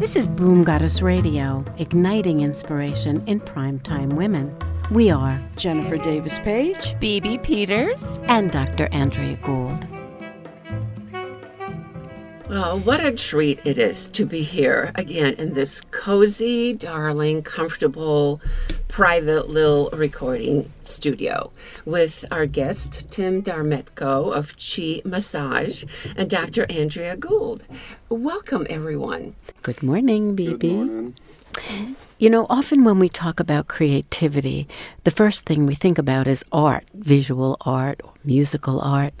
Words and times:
This 0.00 0.16
is 0.16 0.26
Boom 0.26 0.64
Goddess 0.64 1.02
Radio, 1.02 1.62
igniting 1.76 2.40
inspiration 2.40 3.22
in 3.26 3.38
primetime 3.38 4.14
women. 4.14 4.56
We 4.90 5.10
are 5.10 5.38
Jennifer 5.56 5.98
Davis 5.98 6.38
Page, 6.38 6.96
Phoebe 7.00 7.36
Peters, 7.36 8.18
and 8.22 8.50
Dr. 8.50 8.88
Andrea 8.92 9.36
Gould. 9.42 9.86
Well, 12.48 12.78
what 12.80 13.04
a 13.04 13.12
treat 13.12 13.60
it 13.66 13.76
is 13.76 14.08
to 14.08 14.24
be 14.24 14.42
here 14.42 14.90
again 14.94 15.34
in 15.34 15.52
this 15.52 15.82
cozy, 15.82 16.72
darling, 16.72 17.42
comfortable, 17.42 18.40
private 18.88 19.50
little 19.50 19.90
recording 19.92 20.72
studio 20.80 21.52
with 21.84 22.24
our 22.30 22.46
guest, 22.46 23.08
Tim 23.10 23.42
Darmetko 23.42 24.34
of 24.34 24.54
Chi 24.56 25.00
Massage 25.08 25.84
and 26.16 26.28
Dr. 26.28 26.66
Andrea 26.68 27.16
Gould. 27.16 27.62
Welcome, 28.08 28.66
everyone. 28.68 29.36
Good 29.70 29.84
morning, 29.84 30.34
BB. 30.34 31.14
You 32.18 32.28
know, 32.28 32.44
often 32.50 32.82
when 32.82 32.98
we 32.98 33.08
talk 33.08 33.38
about 33.38 33.68
creativity, 33.68 34.66
the 35.04 35.12
first 35.12 35.46
thing 35.46 35.64
we 35.64 35.76
think 35.76 35.96
about 35.96 36.26
is 36.26 36.44
art, 36.50 36.86
visual 36.92 37.56
art 37.60 38.00
or 38.02 38.12
musical 38.24 38.80
art. 38.80 39.14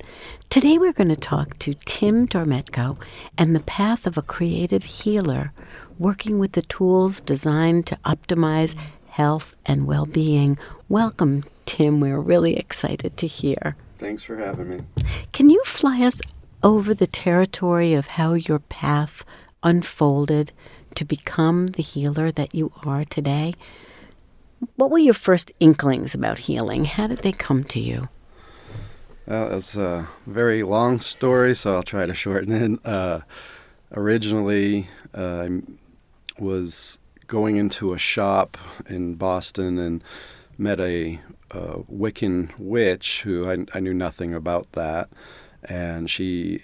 Today 0.48 0.76
we're 0.76 0.92
going 0.92 1.08
to 1.08 1.14
talk 1.14 1.56
to 1.60 1.72
Tim 1.72 2.26
Dormetko 2.26 2.98
and 3.38 3.54
the 3.54 3.60
path 3.60 4.08
of 4.08 4.18
a 4.18 4.22
creative 4.22 4.82
healer 4.82 5.52
working 6.00 6.40
with 6.40 6.54
the 6.54 6.62
tools 6.62 7.20
designed 7.20 7.86
to 7.86 7.96
optimize 8.04 8.76
health 9.06 9.54
and 9.66 9.86
well 9.86 10.04
being. 10.04 10.58
Welcome, 10.88 11.44
Tim. 11.64 12.00
We're 12.00 12.18
really 12.18 12.56
excited 12.56 13.16
to 13.18 13.28
hear. 13.28 13.76
Thanks 13.98 14.24
for 14.24 14.36
having 14.36 14.68
me. 14.68 14.80
Can 15.30 15.48
you 15.48 15.62
fly 15.62 16.02
us 16.02 16.20
over 16.64 16.92
the 16.92 17.06
territory 17.06 17.94
of 17.94 18.08
how 18.08 18.32
your 18.32 18.58
path 18.58 19.24
unfolded 19.62 20.52
to 20.94 21.04
become 21.04 21.68
the 21.68 21.82
healer 21.82 22.30
that 22.32 22.54
you 22.54 22.72
are 22.84 23.04
today? 23.04 23.54
What 24.76 24.90
were 24.90 24.98
your 24.98 25.14
first 25.14 25.52
inklings 25.60 26.14
about 26.14 26.40
healing? 26.40 26.84
How 26.84 27.06
did 27.06 27.18
they 27.18 27.32
come 27.32 27.64
to 27.64 27.80
you? 27.80 28.08
Well, 29.26 29.52
it's 29.54 29.76
a 29.76 30.08
very 30.26 30.62
long 30.62 31.00
story, 31.00 31.54
so 31.54 31.76
I'll 31.76 31.82
try 31.82 32.04
to 32.04 32.14
shorten 32.14 32.52
it. 32.52 32.80
Uh, 32.84 33.20
originally, 33.92 34.88
uh, 35.14 35.48
I 35.48 35.60
was 36.38 36.98
going 37.26 37.56
into 37.56 37.94
a 37.94 37.98
shop 37.98 38.58
in 38.88 39.14
Boston 39.14 39.78
and 39.78 40.02
met 40.58 40.80
a, 40.80 41.20
a 41.52 41.78
Wiccan 41.84 42.50
witch 42.58 43.22
who 43.22 43.48
I, 43.48 43.64
I 43.72 43.80
knew 43.80 43.94
nothing 43.94 44.34
about 44.34 44.72
that. 44.72 45.08
And 45.62 46.10
she 46.10 46.62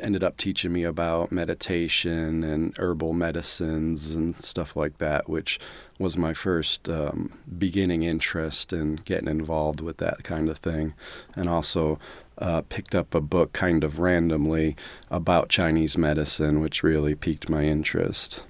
ended 0.00 0.22
up 0.22 0.36
teaching 0.36 0.72
me 0.72 0.84
about 0.84 1.32
meditation 1.32 2.44
and 2.44 2.76
herbal 2.78 3.12
medicines 3.12 4.14
and 4.14 4.34
stuff 4.34 4.76
like 4.76 4.98
that, 4.98 5.28
which 5.28 5.58
was 5.98 6.16
my 6.16 6.34
first 6.34 6.88
um, 6.88 7.32
beginning 7.58 8.02
interest 8.02 8.72
in 8.72 8.96
getting 8.96 9.28
involved 9.28 9.80
with 9.80 9.96
that 9.98 10.22
kind 10.22 10.48
of 10.48 10.58
thing. 10.58 10.94
And 11.34 11.48
also 11.48 11.98
uh, 12.38 12.62
picked 12.68 12.94
up 12.94 13.14
a 13.14 13.20
book 13.20 13.52
kind 13.52 13.82
of 13.82 13.98
randomly 13.98 14.76
about 15.10 15.48
Chinese 15.48 15.96
medicine, 15.96 16.60
which 16.60 16.82
really 16.82 17.14
piqued 17.14 17.48
my 17.48 17.64
interest. 17.64 18.44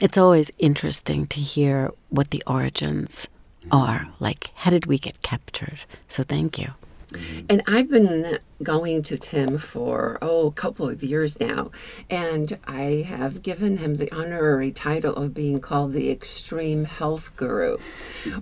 It's 0.00 0.18
always 0.18 0.50
interesting 0.58 1.26
to 1.28 1.40
hear 1.40 1.90
what 2.10 2.30
the 2.30 2.42
origins 2.46 3.28
are. 3.70 4.08
Like, 4.18 4.50
how 4.54 4.70
did 4.70 4.86
we 4.86 4.98
get 4.98 5.22
captured? 5.22 5.80
So, 6.08 6.22
thank 6.22 6.58
you. 6.58 6.72
And 7.48 7.62
I've 7.68 7.88
been 7.88 8.38
going 8.62 9.02
to 9.04 9.18
Tim 9.18 9.58
for, 9.58 10.18
oh, 10.22 10.48
a 10.48 10.52
couple 10.52 10.88
of 10.88 11.02
years 11.02 11.40
now. 11.40 11.70
And 12.08 12.58
I 12.66 13.04
have 13.06 13.42
given 13.42 13.78
him 13.78 13.96
the 13.96 14.10
honorary 14.12 14.70
title 14.70 15.14
of 15.14 15.34
being 15.34 15.60
called 15.60 15.92
the 15.92 16.10
Extreme 16.10 16.84
Health 16.84 17.32
Guru. 17.36 17.76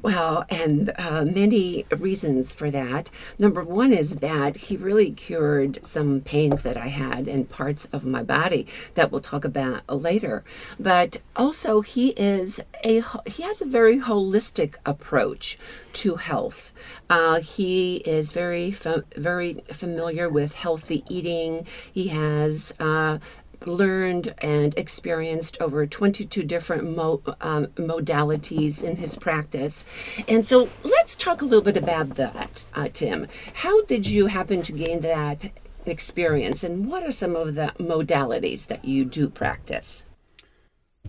Well, 0.03 0.45
and 0.51 0.93
uh, 0.99 1.25
many 1.25 1.87
reasons 1.97 2.53
for 2.53 2.71
that. 2.71 3.11
Number 3.39 3.65
one 3.65 3.93
is 3.93 4.17
that 4.17 4.57
he 4.57 4.77
really 4.77 5.11
cured 5.11 5.85
some 5.85 6.21
pains 6.21 6.63
that 6.63 6.77
I 6.77 6.89
had 6.89 7.27
in 7.29 7.45
parts 7.45 7.89
of 7.93 8.05
my 8.05 8.23
body 8.23 8.67
that 8.95 9.11
we'll 9.11 9.21
talk 9.21 9.45
about 9.45 9.83
later. 9.89 10.45
But 10.79 11.19
also, 11.37 11.81
he 11.81 12.11
is 12.11 12.61
a 12.85 13.03
he 13.27 13.43
has 13.43 13.63
a 13.63 13.67
very 13.67 13.99
holistic 13.99 14.75
approach 14.85 15.59
to 15.95 16.17
health. 16.17 16.73
Uh, 17.09 17.41
he 17.41 17.97
is 17.97 18.33
very 18.33 18.71
very 19.17 19.55
familiar 19.73 20.02
familiar 20.03 20.29
with 20.29 20.53
healthy 20.55 21.05
eating. 21.09 21.65
He 21.93 22.09
has 22.09 22.75
uh, 22.81 23.19
learned 23.65 24.35
and 24.39 24.77
experienced 24.77 25.57
over 25.61 25.87
22 25.87 26.43
different 26.43 26.97
mo- 26.97 27.23
um, 27.41 27.69
modalities 27.77 28.83
in 28.83 28.97
his 28.97 29.17
practice. 29.17 29.85
And 30.27 30.45
so 30.45 30.69
let's 30.83 31.15
talk 31.15 31.41
a 31.41 31.45
little 31.45 31.63
bit 31.63 31.77
about 31.77 32.17
that, 32.17 32.67
uh, 32.75 32.89
Tim. 32.93 33.29
How 33.55 33.85
did 33.85 34.09
you 34.09 34.27
happen 34.27 34.63
to 34.63 34.73
gain 34.73 35.03
that 35.03 35.53
experience, 35.87 36.65
and 36.65 36.89
what 36.89 37.05
are 37.05 37.13
some 37.13 37.37
of 37.37 37.55
the 37.55 37.73
modalities 37.79 38.67
that 38.67 38.85
you 38.85 39.05
do 39.05 39.29
practice? 39.29 40.05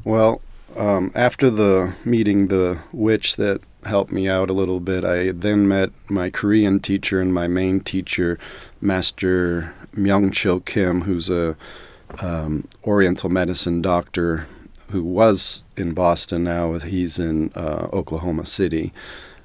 Well, 0.06 0.40
um, 0.78 1.12
after 1.16 1.50
the 1.50 1.96
meeting 2.06 2.48
the 2.48 2.80
witch 2.92 3.38
that 3.38 3.62
helped 3.86 4.12
me 4.12 4.28
out 4.28 4.50
a 4.50 4.54
little 4.54 4.80
bit, 4.80 5.04
I 5.04 5.32
then 5.32 5.68
met 5.68 5.92
my 6.10 6.30
Korean 6.30 6.80
teacher 6.80 7.22
and 7.22 7.34
my 7.34 7.48
main 7.48 7.82
teacher, 7.82 8.40
Master 8.84 9.74
Myung 9.96 10.34
Chil 10.34 10.60
Kim, 10.60 11.02
who's 11.02 11.30
a 11.30 11.56
um, 12.20 12.68
Oriental 12.84 13.30
medicine 13.30 13.82
doctor 13.82 14.46
who 14.92 15.02
was 15.02 15.64
in 15.78 15.94
Boston. 15.94 16.44
Now 16.44 16.78
he's 16.80 17.18
in 17.18 17.52
uh, 17.56 17.88
Oklahoma 17.94 18.46
City. 18.46 18.94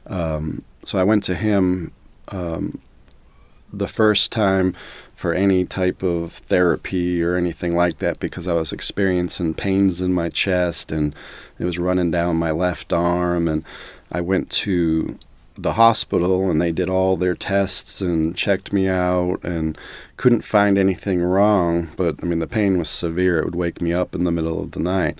Um, 0.07 0.65
so 0.85 0.99
I 0.99 1.05
went 1.05 1.25
to 1.25 1.35
him 1.35 1.93
um, 2.29 2.81
the 3.73 3.89
first 3.89 4.33
time 4.33 4.75
for 5.15 5.33
any 5.33 5.65
type 5.65 6.03
of 6.03 6.33
therapy 6.33 7.23
or 7.23 7.37
anything 7.37 7.75
like 7.75 7.99
that 7.99 8.21
because 8.21 8.47
I 8.47 8.55
was 8.55 8.73
experiencing 8.73 9.55
pains 9.55 10.01
in 10.03 10.13
my 10.13 10.29
chest 10.29 10.93
and 10.93 11.15
it 11.59 11.65
was 11.65 11.79
running 11.79 12.11
down 12.11 12.37
my 12.37 12.51
left 12.51 12.93
arm. 12.93 13.49
And 13.49 13.65
I 14.13 14.21
went 14.21 14.51
to 14.51 15.19
the 15.63 15.75
hospital 15.75 16.51
and 16.51 16.61
they 16.61 16.73
did 16.73 16.89
all 16.89 17.17
their 17.17 17.35
tests 17.35 18.01
and 18.01 18.37
checked 18.37 18.73
me 18.73 18.89
out 18.89 19.43
and 19.43 19.77
couldn't 20.17 20.43
find 20.43 20.79
anything 20.79 21.21
wrong. 21.23 21.89
But 21.97 22.17
I 22.23 22.27
mean, 22.27 22.39
the 22.39 22.47
pain 22.47 22.79
was 22.79 22.89
severe. 22.89 23.39
It 23.39 23.45
would 23.45 23.55
wake 23.55 23.81
me 23.81 23.93
up 23.93 24.15
in 24.15 24.25
the 24.25 24.31
middle 24.31 24.61
of 24.61 24.73
the 24.73 24.81
night. 24.81 25.19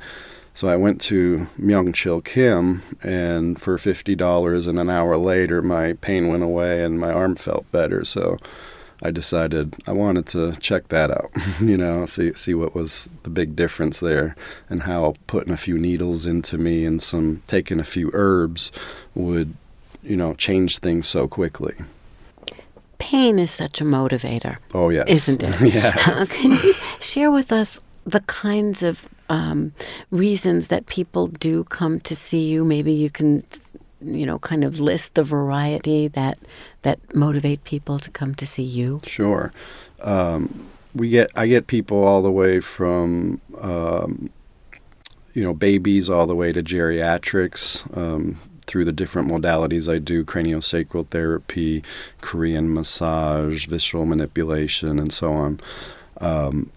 So 0.55 0.69
I 0.69 0.77
went 0.77 1.01
to 1.03 1.47
Myung 1.57 1.95
Chil 1.95 2.21
Kim, 2.21 2.83
and 3.01 3.61
for 3.61 3.79
fifty 3.79 4.17
dollars, 4.17 4.67
and 4.67 4.77
an 4.77 4.91
hour 4.91 5.17
later, 5.17 5.63
my 5.63 5.93
pain 6.01 6.27
went 6.27 6.43
away 6.43 6.83
and 6.83 6.99
my 6.99 7.13
arm 7.13 7.37
felt 7.37 7.71
better. 7.71 8.05
So 8.05 8.39
I 9.01 9.13
decided 9.13 9.77
I 9.87 9.93
wanted 9.93 10.27
to 10.29 10.57
check 10.59 10.89
that 10.89 11.11
out, 11.11 11.31
you 11.61 11.77
know, 11.77 12.05
see 12.07 12.35
see 12.35 12.55
what 12.55 12.75
was 12.75 13.09
the 13.23 13.31
big 13.31 13.55
difference 13.55 14.01
there, 14.01 14.35
and 14.69 14.83
how 14.83 15.15
putting 15.29 15.53
a 15.53 15.57
few 15.57 15.79
needles 15.79 16.27
into 16.27 16.59
me 16.59 16.85
and 16.85 17.01
some 17.01 17.43
taking 17.47 17.79
a 17.79 17.85
few 17.85 18.11
herbs 18.13 18.73
would, 19.15 19.55
you 20.03 20.17
know, 20.17 20.35
change 20.35 20.79
things 20.79 21.07
so 21.07 21.29
quickly. 21.29 21.75
Pain 22.99 23.39
is 23.39 23.51
such 23.51 23.81
a 23.81 23.85
motivator. 23.85 24.57
Oh 24.75 24.89
yes, 24.89 25.09
isn't 25.09 25.43
it? 25.43 25.61
yes. 25.75 26.29
Can 26.31 26.53
you 26.53 26.75
share 27.01 27.31
with 27.31 27.53
us 27.53 27.81
the 28.05 28.21
kinds 28.21 28.83
of 28.83 29.09
um, 29.29 29.73
reasons 30.11 30.69
that 30.69 30.87
people 30.87 31.29
do 31.29 31.65
come 31.65 32.01
to 32.01 32.17
see 32.17 32.49
you? 32.49 32.65
Maybe 32.65 32.93
you 32.93 33.11
can 33.11 33.43
you 34.01 34.25
know, 34.25 34.39
kind 34.39 34.65
of 34.65 34.81
list 34.81 35.15
the 35.15 35.25
variety 35.25 36.09
that 36.09 36.39
that 36.83 37.15
motivate 37.15 37.65
people 37.65 37.99
to 37.99 38.11
come 38.11 38.35
to 38.37 38.47
see 38.47 38.63
you? 38.63 39.01
Sure. 39.05 39.53
Um, 40.01 40.69
we 40.95 41.09
get 41.09 41.31
I 41.35 41.47
get 41.47 41.67
people 41.67 42.05
all 42.05 42.23
the 42.23 42.31
way 42.31 42.61
from 42.61 43.41
um, 43.61 44.31
you 45.35 45.45
know 45.45 45.55
babies 45.55 46.09
all 46.09 46.27
the 46.27 46.37
way 46.37 46.53
to 46.53 46.63
geriatrics 46.63 47.97
um, 47.97 48.39
through 48.69 48.85
the 48.85 48.93
different 48.93 49.29
modalities 49.29 49.93
I 49.93 49.99
do 49.99 50.25
craniosacral 50.25 51.09
therapy, 51.09 51.83
Korean 52.21 52.73
massage, 52.73 53.67
visceral 53.67 54.07
manipulation, 54.07 55.01
and 55.01 55.13
so 55.13 55.33
on. 55.33 55.61
Um, 56.21 56.71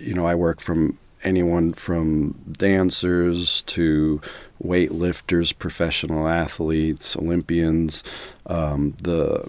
you 0.00 0.14
know, 0.14 0.26
I 0.26 0.34
work 0.34 0.60
from 0.60 0.98
anyone 1.22 1.72
from 1.72 2.32
dancers 2.52 3.62
to 3.62 4.20
weightlifters, 4.62 5.56
professional 5.56 6.28
athletes, 6.28 7.16
Olympians. 7.16 8.02
Um, 8.46 8.94
the 9.02 9.48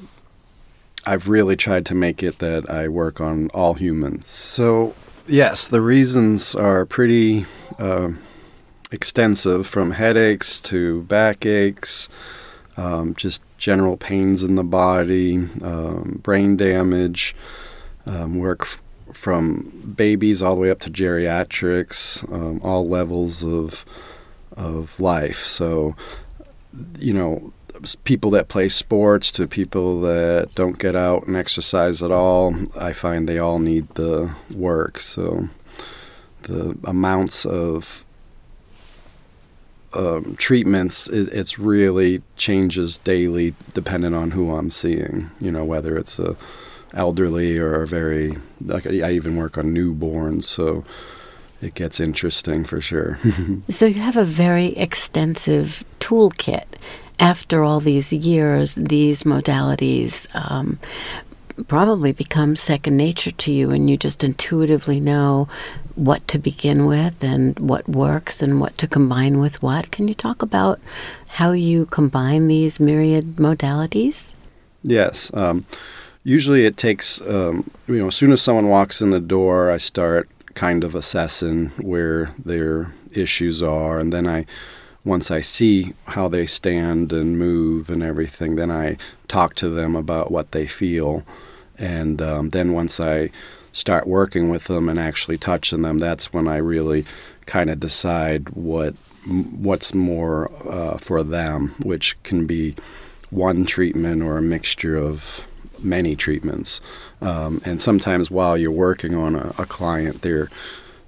I've 1.06 1.30
really 1.30 1.56
tried 1.56 1.86
to 1.88 1.96
make 1.96 2.24
it 2.24 2.40
that 2.40 2.70
I 2.70 2.88
work 2.88 3.22
on 3.22 3.50
all 3.54 3.76
humans. 3.76 4.30
So 4.30 4.96
yes, 5.28 5.68
the 5.68 5.82
reasons 5.82 6.56
are 6.56 6.86
pretty 6.86 7.46
uh, 7.78 8.12
extensive, 8.96 9.68
from 9.68 9.92
headaches 9.92 10.60
to 10.62 11.04
backaches, 11.04 12.10
um, 12.78 13.14
just 13.16 13.44
general 13.58 13.98
pains 13.98 14.44
in 14.44 14.56
the 14.56 14.64
body, 14.64 15.38
um, 15.62 16.20
brain 16.24 16.58
damage. 16.58 17.36
Um, 18.08 18.38
work 18.38 18.68
from 19.12 19.94
babies 19.96 20.42
all 20.42 20.56
the 20.56 20.62
way 20.62 20.70
up 20.70 20.80
to 20.82 20.92
geriatrics, 20.92 22.32
um, 22.32 22.60
all 22.64 22.88
levels 22.88 23.44
of 23.44 23.86
of 24.56 25.00
life. 25.00 25.40
So, 25.40 25.96
you 27.00 27.14
know, 27.14 27.52
people 28.04 28.30
that 28.32 28.48
play 28.48 28.70
sports 28.70 29.32
to 29.32 29.48
people 29.48 30.00
that 30.02 30.50
don't 30.56 30.80
get 30.80 30.96
out 30.96 31.28
and 31.28 31.36
exercise 31.36 32.02
at 32.02 32.12
all, 32.12 32.56
I 32.78 32.94
find 32.94 33.28
they 33.28 33.40
all 33.40 33.60
need 33.60 33.90
the 33.96 34.34
work. 34.54 35.00
So, 35.02 35.50
the 36.44 36.78
amounts 36.84 37.46
of 37.46 38.05
um, 39.96 40.36
treatments, 40.36 41.08
it, 41.08 41.30
it's 41.34 41.58
really 41.58 42.22
changes 42.38 42.98
daily 43.00 43.54
depending 43.74 44.14
on 44.14 44.32
who 44.32 44.56
I'm 44.56 44.70
seeing. 44.70 45.32
You 45.40 45.52
know, 45.52 45.66
whether 45.66 45.98
it's 45.98 46.20
a 46.20 46.36
elderly 46.94 47.58
or 47.58 47.82
a 47.82 47.88
very 47.88 48.38
like 48.62 48.88
I 48.88 49.12
even 49.12 49.36
work 49.38 49.58
on 49.58 49.74
newborns, 49.74 50.44
so 50.44 50.84
it 51.62 51.74
gets 51.74 52.00
interesting 52.00 52.64
for 52.64 52.82
sure. 52.82 53.18
so 53.70 53.86
you 53.86 54.02
have 54.02 54.18
a 54.18 54.24
very 54.24 54.68
extensive 54.78 55.84
toolkit. 56.00 56.66
After 57.18 57.64
all 57.64 57.80
these 57.80 58.12
years, 58.12 58.76
these 58.76 59.24
modalities 59.24 60.28
um, 60.36 60.78
probably 61.68 62.12
become 62.12 62.56
second 62.56 62.98
nature 62.98 63.31
to 63.31 63.52
you, 63.52 63.72
and 63.72 63.90
you 63.90 63.98
just 63.98 64.24
intuitively 64.24 65.00
know 65.00 65.48
what 65.96 66.28
to 66.28 66.38
begin 66.38 66.86
with 66.86 67.24
and 67.24 67.57
what 67.60 67.88
works 67.88 68.42
and 68.42 68.60
what 68.60 68.78
to 68.78 68.88
combine 68.88 69.40
with 69.40 69.62
what. 69.62 69.92
Can 69.92 70.07
you 70.07 70.13
talk 70.13 70.42
about 70.42 70.80
how 71.28 71.52
you 71.52 71.86
combine 71.86 72.48
these 72.48 72.80
myriad 72.80 73.38
modalities? 73.38 74.36
Yes. 74.84 75.31
Um, 75.34 75.66
usually 76.24 76.66
it 76.66 76.78
takes, 76.78 77.22
um, 77.22 77.69
you 77.88 78.00
know, 78.00 78.08
as 78.08 78.16
soon 78.16 78.34
as 78.34 78.42
someone 78.42 78.69
walks 78.69 79.01
in 79.01 79.12
the 79.12 79.22
door, 79.22 79.72
I 79.72 79.78
start 79.78 80.30
kind 80.54 80.84
of 80.84 80.96
assessing 80.96 81.68
where 81.81 82.31
their 82.44 82.94
issues 83.12 83.63
are. 83.63 84.00
And 84.00 84.12
then 84.12 84.28
I, 84.28 84.46
once 85.06 85.30
I 85.30 85.42
see 85.42 85.94
how 86.07 86.28
they 86.28 86.48
stand 86.48 87.13
and 87.13 87.38
move 87.38 87.90
and 87.90 88.04
everything, 88.04 88.56
then 88.56 88.72
I 88.72 88.98
talk 89.28 89.56
to 89.56 89.69
them 89.69 89.96
about 89.96 90.31
what 90.31 90.52
they 90.52 90.66
feel. 90.66 91.24
And 91.78 92.22
um, 92.22 92.50
then 92.50 92.74
once 92.74 93.00
I 93.00 93.30
start 93.72 94.07
working 94.07 94.50
with 94.50 94.66
them 94.66 94.90
and 94.90 94.98
actually 94.98 95.38
touching 95.38 95.84
them, 95.84 96.00
that's 96.00 96.34
when 96.34 96.48
I 96.48 96.57
really 96.57 97.06
kind 97.46 97.69
of 97.69 97.80
decide 97.80 98.50
what 98.50 98.96
what's 99.28 99.94
more 99.94 100.52
uh, 100.69 100.98
for 100.98 101.24
them, 101.24 101.75
which 101.81 102.22
can 102.24 102.46
be 102.46 102.75
one 103.30 103.66
treatment 103.66 104.22
or 104.22 104.38
a 104.38 104.42
mixture 104.42 104.96
of 104.96 105.46
many 105.84 106.16
treatments. 106.16 106.80
Um, 107.22 107.62
and 107.66 107.81
sometimes 107.81 108.31
while 108.31 108.58
you're 108.58 108.72
working 108.72 109.16
on 109.16 109.36
a, 109.36 109.54
a 109.58 109.66
client, 109.66 110.22
their 110.22 110.50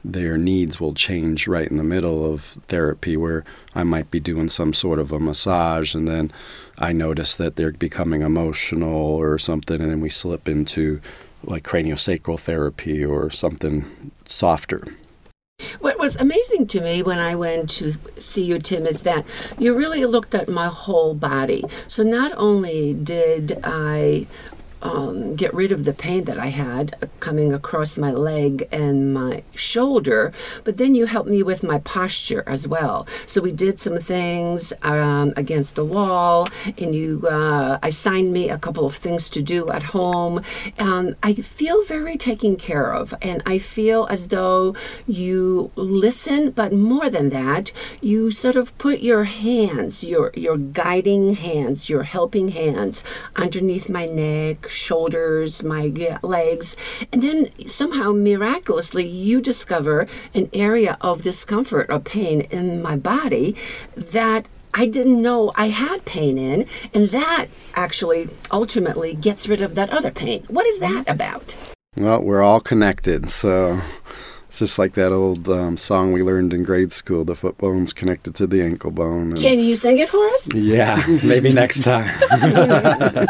their 0.03 0.37
needs 0.37 0.79
will 0.79 0.93
change 0.93 1.47
right 1.47 1.67
in 1.67 1.77
the 1.77 1.83
middle 1.83 2.31
of 2.31 2.41
therapy, 2.67 3.17
where 3.17 3.43
I 3.75 3.83
might 3.83 4.09
be 4.11 4.19
doing 4.19 4.49
some 4.49 4.73
sort 4.73 4.99
of 4.99 5.11
a 5.11 5.19
massage, 5.19 5.93
and 5.95 6.07
then 6.07 6.31
I 6.77 6.91
notice 6.93 7.35
that 7.35 7.55
they're 7.55 7.71
becoming 7.71 8.21
emotional 8.21 8.95
or 8.95 9.37
something, 9.37 9.81
and 9.81 9.89
then 9.89 10.01
we 10.01 10.09
slip 10.09 10.47
into 10.47 11.01
like 11.43 11.63
craniosacral 11.63 12.39
therapy 12.39 13.03
or 13.03 13.29
something 13.29 14.11
softer. 14.25 14.81
What 15.79 15.97
was 15.97 16.15
amazing 16.15 16.67
to 16.67 16.81
me 16.81 17.01
when 17.01 17.17
I 17.17 17.35
went 17.35 17.71
to 17.71 17.95
see 18.19 18.43
you, 18.43 18.59
Tim, 18.59 18.85
is 18.85 19.01
that 19.01 19.25
you 19.57 19.75
really 19.75 20.05
looked 20.05 20.35
at 20.35 20.47
my 20.47 20.67
whole 20.67 21.15
body. 21.15 21.63
So 21.87 22.03
not 22.03 22.31
only 22.37 22.93
did 22.93 23.59
I 23.63 24.27
um, 24.81 25.35
get 25.35 25.53
rid 25.53 25.71
of 25.71 25.85
the 25.85 25.93
pain 25.93 26.25
that 26.25 26.37
I 26.37 26.47
had 26.47 27.09
coming 27.19 27.51
across 27.53 27.97
my 27.97 28.11
leg 28.11 28.67
and 28.71 29.13
my 29.13 29.43
shoulder. 29.55 30.31
But 30.63 30.77
then 30.77 30.95
you 30.95 31.05
helped 31.05 31.29
me 31.29 31.43
with 31.43 31.63
my 31.63 31.79
posture 31.79 32.43
as 32.45 32.67
well. 32.67 33.07
So 33.25 33.41
we 33.41 33.51
did 33.51 33.79
some 33.79 33.97
things 33.99 34.73
um, 34.83 35.33
against 35.35 35.75
the 35.75 35.85
wall, 35.85 36.47
and 36.77 36.93
you 36.93 37.27
uh, 37.27 37.79
assigned 37.83 38.31
me 38.33 38.49
a 38.49 38.57
couple 38.57 38.85
of 38.85 38.95
things 38.95 39.29
to 39.31 39.41
do 39.41 39.69
at 39.69 39.83
home. 39.83 40.41
And 40.77 41.15
I 41.23 41.33
feel 41.33 41.83
very 41.85 42.17
taken 42.17 42.55
care 42.55 42.93
of, 42.93 43.13
and 43.21 43.41
I 43.45 43.57
feel 43.57 44.07
as 44.09 44.27
though 44.29 44.75
you 45.07 45.71
listen, 45.75 46.51
but 46.51 46.73
more 46.73 47.09
than 47.09 47.29
that, 47.29 47.71
you 48.01 48.31
sort 48.31 48.55
of 48.55 48.77
put 48.77 48.99
your 48.99 49.23
hands, 49.25 50.03
your 50.03 50.31
your 50.35 50.57
guiding 50.57 51.35
hands, 51.35 51.89
your 51.89 52.03
helping 52.03 52.49
hands 52.49 53.03
underneath 53.35 53.89
my 53.89 54.05
neck 54.05 54.66
shoulders, 54.69 55.63
my 55.63 55.91
legs, 56.21 56.75
and 57.11 57.21
then 57.21 57.49
somehow 57.67 58.11
miraculously 58.11 59.07
you 59.07 59.41
discover 59.41 60.07
an 60.33 60.49
area 60.53 60.97
of 61.01 61.23
discomfort 61.23 61.87
or 61.89 61.99
pain 61.99 62.41
in 62.41 62.81
my 62.81 62.95
body 62.95 63.55
that 63.95 64.47
I 64.73 64.85
didn't 64.85 65.21
know 65.21 65.51
I 65.55 65.69
had 65.69 66.05
pain 66.05 66.37
in, 66.37 66.67
and 66.93 67.09
that 67.09 67.47
actually 67.73 68.29
ultimately 68.51 69.15
gets 69.15 69.47
rid 69.47 69.61
of 69.61 69.75
that 69.75 69.89
other 69.89 70.11
pain. 70.11 70.45
What 70.49 70.67
is 70.67 70.79
that 70.79 71.05
about? 71.07 71.55
Well, 71.95 72.23
we're 72.23 72.43
all 72.43 72.59
connected, 72.59 73.31
so 73.31 73.81
it's 74.47 74.59
just 74.59 74.77
like 74.77 74.93
that 74.93 75.11
old 75.11 75.49
um, 75.49 75.77
song 75.77 76.11
we 76.11 76.21
learned 76.21 76.53
in 76.53 76.63
grade 76.63 76.93
school 76.93 77.25
the 77.25 77.35
foot 77.35 77.57
bone's 77.57 77.91
connected 77.91 78.35
to 78.35 78.45
the 78.45 78.61
ankle 78.61 78.91
bone. 78.91 79.35
Can 79.35 79.59
you 79.59 79.75
sing 79.75 79.97
it 79.97 80.09
for 80.09 80.27
us? 80.29 80.47
Yeah, 80.53 81.03
maybe 81.23 81.51
next 81.51 81.83
time. 81.83 82.07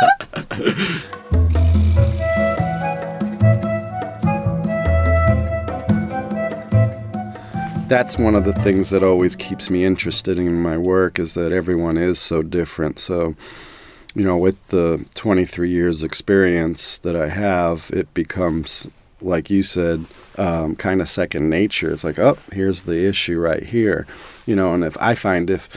That's 7.87 8.17
one 8.17 8.35
of 8.35 8.43
the 8.43 8.53
things 8.53 8.89
that 8.89 9.01
always 9.01 9.35
keeps 9.37 9.69
me 9.69 9.85
interested 9.85 10.37
in 10.37 10.61
my 10.61 10.77
work 10.77 11.19
is 11.19 11.35
that 11.35 11.53
everyone 11.53 11.97
is 11.97 12.19
so 12.19 12.41
different. 12.43 12.99
So, 12.99 13.35
you 14.13 14.25
know, 14.25 14.37
with 14.37 14.67
the 14.67 15.05
23 15.15 15.69
years 15.69 16.03
experience 16.03 16.97
that 16.99 17.15
I 17.15 17.29
have, 17.29 17.89
it 17.93 18.13
becomes 18.13 18.89
like 19.21 19.49
you 19.49 19.63
said, 19.63 20.05
um, 20.37 20.75
kind 20.75 21.01
of 21.01 21.09
second 21.09 21.49
nature. 21.49 21.91
It's 21.91 22.03
like, 22.03 22.19
oh, 22.19 22.37
here's 22.51 22.83
the 22.83 23.05
issue 23.05 23.39
right 23.39 23.63
here, 23.63 24.05
you 24.45 24.55
know. 24.55 24.73
And 24.73 24.83
if 24.83 24.97
I 24.99 25.15
find 25.15 25.49
if 25.49 25.69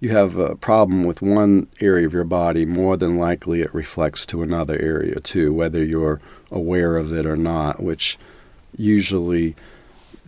you 0.00 0.10
have 0.10 0.36
a 0.36 0.54
problem 0.56 1.04
with 1.04 1.22
one 1.22 1.68
area 1.80 2.06
of 2.06 2.12
your 2.12 2.24
body, 2.24 2.64
more 2.64 2.96
than 2.96 3.16
likely 3.16 3.62
it 3.62 3.74
reflects 3.74 4.26
to 4.26 4.42
another 4.42 4.78
area 4.78 5.18
too, 5.20 5.52
whether 5.52 5.82
you're 5.82 6.20
aware 6.50 6.96
of 6.96 7.12
it 7.12 7.26
or 7.26 7.36
not. 7.36 7.82
Which 7.82 8.18
usually 8.76 9.56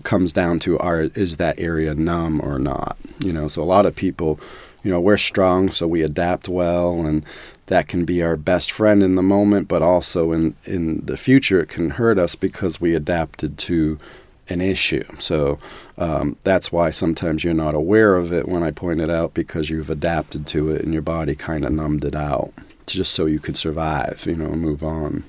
comes 0.03 0.33
down 0.33 0.59
to 0.61 0.79
are 0.79 1.03
is 1.03 1.37
that 1.37 1.59
area 1.59 1.95
numb 1.95 2.41
or 2.43 2.59
not? 2.59 2.97
You 3.21 3.33
know, 3.33 3.49
so 3.49 3.63
a 3.63 3.65
lot 3.65 3.87
of 3.87 3.97
people, 3.97 4.41
you 4.83 4.91
know, 4.91 5.01
we're 5.01 5.17
strong, 5.17 5.71
so 5.71 5.87
we 5.87 6.03
adapt 6.03 6.49
well, 6.49 7.05
and 7.07 7.25
that 7.67 7.89
can 7.89 8.05
be 8.05 8.23
our 8.23 8.37
best 8.37 8.71
friend 8.71 9.03
in 9.03 9.17
the 9.17 9.23
moment, 9.23 9.69
but 9.69 9.83
also 9.83 10.33
in, 10.33 10.55
in 10.65 11.05
the 11.05 11.17
future, 11.17 11.61
it 11.61 11.69
can 11.69 11.91
hurt 11.91 12.19
us 12.19 12.35
because 12.35 12.81
we 12.81 12.95
adapted 12.95 13.59
to 13.59 13.99
an 14.49 14.61
issue. 14.61 15.05
So 15.19 15.59
um, 15.99 16.37
that's 16.45 16.71
why 16.71 16.91
sometimes 16.91 17.43
you're 17.43 17.55
not 17.55 17.75
aware 17.75 18.15
of 18.15 18.33
it 18.33 18.49
when 18.49 18.63
I 18.63 18.71
point 18.71 19.01
it 19.01 19.11
out 19.11 19.35
because 19.35 19.69
you've 19.69 19.91
adapted 19.91 20.47
to 20.49 20.71
it 20.71 20.83
and 20.83 20.93
your 20.93 21.03
body 21.03 21.35
kind 21.35 21.65
of 21.65 21.73
numbed 21.73 22.05
it 22.05 22.15
out 22.15 22.53
just 22.87 23.13
so 23.13 23.27
you 23.27 23.41
could 23.41 23.57
survive, 23.57 24.25
you 24.27 24.37
know, 24.37 24.53
and 24.53 24.63
move 24.63 24.85
on. 24.85 25.25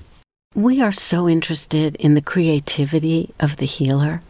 We 0.54 0.80
are 0.80 0.92
so 0.92 1.28
interested 1.28 1.96
in 1.96 2.14
the 2.14 2.22
creativity 2.22 3.34
of 3.40 3.56
the 3.56 3.66
healer 3.66 4.22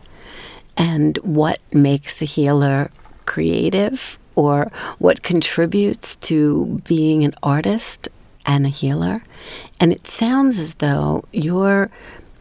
and 0.79 1.19
what 1.19 1.61
makes 1.75 2.23
a 2.23 2.25
healer 2.25 2.91
creative 3.27 4.19
or 4.37 4.71
what 4.99 5.25
contributes 5.25 6.17
to 6.17 6.81
being 6.85 7.25
an 7.25 7.35
artist 7.43 8.09
and 8.47 8.65
a 8.65 8.71
healer. 8.71 9.23
And 9.81 9.93
it 9.93 10.07
sounds 10.07 10.59
as 10.59 10.77
though 10.77 11.25
your 11.33 11.91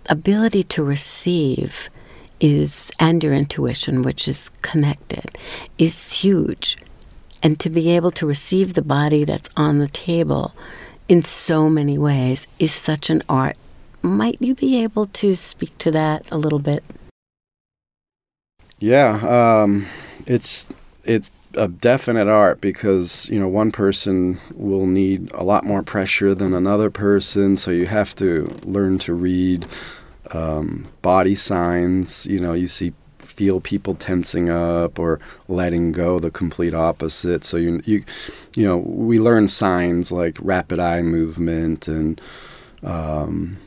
ability 0.08 0.64
to 0.64 0.84
receive 0.84 1.90
is, 2.40 2.92
and 3.00 3.24
your 3.24 3.34
intuition, 3.34 4.04
which 4.04 4.28
is 4.28 4.50
connected, 4.62 5.38
is 5.80 6.12
huge. 6.12 6.78
And 7.42 7.60
to 7.60 7.70
be 7.70 7.90
able 7.92 8.12
to 8.12 8.28
receive 8.28 8.76
the 8.76 8.84
body 8.84 9.26
that's 9.26 9.50
on 9.58 9.80
the 9.80 9.88
table 9.88 10.54
in 11.10 11.24
so 11.24 11.70
many 11.70 11.98
ways 11.98 12.48
is 12.60 12.72
such 12.72 13.10
an 13.10 13.24
art. 13.28 13.58
Might 14.04 14.40
you 14.40 14.54
be 14.54 14.82
able 14.84 15.08
to 15.08 15.36
speak 15.36 15.78
to 15.80 15.92
that 15.92 16.26
a 16.32 16.38
little 16.38 16.60
bit? 16.60 16.84
Yeah, 18.80 19.64
um, 19.64 19.88
it's 20.26 20.70
it's 21.04 21.32
a 21.56 21.68
definite 21.68 22.28
art 22.28 22.62
because 22.62 23.28
you 23.30 23.40
know 23.40 23.48
one 23.48 23.72
person 23.72 24.40
will 24.54 24.86
need 24.86 25.32
a 25.34 25.44
lot 25.44 25.64
more 25.66 25.82
pressure 25.84 26.36
than 26.36 26.54
another 26.54 26.92
person, 26.92 27.58
so 27.58 27.72
you 27.72 27.88
have 27.88 28.14
to 28.16 28.46
learn 28.64 29.00
to 29.00 29.14
read 29.14 29.66
um, 30.32 30.88
body 31.02 31.36
signs. 31.36 32.26
You 32.28 32.40
know, 32.40 32.54
you 32.54 32.68
see 32.68 32.94
feel 33.20 33.62
people 33.62 33.96
tensing 33.96 34.50
up 34.50 34.98
or 35.00 35.20
letting 35.48 35.92
go 35.92 36.18
the 36.18 36.32
complete 36.32 36.74
opposite 36.74 37.44
so 37.44 37.56
you 37.56 37.80
you 37.86 38.04
you 38.56 38.66
know 38.66 38.78
we 38.78 39.20
learn 39.20 39.48
signs 39.48 40.12
like 40.12 40.36
rapid 40.42 40.80
eye 40.80 41.04
movement 41.04 41.88
and 41.88 42.20
um, 42.84 43.58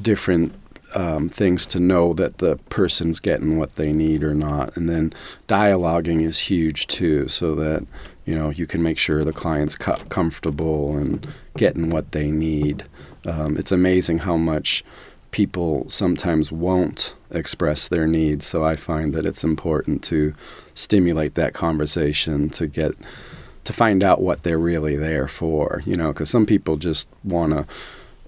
different 0.00 0.52
um, 0.94 1.28
things 1.28 1.66
to 1.66 1.80
know 1.80 2.14
that 2.14 2.38
the 2.38 2.56
person's 2.70 3.20
getting 3.20 3.58
what 3.58 3.72
they 3.72 3.92
need 3.92 4.22
or 4.24 4.34
not. 4.34 4.76
And 4.76 4.88
then 4.88 5.12
dialoguing 5.46 6.24
is 6.24 6.38
huge 6.38 6.86
too, 6.86 7.28
so 7.28 7.54
that 7.56 7.86
you 8.24 8.34
know 8.34 8.50
you 8.50 8.66
can 8.66 8.82
make 8.82 8.98
sure 8.98 9.24
the 9.24 9.32
client's 9.32 9.74
co- 9.74 10.02
comfortable 10.08 10.96
and 10.96 11.26
getting 11.56 11.90
what 11.90 12.12
they 12.12 12.30
need. 12.30 12.84
Um, 13.26 13.56
it's 13.56 13.72
amazing 13.72 14.18
how 14.18 14.36
much 14.36 14.84
people 15.30 15.88
sometimes 15.90 16.50
won't 16.50 17.14
express 17.30 17.88
their 17.88 18.06
needs. 18.06 18.46
So 18.46 18.64
I 18.64 18.76
find 18.76 19.12
that 19.12 19.26
it's 19.26 19.44
important 19.44 20.02
to 20.04 20.32
stimulate 20.74 21.34
that 21.34 21.52
conversation 21.52 22.48
to 22.50 22.66
get 22.66 22.92
to 23.64 23.72
find 23.74 24.02
out 24.02 24.22
what 24.22 24.44
they're 24.44 24.58
really 24.58 24.96
there 24.96 25.28
for. 25.28 25.82
You 25.84 25.96
know, 25.96 26.12
because 26.12 26.30
some 26.30 26.46
people 26.46 26.76
just 26.76 27.06
want 27.24 27.52
to 27.52 27.66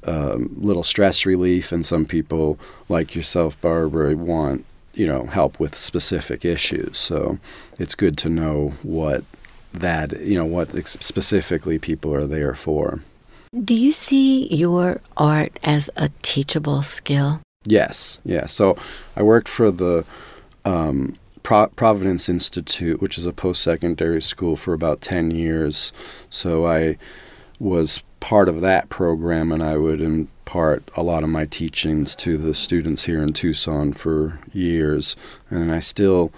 um, 0.04 0.54
little 0.58 0.82
stress 0.82 1.26
relief, 1.26 1.72
and 1.72 1.84
some 1.84 2.04
people, 2.04 2.58
like 2.88 3.14
yourself, 3.14 3.60
Barbara, 3.60 4.16
want 4.16 4.64
you 4.94 5.06
know 5.06 5.26
help 5.26 5.60
with 5.60 5.74
specific 5.74 6.44
issues. 6.44 6.98
So 6.98 7.38
it's 7.78 7.94
good 7.94 8.18
to 8.18 8.28
know 8.28 8.74
what 8.82 9.24
that 9.72 10.20
you 10.20 10.36
know 10.36 10.44
what 10.44 10.74
ex- 10.74 10.98
specifically 11.00 11.78
people 11.78 12.14
are 12.14 12.24
there 12.26 12.54
for. 12.54 13.00
Do 13.64 13.74
you 13.74 13.92
see 13.92 14.46
your 14.54 15.00
art 15.16 15.58
as 15.64 15.90
a 15.96 16.08
teachable 16.22 16.82
skill? 16.82 17.40
Yes, 17.64 18.20
yeah. 18.24 18.46
So 18.46 18.76
I 19.16 19.22
worked 19.22 19.48
for 19.48 19.70
the 19.70 20.04
um, 20.64 21.18
Pro- 21.42 21.68
Providence 21.68 22.28
Institute, 22.28 23.00
which 23.02 23.18
is 23.18 23.26
a 23.26 23.32
post-secondary 23.32 24.22
school, 24.22 24.56
for 24.56 24.72
about 24.72 25.00
ten 25.00 25.30
years. 25.30 25.92
So 26.30 26.66
I 26.66 26.96
was 27.58 28.02
part 28.20 28.48
of 28.48 28.60
that 28.60 28.88
program, 28.88 29.50
and 29.50 29.62
I 29.62 29.76
would 29.76 30.00
impart 30.00 30.90
a 30.96 31.02
lot 31.02 31.24
of 31.24 31.30
my 31.30 31.46
teachings 31.46 32.14
to 32.16 32.36
the 32.36 32.54
students 32.54 33.04
here 33.04 33.22
in 33.22 33.32
Tucson 33.32 33.92
for 33.92 34.38
years. 34.52 35.16
And 35.48 35.72
I 35.72 35.80
still 35.80 36.32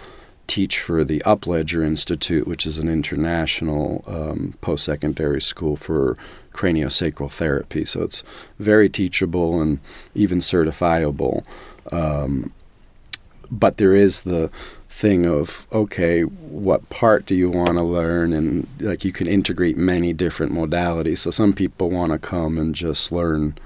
teach 0.47 0.81
for 0.81 1.05
the 1.05 1.21
Upledger 1.21 1.85
Institute, 1.85 2.47
which 2.47 2.67
is 2.67 2.79
an 2.79 2.89
international 2.89 4.05
um, 4.07 4.55
post 4.61 4.85
secondary 4.85 5.41
school 5.41 5.77
for 5.77 6.17
craniosacral 6.53 7.31
therapy. 7.31 7.85
So 7.85 8.03
it's 8.03 8.23
very 8.59 8.89
teachable 8.89 9.61
and 9.61 9.79
even 10.15 10.41
certifiable. 10.41 11.45
Um, 11.91 12.53
but 13.51 13.77
there 13.77 13.95
is 13.95 14.23
the 14.23 14.51
thing 15.03 15.27
of 15.27 15.67
okay 15.73 16.23
what 16.23 16.89
part 16.89 17.27
do 17.27 17.35
you 17.35 17.51
want 17.51 17.77
to 17.77 17.83
learn? 17.83 18.33
And 18.33 18.69
like 18.79 19.05
you 19.05 19.13
can 19.13 19.27
integrate 19.27 19.77
many 19.77 20.13
different 20.13 20.53
modalities. 20.53 21.19
So 21.19 21.33
some 21.33 21.53
people 21.53 21.91
want 21.91 22.13
to 22.13 22.21
come 22.21 22.57
and 22.57 22.73
just 22.73 23.11
learn 23.11 23.59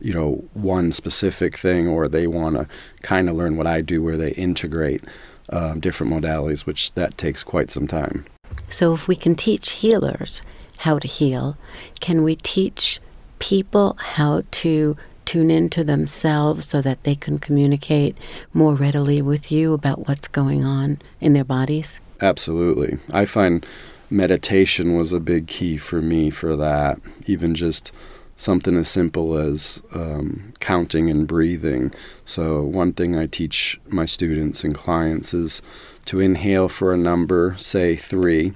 you 0.00 0.12
know 0.12 0.44
one 0.52 0.92
specific 0.92 1.56
thing 1.56 1.88
or 1.88 2.08
they 2.08 2.26
want 2.26 2.56
to 2.56 2.68
kind 3.02 3.30
of 3.30 3.36
learn 3.36 3.56
what 3.56 3.68
i 3.68 3.80
do 3.80 4.02
where 4.02 4.16
they 4.16 4.32
integrate 4.32 5.04
um, 5.50 5.78
different 5.78 6.12
modalities 6.12 6.66
which 6.66 6.92
that 6.94 7.16
takes 7.16 7.42
quite 7.42 7.70
some 7.70 7.86
time. 7.86 8.26
So 8.68 8.92
if 8.92 9.08
we 9.08 9.16
can 9.16 9.34
teach 9.34 9.70
healers 9.70 10.42
how 10.78 10.98
to 10.98 11.08
heal 11.08 11.56
can 12.00 12.22
we 12.22 12.36
teach 12.36 13.00
people 13.38 13.96
how 13.98 14.42
to 14.62 14.96
tune 15.24 15.50
into 15.50 15.84
themselves 15.84 16.68
so 16.68 16.80
that 16.82 17.02
they 17.04 17.14
can 17.14 17.38
communicate 17.38 18.16
more 18.52 18.74
readily 18.74 19.22
with 19.22 19.50
you 19.52 19.74
about 19.74 20.08
what's 20.08 20.28
going 20.28 20.64
on 20.64 21.00
in 21.20 21.32
their 21.32 21.44
bodies? 21.44 22.00
Absolutely. 22.20 22.98
I 23.12 23.24
find 23.24 23.66
meditation 24.10 24.96
was 24.96 25.12
a 25.12 25.20
big 25.20 25.46
key 25.46 25.78
for 25.78 26.00
me 26.00 26.30
for 26.30 26.56
that. 26.56 27.00
Even 27.26 27.54
just 27.54 27.92
something 28.36 28.76
as 28.76 28.88
simple 28.88 29.36
as 29.36 29.82
um, 29.94 30.52
counting 30.60 31.08
and 31.08 31.26
breathing. 31.26 31.92
So, 32.24 32.62
one 32.62 32.92
thing 32.92 33.16
I 33.16 33.26
teach 33.26 33.80
my 33.88 34.04
students 34.04 34.64
and 34.64 34.74
clients 34.74 35.32
is 35.32 35.62
to 36.06 36.20
inhale 36.20 36.68
for 36.68 36.92
a 36.92 36.96
number, 36.96 37.56
say 37.58 37.96
three, 37.96 38.52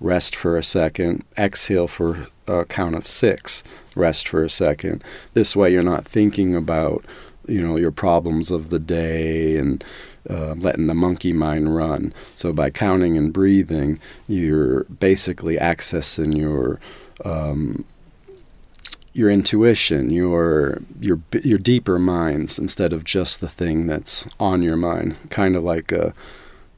rest 0.00 0.34
for 0.34 0.56
a 0.56 0.62
second, 0.62 1.24
exhale 1.38 1.88
for 1.88 2.26
a 2.48 2.64
count 2.64 2.94
of 2.94 3.06
six, 3.06 3.62
rest 3.96 4.28
for 4.28 4.44
a 4.44 4.50
second. 4.50 5.02
This 5.34 5.56
way, 5.56 5.72
you're 5.72 5.82
not 5.82 6.04
thinking 6.04 6.54
about 6.54 7.04
you 7.46 7.60
know 7.60 7.76
your 7.76 7.90
problems 7.90 8.50
of 8.50 8.70
the 8.70 8.78
day 8.78 9.56
and 9.56 9.84
uh, 10.28 10.54
letting 10.54 10.86
the 10.86 10.94
monkey 10.94 11.32
mind 11.32 11.74
run. 11.74 12.14
So 12.36 12.52
by 12.52 12.70
counting 12.70 13.16
and 13.16 13.32
breathing, 13.32 13.98
you're 14.28 14.84
basically 14.84 15.56
accessing 15.56 16.36
your 16.36 16.78
um, 17.24 17.84
your 19.12 19.30
intuition, 19.30 20.10
your 20.10 20.82
your 21.00 21.20
your 21.42 21.58
deeper 21.58 21.98
minds 21.98 22.58
instead 22.58 22.92
of 22.92 23.04
just 23.04 23.40
the 23.40 23.48
thing 23.48 23.86
that's 23.86 24.26
on 24.38 24.62
your 24.62 24.76
mind. 24.76 25.16
Kind 25.30 25.56
of 25.56 25.64
like 25.64 25.92
a 25.92 26.14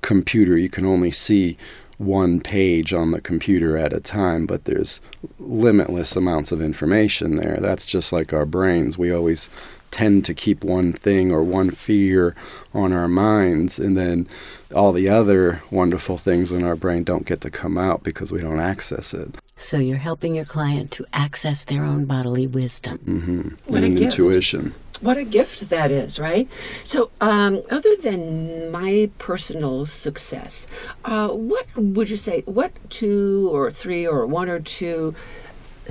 computer, 0.04 0.56
you 0.56 0.68
can 0.68 0.84
only 0.84 1.10
see 1.10 1.56
one 1.98 2.40
page 2.40 2.92
on 2.92 3.10
the 3.10 3.20
computer 3.20 3.76
at 3.76 3.92
a 3.92 4.00
time, 4.00 4.46
but 4.46 4.64
there's 4.64 5.00
limitless 5.38 6.16
amounts 6.16 6.52
of 6.52 6.60
information 6.60 7.36
there. 7.36 7.58
That's 7.60 7.86
just 7.86 8.12
like 8.12 8.32
our 8.32 8.46
brains. 8.46 8.98
We 8.98 9.12
always 9.12 9.50
tend 9.90 10.24
to 10.24 10.34
keep 10.34 10.64
one 10.64 10.92
thing 10.92 11.30
or 11.30 11.42
one 11.44 11.70
fear 11.70 12.34
on 12.72 12.92
our 12.92 13.06
minds, 13.06 13.78
and 13.78 13.96
then 13.96 14.26
all 14.74 14.92
the 14.92 15.08
other 15.08 15.62
wonderful 15.70 16.18
things 16.18 16.50
in 16.50 16.64
our 16.64 16.74
brain 16.74 17.04
don't 17.04 17.26
get 17.26 17.40
to 17.42 17.50
come 17.50 17.78
out 17.78 18.02
because 18.02 18.32
we 18.32 18.40
don't 18.40 18.58
access 18.58 19.14
it. 19.14 19.36
So 19.56 19.78
you're 19.78 19.98
helping 19.98 20.34
your 20.34 20.44
client 20.44 20.90
to 20.92 21.06
access 21.12 21.62
their 21.62 21.84
own 21.84 22.06
bodily 22.06 22.48
wisdom. 22.48 22.98
Mm-hmm. 22.98 23.74
and 23.76 23.98
intuition. 23.98 24.74
What 25.04 25.18
a 25.18 25.24
gift 25.24 25.68
that 25.68 25.90
is, 25.90 26.18
right? 26.18 26.48
So, 26.86 27.10
um, 27.20 27.60
other 27.70 27.94
than 27.96 28.70
my 28.70 29.10
personal 29.18 29.84
success, 29.84 30.66
uh, 31.04 31.28
what 31.28 31.66
would 31.76 32.08
you 32.08 32.16
say? 32.16 32.40
What 32.46 32.72
two 32.88 33.50
or 33.52 33.70
three 33.70 34.06
or 34.06 34.24
one 34.24 34.48
or 34.48 34.60
two 34.60 35.14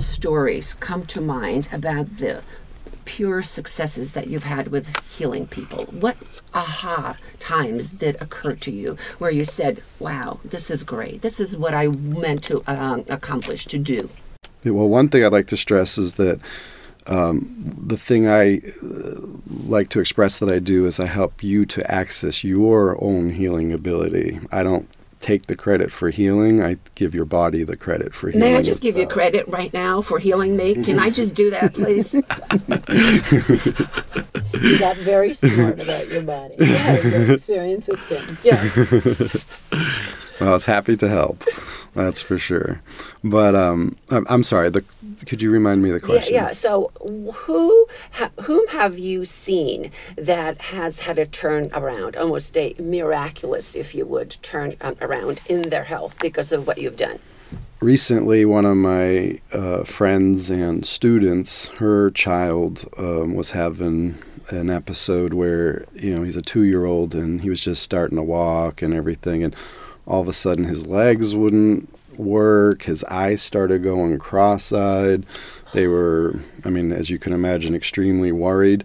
stories 0.00 0.74
come 0.74 1.06
to 1.06 1.20
mind 1.20 1.68
about 1.70 2.06
the 2.18 2.42
pure 3.04 3.40
successes 3.40 4.12
that 4.12 4.26
you've 4.26 4.42
had 4.42 4.66
with 4.72 4.98
healing 5.08 5.46
people? 5.46 5.84
What 5.84 6.16
aha 6.52 7.16
times 7.38 7.92
did 7.92 8.20
occur 8.20 8.54
to 8.56 8.72
you 8.72 8.96
where 9.18 9.30
you 9.30 9.44
said, 9.44 9.80
wow, 10.00 10.40
this 10.44 10.72
is 10.72 10.82
great. 10.82 11.22
This 11.22 11.38
is 11.38 11.56
what 11.56 11.72
I 11.72 11.86
meant 11.86 12.42
to 12.44 12.64
um, 12.66 13.04
accomplish, 13.08 13.66
to 13.66 13.78
do? 13.78 14.10
Yeah, 14.64 14.72
well, 14.72 14.88
one 14.88 15.08
thing 15.08 15.24
I'd 15.24 15.30
like 15.30 15.46
to 15.48 15.56
stress 15.56 15.98
is 15.98 16.14
that 16.14 16.40
um, 17.06 17.74
the 17.86 17.96
thing 17.96 18.28
I 18.28 18.60
uh, 18.82 19.20
like 19.66 19.88
to 19.90 20.00
express 20.00 20.38
that 20.38 20.48
I 20.48 20.58
do 20.58 20.86
is 20.86 20.98
I 20.98 21.06
help 21.06 21.42
you 21.42 21.66
to 21.66 21.90
access 21.90 22.44
your 22.44 23.02
own 23.02 23.30
healing 23.30 23.72
ability. 23.72 24.40
I 24.50 24.62
don't 24.62 24.88
take 25.24 25.46
the 25.46 25.56
credit 25.56 25.90
for 25.90 26.10
healing. 26.10 26.62
I 26.62 26.76
give 26.94 27.14
your 27.14 27.24
body 27.24 27.64
the 27.64 27.76
credit 27.76 28.14
for 28.14 28.30
healing. 28.30 28.40
May 28.40 28.56
I 28.56 28.62
just 28.62 28.80
itself. 28.80 28.94
give 28.94 29.00
you 29.00 29.08
credit 29.08 29.48
right 29.48 29.72
now 29.72 30.02
for 30.02 30.18
healing 30.18 30.54
me? 30.54 30.84
Can 30.84 30.98
I 30.98 31.08
just 31.08 31.34
do 31.34 31.50
that, 31.50 31.72
please? 31.72 32.12
you 34.62 34.78
got 34.78 34.96
very 34.98 35.32
smart 35.32 35.80
about 35.80 36.10
your 36.10 36.22
body. 36.22 36.56
Yes, 36.58 37.04
experience 37.30 37.88
with 37.88 38.06
Tim. 38.06 38.38
Yes. 38.44 38.76
well, 40.40 40.50
I 40.50 40.52
was 40.52 40.66
happy 40.66 40.94
to 40.98 41.08
help. 41.08 41.42
That's 41.94 42.20
for 42.20 42.36
sure. 42.36 42.82
But 43.22 43.54
um, 43.54 43.96
I'm, 44.10 44.26
I'm 44.28 44.42
sorry. 44.42 44.68
The, 44.68 44.84
could 45.26 45.42
you 45.42 45.50
remind 45.50 45.82
me 45.82 45.90
of 45.90 45.94
the 45.94 46.06
question? 46.06 46.34
Yeah. 46.34 46.46
yeah. 46.46 46.52
So, 46.52 46.90
who 46.98 47.86
ha, 48.12 48.30
whom 48.42 48.66
have 48.68 48.98
you 48.98 49.24
seen 49.24 49.90
that 50.16 50.60
has 50.60 51.00
had 51.00 51.18
a 51.18 51.26
turn 51.26 51.70
around, 51.72 52.16
almost 52.16 52.56
a 52.56 52.74
miraculous, 52.78 53.74
if 53.74 53.94
you 53.94 54.06
would, 54.06 54.36
turn 54.42 54.76
um, 54.80 54.96
around 55.00 55.40
in 55.48 55.62
their 55.62 55.84
health 55.84 56.16
because 56.20 56.52
of 56.52 56.66
what 56.66 56.78
you've 56.78 56.96
done? 56.96 57.18
Recently, 57.80 58.44
one 58.44 58.64
of 58.64 58.76
my 58.76 59.40
uh, 59.52 59.84
friends 59.84 60.50
and 60.50 60.86
students, 60.86 61.68
her 61.68 62.10
child 62.10 62.84
um, 62.98 63.34
was 63.34 63.50
having 63.50 64.16
an 64.48 64.70
episode 64.70 65.32
where 65.32 65.84
you 65.94 66.14
know 66.14 66.22
he's 66.22 66.36
a 66.36 66.42
two-year-old 66.42 67.14
and 67.14 67.40
he 67.40 67.50
was 67.50 67.60
just 67.60 67.82
starting 67.82 68.16
to 68.16 68.22
walk 68.22 68.82
and 68.82 68.94
everything, 68.94 69.42
and 69.42 69.54
all 70.06 70.20
of 70.20 70.28
a 70.28 70.32
sudden 70.32 70.64
his 70.64 70.86
legs 70.86 71.34
wouldn't 71.34 71.93
work, 72.18 72.82
his 72.82 73.04
eyes 73.04 73.42
started 73.42 73.82
going 73.82 74.18
cross 74.18 74.72
eyed. 74.72 75.26
They 75.72 75.88
were, 75.88 76.40
I 76.64 76.70
mean, 76.70 76.92
as 76.92 77.10
you 77.10 77.18
can 77.18 77.32
imagine, 77.32 77.74
extremely 77.74 78.32
worried. 78.32 78.84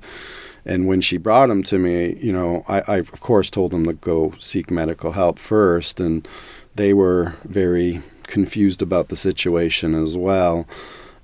And 0.65 0.87
when 0.87 1.01
she 1.01 1.17
brought 1.17 1.49
him 1.49 1.63
to 1.63 1.77
me, 1.77 2.17
you 2.19 2.31
know, 2.31 2.63
I, 2.67 2.81
I 2.87 2.97
of 2.97 3.21
course 3.21 3.49
told 3.49 3.71
them 3.71 3.85
to 3.85 3.93
go 3.93 4.33
seek 4.39 4.69
medical 4.69 5.13
help 5.13 5.39
first, 5.39 5.99
and 5.99 6.27
they 6.75 6.93
were 6.93 7.35
very 7.43 8.01
confused 8.23 8.81
about 8.81 9.09
the 9.09 9.15
situation 9.15 9.95
as 9.95 10.17
well. 10.17 10.67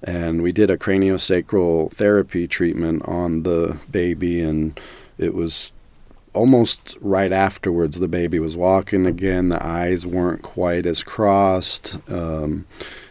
And 0.03 0.41
we 0.41 0.51
did 0.51 0.71
a 0.71 0.77
craniosacral 0.77 1.91
therapy 1.91 2.47
treatment 2.47 3.03
on 3.07 3.43
the 3.43 3.79
baby, 3.89 4.41
and 4.41 4.79
it 5.17 5.33
was 5.33 5.71
almost 6.35 6.97
right 7.01 7.31
afterwards, 7.31 7.99
the 7.99 8.07
baby 8.07 8.39
was 8.39 8.55
walking 8.57 9.05
again. 9.05 9.49
The 9.49 9.65
eyes 9.65 10.05
weren't 10.05 10.41
quite 10.43 10.85
as 10.85 11.03
crossed. 11.03 11.97
Um, 12.11 12.65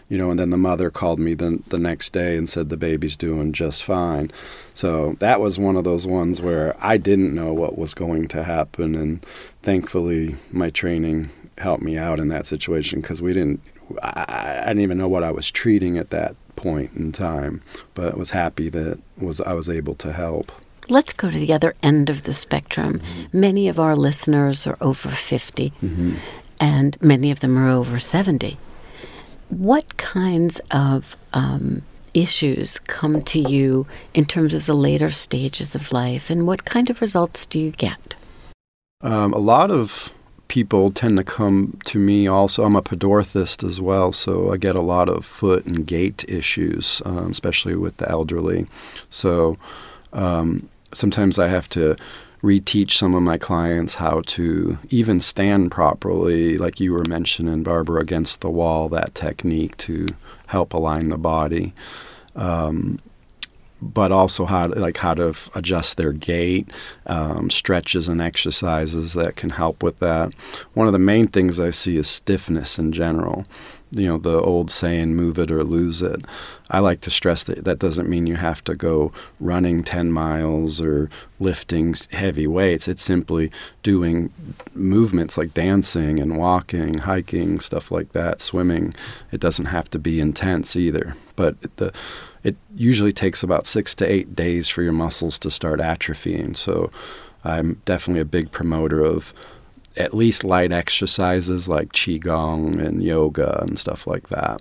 you 0.09 0.19
know, 0.19 0.31
and 0.31 0.38
then 0.38 0.50
the 0.50 0.59
mother 0.59 0.90
called 0.90 1.19
me 1.19 1.35
the, 1.35 1.62
the 1.69 1.78
next 1.78 2.12
day 2.12 2.37
and 2.37 2.49
said 2.49 2.69
the 2.69 2.76
baby's 2.76 3.16
doing 3.16 3.52
just 3.52 3.83
fine. 3.83 4.31
So 4.75 5.14
that 5.19 5.40
was 5.40 5.59
one 5.59 5.76
of 5.76 5.85
those 5.85 6.07
ones 6.07 6.43
where 6.43 6.76
I 6.78 6.99
didn't 6.99 7.35
know 7.35 7.52
what 7.52 7.78
was 7.78 7.95
going 7.95 8.28
to 8.28 8.45
happen. 8.45 8.95
And 8.95 9.25
thankfully, 9.62 10.37
my 10.52 10.71
training 10.71 11.31
helped 11.59 11.83
me 11.83 11.97
out 11.97 12.21
in 12.21 12.28
that 12.28 12.47
situation 12.47 13.00
because 13.00 13.23
we 13.23 13.33
didn't, 13.33 13.61
I, 14.02 14.61
I 14.62 14.66
didn't 14.69 14.83
even 14.83 14.99
know 14.99 15.09
what 15.09 15.25
I 15.25 15.31
was 15.31 15.50
treating 15.50 15.97
at 15.97 16.11
that 16.11 16.37
point 16.57 16.93
in 16.93 17.11
time, 17.11 17.62
but 17.95 18.16
was 18.16 18.31
happy 18.31 18.69
that 18.69 19.00
was 19.19 19.40
I 19.40 19.52
was 19.54 19.69
able 19.69 19.95
to 19.97 20.12
help. 20.12 20.52
Let's 20.88 21.12
go 21.12 21.31
to 21.31 21.38
the 21.38 21.53
other 21.53 21.75
end 21.83 22.11
of 22.11 22.25
the 22.25 22.33
spectrum. 22.33 23.00
Mm-hmm. 23.00 23.41
Many 23.41 23.69
of 23.69 23.79
our 23.79 23.97
listeners 23.97 24.67
are 24.67 24.76
over 24.81 25.09
50, 25.09 25.71
mm-hmm. 25.71 26.14
and 26.61 27.00
many 27.00 27.31
of 27.31 27.41
them 27.41 27.57
are 27.59 27.71
over 27.71 27.99
70. 27.99 28.59
What 29.49 29.97
kinds 29.97 30.61
of 30.71 31.17
um, 31.33 31.83
issues 32.12 32.79
come 32.81 33.23
to 33.23 33.38
you 33.38 33.87
in 34.14 34.25
terms 34.25 34.55
of 34.55 34.67
the 34.67 34.75
later 34.75 35.11
stages 35.11 35.75
of 35.75 35.93
life, 35.93 36.31
and 36.31 36.47
what 36.47 36.64
kind 36.64 36.91
of 36.91 37.00
results 37.00 37.47
do 37.47 37.59
you 37.59 37.71
get? 37.73 38.14
Um, 39.00 39.33
a 39.33 39.38
lot 39.38 39.71
of 39.71 40.12
people 40.49 40.91
tend 40.91 41.19
to 41.19 41.25
come 41.25 41.79
to 41.85 41.99
me 41.99 42.26
also. 42.26 42.64
I'm 42.64 42.76
a 42.76 42.83
podorthist 42.83 43.67
as 43.69 43.81
well, 43.81 44.12
so 44.12 44.53
I 44.53 44.57
get 44.57 44.76
a 44.76 44.83
lot 44.83 45.09
of 45.09 45.25
foot 45.25 45.67
and 45.67 45.87
gait 45.87 46.25
issues, 46.29 47.03
um, 47.05 47.31
especially 47.31 47.76
with 47.76 47.97
the 47.97 48.09
elderly. 48.09 48.67
So 49.11 49.59
um, 50.12 50.69
sometimes 50.94 51.38
I 51.38 51.48
have 51.48 51.68
to 51.70 51.96
reteach 52.42 52.92
some 52.92 53.14
of 53.14 53.22
my 53.22 53.38
clients 53.38 53.94
how 53.94 54.20
to 54.26 54.76
even 54.90 55.18
stand 55.18 55.70
properly, 55.70 56.58
like 56.58 56.78
you 56.78 56.92
were 56.92 57.04
mentioning, 57.08 57.62
Barbara, 57.62 58.00
against 58.02 58.42
the 58.42 58.50
wall, 58.50 58.90
that 58.90 59.14
technique 59.14 59.76
to 59.78 60.06
help 60.46 60.74
align 60.74 61.08
the 61.08 61.16
body. 61.16 61.72
Um, 62.36 62.98
but 63.80 64.12
also 64.12 64.44
how 64.44 64.66
to, 64.66 64.78
like 64.78 64.96
how 64.98 65.14
to 65.14 65.34
adjust 65.54 65.96
their 65.96 66.12
gait, 66.12 66.70
um, 67.06 67.50
stretches 67.50 68.08
and 68.08 68.20
exercises 68.20 69.12
that 69.14 69.36
can 69.36 69.50
help 69.50 69.82
with 69.82 69.98
that. 69.98 70.32
One 70.74 70.86
of 70.86 70.92
the 70.92 70.98
main 70.98 71.26
things 71.26 71.60
I 71.60 71.70
see 71.70 71.96
is 71.96 72.08
stiffness 72.08 72.78
in 72.78 72.92
general 72.92 73.44
you 73.94 74.08
know 74.08 74.18
the 74.18 74.40
old 74.40 74.70
saying 74.70 75.14
move 75.14 75.38
it 75.38 75.50
or 75.50 75.64
lose 75.64 76.02
it. 76.02 76.24
I 76.70 76.80
like 76.80 77.00
to 77.02 77.10
stress 77.10 77.44
that 77.44 77.64
that 77.64 77.78
doesn't 77.78 78.08
mean 78.08 78.26
you 78.26 78.36
have 78.36 78.64
to 78.64 78.74
go 78.74 79.12
running 79.38 79.84
10 79.84 80.10
miles 80.12 80.80
or 80.80 81.10
lifting 81.38 81.94
heavy 82.10 82.46
weights. 82.46 82.88
It's 82.88 83.02
simply 83.02 83.50
doing 83.82 84.30
movements 84.74 85.36
like 85.36 85.54
dancing 85.54 86.18
and 86.20 86.36
walking 86.36 86.98
hiking 86.98 87.60
stuff 87.60 87.90
like 87.90 88.12
that 88.12 88.40
swimming. 88.40 88.94
It 89.30 89.40
doesn't 89.40 89.66
have 89.66 89.90
to 89.90 89.98
be 89.98 90.20
intense 90.20 90.76
either. 90.76 91.16
But 91.36 91.56
the 91.76 91.92
it 92.42 92.56
usually 92.76 93.12
takes 93.12 93.42
about 93.42 93.66
6 93.66 93.94
to 93.94 94.10
8 94.10 94.36
days 94.36 94.68
for 94.68 94.82
your 94.82 94.92
muscles 94.92 95.38
to 95.40 95.50
start 95.50 95.80
atrophying. 95.80 96.56
So 96.56 96.90
i'm 97.44 97.80
definitely 97.84 98.22
a 98.22 98.24
big 98.24 98.50
promoter 98.50 99.04
of 99.04 99.34
at 99.96 100.14
least 100.14 100.44
light 100.44 100.72
exercises 100.72 101.68
like 101.68 101.92
qigong 101.92 102.84
and 102.84 103.02
yoga 103.02 103.60
and 103.62 103.78
stuff 103.78 104.06
like 104.06 104.28
that. 104.28 104.60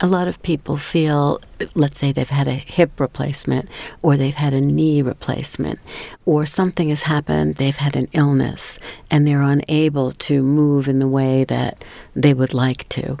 A 0.00 0.06
lot 0.06 0.26
of 0.26 0.42
people 0.42 0.76
feel, 0.76 1.40
let's 1.74 1.98
say 1.98 2.10
they've 2.10 2.28
had 2.28 2.48
a 2.48 2.54
hip 2.54 2.98
replacement 2.98 3.68
or 4.02 4.16
they've 4.16 4.34
had 4.34 4.52
a 4.52 4.60
knee 4.60 5.00
replacement 5.00 5.78
or 6.24 6.44
something 6.44 6.88
has 6.88 7.02
happened, 7.02 7.56
they've 7.56 7.76
had 7.76 7.94
an 7.94 8.08
illness 8.12 8.80
and 9.10 9.28
they're 9.28 9.42
unable 9.42 10.10
to 10.12 10.42
move 10.42 10.88
in 10.88 10.98
the 10.98 11.06
way 11.06 11.44
that 11.44 11.84
they 12.16 12.34
would 12.34 12.54
like 12.54 12.88
to. 12.88 13.16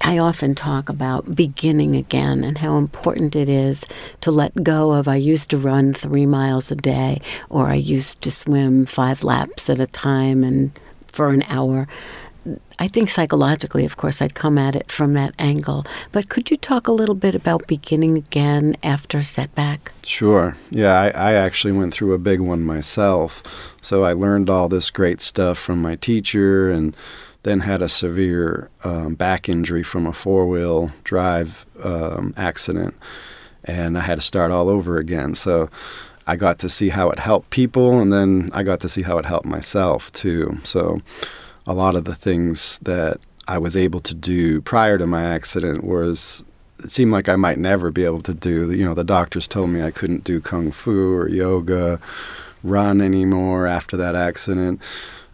I 0.00 0.18
often 0.18 0.54
talk 0.54 0.88
about 0.88 1.34
beginning 1.34 1.96
again 1.96 2.44
and 2.44 2.58
how 2.58 2.76
important 2.76 3.34
it 3.34 3.48
is 3.48 3.84
to 4.20 4.30
let 4.30 4.62
go 4.62 4.92
of 4.92 5.08
I 5.08 5.16
used 5.16 5.50
to 5.50 5.58
run 5.58 5.92
three 5.92 6.26
miles 6.26 6.70
a 6.70 6.76
day 6.76 7.18
or 7.50 7.68
I 7.68 7.74
used 7.74 8.22
to 8.22 8.30
swim 8.30 8.86
five 8.86 9.24
laps 9.24 9.68
at 9.68 9.80
a 9.80 9.86
time 9.86 10.44
and 10.44 10.78
for 11.08 11.30
an 11.30 11.42
hour. 11.48 11.88
I 12.78 12.88
think 12.88 13.08
psychologically, 13.10 13.84
of 13.84 13.96
course, 13.96 14.20
I'd 14.20 14.34
come 14.34 14.58
at 14.58 14.74
it 14.74 14.90
from 14.90 15.12
that 15.14 15.32
angle. 15.38 15.86
But 16.10 16.28
could 16.28 16.50
you 16.50 16.56
talk 16.56 16.88
a 16.88 16.92
little 16.92 17.14
bit 17.14 17.36
about 17.36 17.68
beginning 17.68 18.16
again 18.16 18.76
after 18.82 19.18
a 19.18 19.24
setback? 19.24 19.92
Sure. 20.04 20.56
Yeah, 20.70 20.92
I, 20.98 21.10
I 21.10 21.32
actually 21.34 21.72
went 21.72 21.94
through 21.94 22.14
a 22.14 22.18
big 22.18 22.40
one 22.40 22.64
myself. 22.64 23.42
So 23.80 24.02
I 24.02 24.12
learned 24.12 24.50
all 24.50 24.68
this 24.68 24.90
great 24.90 25.20
stuff 25.20 25.58
from 25.58 25.80
my 25.80 25.94
teacher 25.94 26.68
and 26.70 26.96
then 27.42 27.60
had 27.60 27.82
a 27.82 27.88
severe 27.88 28.70
um, 28.84 29.14
back 29.14 29.48
injury 29.48 29.82
from 29.82 30.06
a 30.06 30.12
four 30.12 30.46
wheel 30.46 30.92
drive 31.04 31.66
um, 31.82 32.34
accident, 32.36 32.94
and 33.64 33.98
I 33.98 34.02
had 34.02 34.16
to 34.16 34.22
start 34.22 34.50
all 34.50 34.68
over 34.68 34.98
again. 34.98 35.34
So 35.34 35.68
I 36.26 36.36
got 36.36 36.58
to 36.60 36.68
see 36.68 36.90
how 36.90 37.10
it 37.10 37.18
helped 37.18 37.50
people, 37.50 38.00
and 38.00 38.12
then 38.12 38.50
I 38.52 38.62
got 38.62 38.80
to 38.80 38.88
see 38.88 39.02
how 39.02 39.18
it 39.18 39.26
helped 39.26 39.46
myself 39.46 40.12
too. 40.12 40.58
So 40.62 41.02
a 41.66 41.74
lot 41.74 41.94
of 41.94 42.04
the 42.04 42.14
things 42.14 42.78
that 42.82 43.18
I 43.48 43.58
was 43.58 43.76
able 43.76 44.00
to 44.00 44.14
do 44.14 44.60
prior 44.60 44.98
to 44.98 45.06
my 45.06 45.24
accident 45.24 45.82
was 45.84 46.44
it 46.82 46.90
seemed 46.90 47.12
like 47.12 47.28
I 47.28 47.36
might 47.36 47.58
never 47.58 47.90
be 47.90 48.04
able 48.04 48.22
to 48.22 48.34
do. 48.34 48.72
You 48.72 48.84
know, 48.84 48.94
the 48.94 49.04
doctors 49.04 49.48
told 49.48 49.70
me 49.70 49.82
I 49.82 49.90
couldn't 49.90 50.24
do 50.24 50.40
kung 50.40 50.70
fu 50.70 51.14
or 51.14 51.28
yoga, 51.28 52.00
run 52.62 53.00
anymore 53.00 53.66
after 53.66 53.96
that 53.96 54.14
accident, 54.14 54.80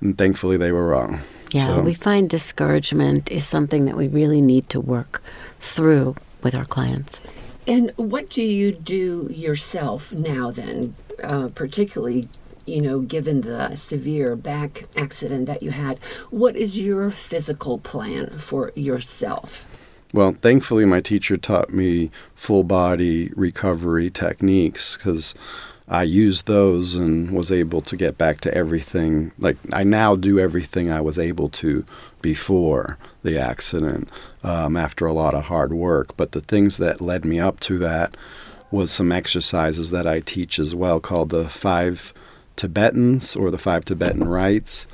and 0.00 0.16
thankfully 0.16 0.56
they 0.56 0.72
were 0.72 0.88
wrong. 0.88 1.20
Yeah, 1.50 1.66
so. 1.66 1.80
we 1.80 1.94
find 1.94 2.28
discouragement 2.28 3.30
is 3.30 3.46
something 3.46 3.86
that 3.86 3.96
we 3.96 4.08
really 4.08 4.40
need 4.40 4.68
to 4.70 4.80
work 4.80 5.22
through 5.60 6.16
with 6.42 6.54
our 6.54 6.64
clients. 6.64 7.20
And 7.66 7.92
what 7.96 8.30
do 8.30 8.42
you 8.42 8.72
do 8.72 9.28
yourself 9.30 10.12
now 10.12 10.50
then, 10.50 10.94
uh, 11.22 11.48
particularly, 11.54 12.28
you 12.66 12.80
know, 12.80 13.00
given 13.00 13.42
the 13.42 13.74
severe 13.76 14.36
back 14.36 14.84
accident 14.96 15.46
that 15.46 15.62
you 15.62 15.70
had? 15.70 15.98
What 16.30 16.56
is 16.56 16.78
your 16.78 17.10
physical 17.10 17.78
plan 17.78 18.38
for 18.38 18.72
yourself? 18.74 19.66
Well, 20.14 20.34
thankfully, 20.40 20.86
my 20.86 21.00
teacher 21.00 21.36
taught 21.36 21.70
me 21.70 22.10
full 22.34 22.64
body 22.64 23.30
recovery 23.36 24.08
techniques 24.10 24.96
because 24.96 25.34
I 25.90 26.02
used 26.02 26.46
those 26.46 26.94
and 26.94 27.30
was 27.30 27.50
able 27.50 27.80
to 27.82 27.96
get 27.96 28.18
back 28.18 28.40
to 28.42 28.54
everything. 28.54 29.32
Like 29.38 29.56
I 29.72 29.84
now 29.84 30.16
do 30.16 30.38
everything 30.38 30.90
I 30.90 31.00
was 31.00 31.18
able 31.18 31.48
to 31.50 31.84
before 32.20 32.98
the 33.22 33.38
accident 33.38 34.10
um, 34.44 34.76
after 34.76 35.06
a 35.06 35.12
lot 35.12 35.34
of 35.34 35.44
hard 35.44 35.72
work. 35.72 36.16
But 36.16 36.32
the 36.32 36.42
things 36.42 36.76
that 36.76 37.00
led 37.00 37.24
me 37.24 37.40
up 37.40 37.60
to 37.60 37.78
that 37.78 38.16
was 38.70 38.90
some 38.90 39.10
exercises 39.10 39.90
that 39.90 40.06
I 40.06 40.20
teach 40.20 40.58
as 40.58 40.74
well 40.74 41.00
called 41.00 41.30
the 41.30 41.48
five 41.48 42.12
Tibetans 42.56 43.34
or 43.34 43.50
the 43.50 43.58
five 43.58 43.86
Tibetan 43.86 44.28
rites. 44.28 44.86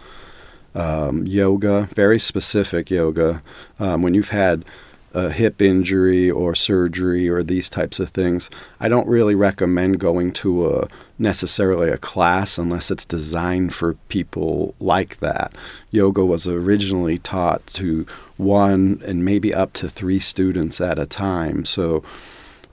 Um, 0.76 1.26
yoga, 1.26 1.88
very 1.94 2.18
specific 2.18 2.90
yoga. 2.90 3.42
Um, 3.80 4.02
when 4.02 4.14
you've 4.14 4.30
had 4.30 4.64
a 5.14 5.30
hip 5.30 5.62
injury 5.62 6.30
or 6.30 6.54
surgery 6.54 7.28
or 7.28 7.42
these 7.42 7.70
types 7.70 8.00
of 8.00 8.10
things, 8.10 8.50
I 8.80 8.88
don't 8.88 9.06
really 9.06 9.34
recommend 9.34 10.00
going 10.00 10.32
to 10.32 10.68
a 10.68 10.88
necessarily 11.18 11.88
a 11.88 11.96
class 11.96 12.58
unless 12.58 12.90
it's 12.90 13.04
designed 13.04 13.72
for 13.72 13.94
people 14.08 14.74
like 14.80 15.20
that. 15.20 15.54
Yoga 15.92 16.24
was 16.24 16.48
originally 16.48 17.18
taught 17.18 17.64
to 17.68 18.04
one 18.36 19.00
and 19.06 19.24
maybe 19.24 19.54
up 19.54 19.72
to 19.74 19.88
three 19.88 20.18
students 20.18 20.80
at 20.80 20.98
a 20.98 21.06
time. 21.06 21.64
So 21.64 22.02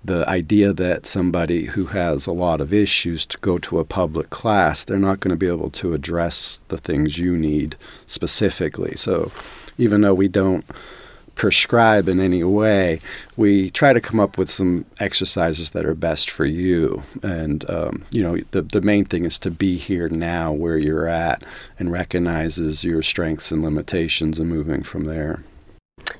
the 0.03 0.27
idea 0.27 0.73
that 0.73 1.05
somebody 1.05 1.65
who 1.65 1.85
has 1.85 2.25
a 2.25 2.31
lot 2.31 2.59
of 2.59 2.73
issues 2.73 3.23
to 3.27 3.37
go 3.37 3.59
to 3.59 3.77
a 3.77 3.85
public 3.85 4.31
class, 4.31 4.83
they're 4.83 4.97
not 4.97 5.19
going 5.19 5.29
to 5.29 5.37
be 5.37 5.47
able 5.47 5.69
to 5.69 5.93
address 5.93 6.65
the 6.69 6.77
things 6.77 7.19
you 7.19 7.37
need 7.37 7.75
specifically. 8.07 8.95
So 8.95 9.31
even 9.77 10.01
though 10.01 10.15
we 10.15 10.27
don't 10.27 10.65
prescribe 11.35 12.07
in 12.07 12.19
any 12.19 12.43
way, 12.43 12.99
we 13.37 13.69
try 13.71 13.93
to 13.93 14.01
come 14.01 14.19
up 14.19 14.37
with 14.37 14.49
some 14.49 14.85
exercises 14.99 15.71
that 15.71 15.85
are 15.85 15.95
best 15.95 16.29
for 16.29 16.45
you. 16.45 17.03
And, 17.23 17.67
um, 17.69 18.03
you 18.11 18.21
know, 18.21 18.37
the, 18.51 18.61
the 18.61 18.81
main 18.81 19.05
thing 19.05 19.25
is 19.25 19.39
to 19.39 19.51
be 19.51 19.77
here 19.77 20.09
now 20.09 20.51
where 20.51 20.77
you're 20.77 21.07
at 21.07 21.43
and 21.79 21.91
recognizes 21.91 22.83
your 22.83 23.01
strengths 23.01 23.51
and 23.51 23.63
limitations 23.63 24.39
and 24.39 24.49
moving 24.49 24.83
from 24.83 25.05
there. 25.05 25.43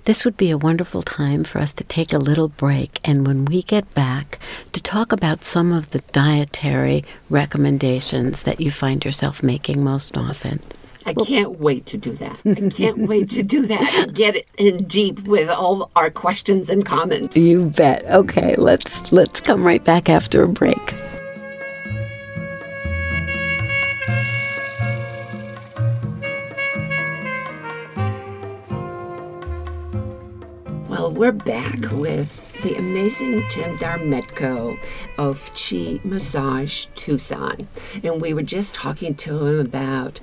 This 0.06 0.26
would 0.26 0.38
be 0.38 0.50
a 0.50 0.58
wonderful 0.58 1.04
time 1.04 1.44
for 1.44 1.60
us 1.60 1.74
to 1.74 1.84
take 1.84 2.14
a 2.14 2.18
little 2.18 2.48
break 2.48 3.00
and 3.04 3.28
when 3.28 3.46
we 3.46 3.62
get 3.62 3.94
back 3.94 4.40
to 4.72 4.82
talk 4.82 5.12
about 5.12 5.44
some 5.44 5.72
of 5.72 5.92
the 5.92 6.00
dietary 6.12 7.04
recommendations 7.30 8.44
that 8.44 8.60
you 8.60 8.72
find 8.72 9.04
yourself 9.06 9.44
making 9.44 9.84
most 9.84 10.18
often. 10.18 10.60
I 11.06 11.14
can't 11.14 11.60
wait 11.60 11.86
to 11.88 11.98
do 11.98 12.14
that. 12.14 12.42
I 12.46 12.70
can't 12.70 12.98
wait 13.08 13.30
to 13.32 13.44
do 13.44 13.66
that 13.68 13.94
and 13.96 14.16
get 14.16 14.46
in 14.58 14.84
deep 14.86 15.22
with 15.24 15.50
all 15.50 15.90
our 15.96 16.10
questions 16.10 16.70
and 16.70 16.86
comments. 16.86 17.36
You 17.36 17.70
bet. 17.70 18.06
Okay, 18.06 18.56
let's 18.58 19.12
let's 19.12 19.42
come 19.42 19.64
right 19.64 19.84
back 19.84 20.10
after 20.10 20.44
a 20.44 20.48
break. 20.48 20.78
Well, 30.88 31.12
we're 31.14 31.32
back 31.32 31.80
with 31.92 32.48
the 32.62 32.78
amazing 32.78 33.42
Tim 33.50 33.76
Darmetko 33.78 34.78
of 35.18 35.50
Chi 35.56 36.00
Massage 36.04 36.86
Tucson. 36.96 37.68
And 38.04 38.22
we 38.22 38.36
were 38.36 38.44
just 38.44 38.76
talking 38.76 39.16
to 39.16 39.48
him 39.48 39.60
about 39.60 40.20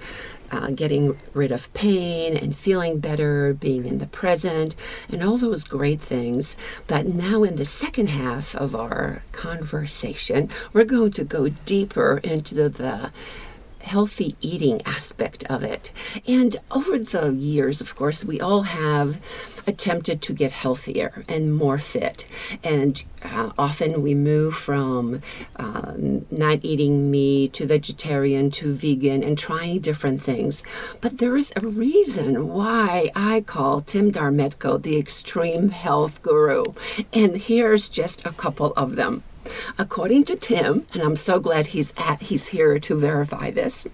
uh, 0.50 0.70
getting 0.70 1.16
rid 1.34 1.52
of 1.52 1.72
pain 1.74 2.37
and 2.37 2.56
feeling 2.56 2.98
better, 2.98 3.54
being 3.54 3.87
in 3.87 3.98
the 3.98 4.06
present, 4.06 4.74
and 5.11 5.22
all 5.22 5.37
those 5.37 5.64
great 5.64 6.00
things. 6.00 6.56
But 6.87 7.06
now, 7.06 7.42
in 7.42 7.56
the 7.56 7.64
second 7.64 8.08
half 8.08 8.54
of 8.54 8.74
our 8.74 9.22
conversation, 9.32 10.50
we're 10.72 10.84
going 10.84 11.12
to 11.12 11.24
go 11.24 11.48
deeper 11.48 12.20
into 12.22 12.54
the, 12.54 12.68
the 12.68 13.12
healthy 13.88 14.37
eating 14.40 14.81
aspect 14.87 15.44
of 15.51 15.62
it. 15.62 15.90
And 16.27 16.57
over 16.70 16.98
the 16.98 17.33
years, 17.33 17.81
of 17.81 17.96
course, 17.96 18.24
we 18.24 18.40
all 18.40 18.62
have 18.62 19.18
attempted 19.66 20.22
to 20.22 20.33
get 20.33 20.51
healthier 20.51 21.22
and 21.29 21.55
more 21.55 21.79
fit. 21.79 22.27
And 22.64 23.03
uh, 23.22 23.53
often 23.59 24.03
we 24.03 24.14
move 24.14 24.55
from 24.55 25.20
um, 25.57 26.27
not 26.31 26.59
eating 26.62 27.11
meat 27.11 27.53
to 27.55 27.66
vegetarian 27.66 28.51
to 28.53 28.72
vegan 28.72 29.22
and 29.22 29.37
trying 29.37 29.81
different 29.81 30.22
things. 30.22 30.62
But 31.01 31.18
there 31.18 31.37
is 31.37 31.53
a 31.55 31.61
reason 31.61 32.48
why 32.48 33.11
I 33.14 33.42
call 33.42 33.81
Tim 33.81 34.11
Darmetko 34.11 34.83
the 34.83 34.98
extreme 34.98 35.68
health 35.70 36.22
guru. 36.22 36.64
And 37.12 37.37
here's 37.37 37.88
just 37.88 38.24
a 38.24 38.33
couple 38.33 38.72
of 38.77 38.96
them. 38.96 39.22
According 39.78 40.24
to 40.24 40.37
Tim, 40.37 40.87
and 40.92 41.02
I'm 41.02 41.16
so 41.16 41.40
glad 41.40 41.68
he's 41.68 41.92
at 41.96 42.22
he's 42.22 42.48
here 42.48 42.78
to 42.78 42.94
verify 42.94 43.50
this, 43.50 43.87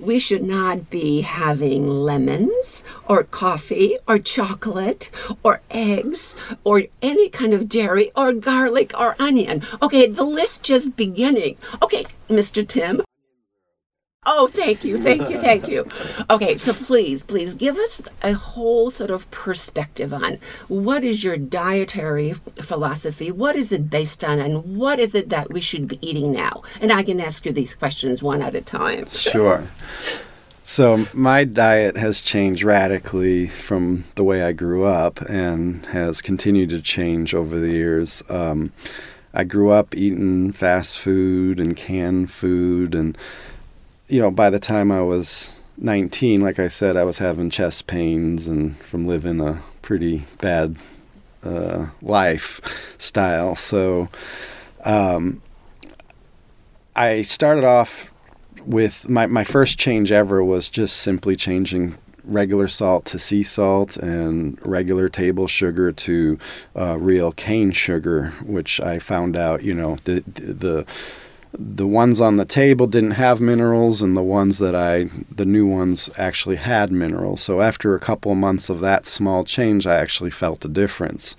we 0.00 0.18
should 0.18 0.44
not 0.44 0.90
be 0.90 1.22
having 1.22 1.86
lemons 1.86 2.82
or 3.08 3.24
coffee 3.24 3.98
or 4.08 4.18
chocolate 4.18 5.10
or 5.42 5.60
eggs 5.70 6.36
or 6.64 6.84
any 7.02 7.28
kind 7.28 7.54
of 7.54 7.68
dairy 7.68 8.10
or 8.16 8.32
garlic 8.32 8.92
or 8.98 9.16
onion. 9.18 9.62
Okay, 9.82 10.06
the 10.06 10.24
list 10.24 10.62
just 10.62 10.96
beginning. 10.96 11.56
Okay, 11.82 12.06
Mr. 12.28 12.66
Tim, 12.66 13.02
Oh, 14.28 14.48
thank 14.48 14.84
you, 14.84 14.98
thank 14.98 15.30
you, 15.30 15.38
thank 15.38 15.68
you. 15.68 15.86
Okay, 16.28 16.58
so 16.58 16.72
please, 16.72 17.22
please 17.22 17.54
give 17.54 17.76
us 17.76 18.02
a 18.22 18.32
whole 18.32 18.90
sort 18.90 19.12
of 19.12 19.30
perspective 19.30 20.12
on 20.12 20.40
what 20.66 21.04
is 21.04 21.22
your 21.22 21.36
dietary 21.36 22.32
philosophy, 22.60 23.30
what 23.30 23.54
is 23.54 23.70
it 23.70 23.88
based 23.88 24.24
on, 24.24 24.40
and 24.40 24.76
what 24.76 24.98
is 24.98 25.14
it 25.14 25.28
that 25.28 25.52
we 25.52 25.60
should 25.60 25.86
be 25.86 26.04
eating 26.06 26.32
now? 26.32 26.62
And 26.80 26.92
I 26.92 27.04
can 27.04 27.20
ask 27.20 27.46
you 27.46 27.52
these 27.52 27.76
questions 27.76 28.20
one 28.20 28.42
at 28.42 28.56
a 28.56 28.60
time. 28.60 29.06
Sure. 29.06 29.62
So, 30.64 31.06
my 31.12 31.44
diet 31.44 31.96
has 31.96 32.20
changed 32.20 32.64
radically 32.64 33.46
from 33.46 34.02
the 34.16 34.24
way 34.24 34.42
I 34.42 34.50
grew 34.50 34.84
up 34.84 35.20
and 35.20 35.86
has 35.86 36.20
continued 36.20 36.70
to 36.70 36.82
change 36.82 37.32
over 37.32 37.60
the 37.60 37.70
years. 37.70 38.24
Um, 38.28 38.72
I 39.32 39.44
grew 39.44 39.70
up 39.70 39.94
eating 39.94 40.50
fast 40.50 40.98
food 40.98 41.60
and 41.60 41.76
canned 41.76 42.32
food 42.32 42.96
and 42.96 43.16
you 44.08 44.20
know, 44.20 44.30
by 44.30 44.50
the 44.50 44.58
time 44.58 44.92
I 44.92 45.02
was 45.02 45.58
19, 45.78 46.40
like 46.40 46.58
I 46.58 46.68
said, 46.68 46.96
I 46.96 47.04
was 47.04 47.18
having 47.18 47.50
chest 47.50 47.86
pains 47.86 48.46
and 48.46 48.78
from 48.78 49.06
living 49.06 49.40
a 49.40 49.62
pretty 49.82 50.24
bad 50.40 50.76
uh, 51.42 51.88
lifestyle. 52.02 53.54
So 53.54 54.08
um, 54.84 55.42
I 56.94 57.22
started 57.22 57.64
off 57.64 58.10
with 58.64 59.08
my, 59.08 59.26
my 59.26 59.44
first 59.44 59.78
change 59.78 60.10
ever 60.12 60.42
was 60.42 60.68
just 60.68 60.96
simply 60.98 61.36
changing 61.36 61.96
regular 62.24 62.66
salt 62.66 63.04
to 63.04 63.18
sea 63.18 63.44
salt 63.44 63.96
and 63.96 64.58
regular 64.66 65.08
table 65.08 65.46
sugar 65.46 65.92
to 65.92 66.38
uh, 66.74 66.96
real 66.98 67.30
cane 67.32 67.70
sugar, 67.70 68.32
which 68.44 68.80
I 68.80 68.98
found 68.98 69.36
out, 69.36 69.62
you 69.62 69.74
know, 69.74 69.98
the, 70.04 70.20
the 70.26 70.86
the 71.58 71.86
ones 71.86 72.20
on 72.20 72.36
the 72.36 72.44
table 72.44 72.86
didn't 72.86 73.12
have 73.12 73.40
minerals 73.40 74.02
and 74.02 74.16
the 74.16 74.22
ones 74.22 74.58
that 74.58 74.74
I 74.74 75.08
the 75.30 75.44
new 75.44 75.66
ones 75.66 76.10
actually 76.16 76.56
had 76.56 76.90
minerals. 76.90 77.40
So 77.40 77.60
after 77.60 77.94
a 77.94 78.00
couple 78.00 78.32
of 78.32 78.38
months 78.38 78.68
of 78.68 78.80
that 78.80 79.06
small 79.06 79.44
change 79.44 79.86
I 79.86 79.96
actually 79.96 80.30
felt 80.30 80.64
a 80.64 80.68
difference. 80.68 81.36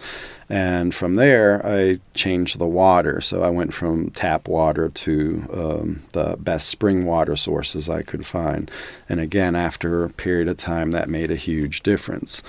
And 0.49 0.95
from 0.95 1.15
there 1.15 1.65
I 1.65 1.99
changed 2.13 2.57
the 2.57 2.67
water. 2.67 3.19
So 3.21 3.43
I 3.43 3.49
went 3.49 3.73
from 3.73 4.11
tap 4.11 4.47
water 4.47 4.89
to 4.89 5.43
um, 5.53 6.03
the 6.13 6.37
best 6.39 6.67
spring 6.69 7.05
water 7.05 7.35
sources 7.35 7.89
I 7.89 8.01
could 8.01 8.25
find. 8.25 8.71
And 9.09 9.19
again 9.19 9.55
after 9.55 10.03
a 10.03 10.09
period 10.09 10.47
of 10.47 10.57
time 10.57 10.91
that 10.91 11.09
made 11.09 11.31
a 11.31 11.35
huge 11.35 11.83
difference. 11.83 12.43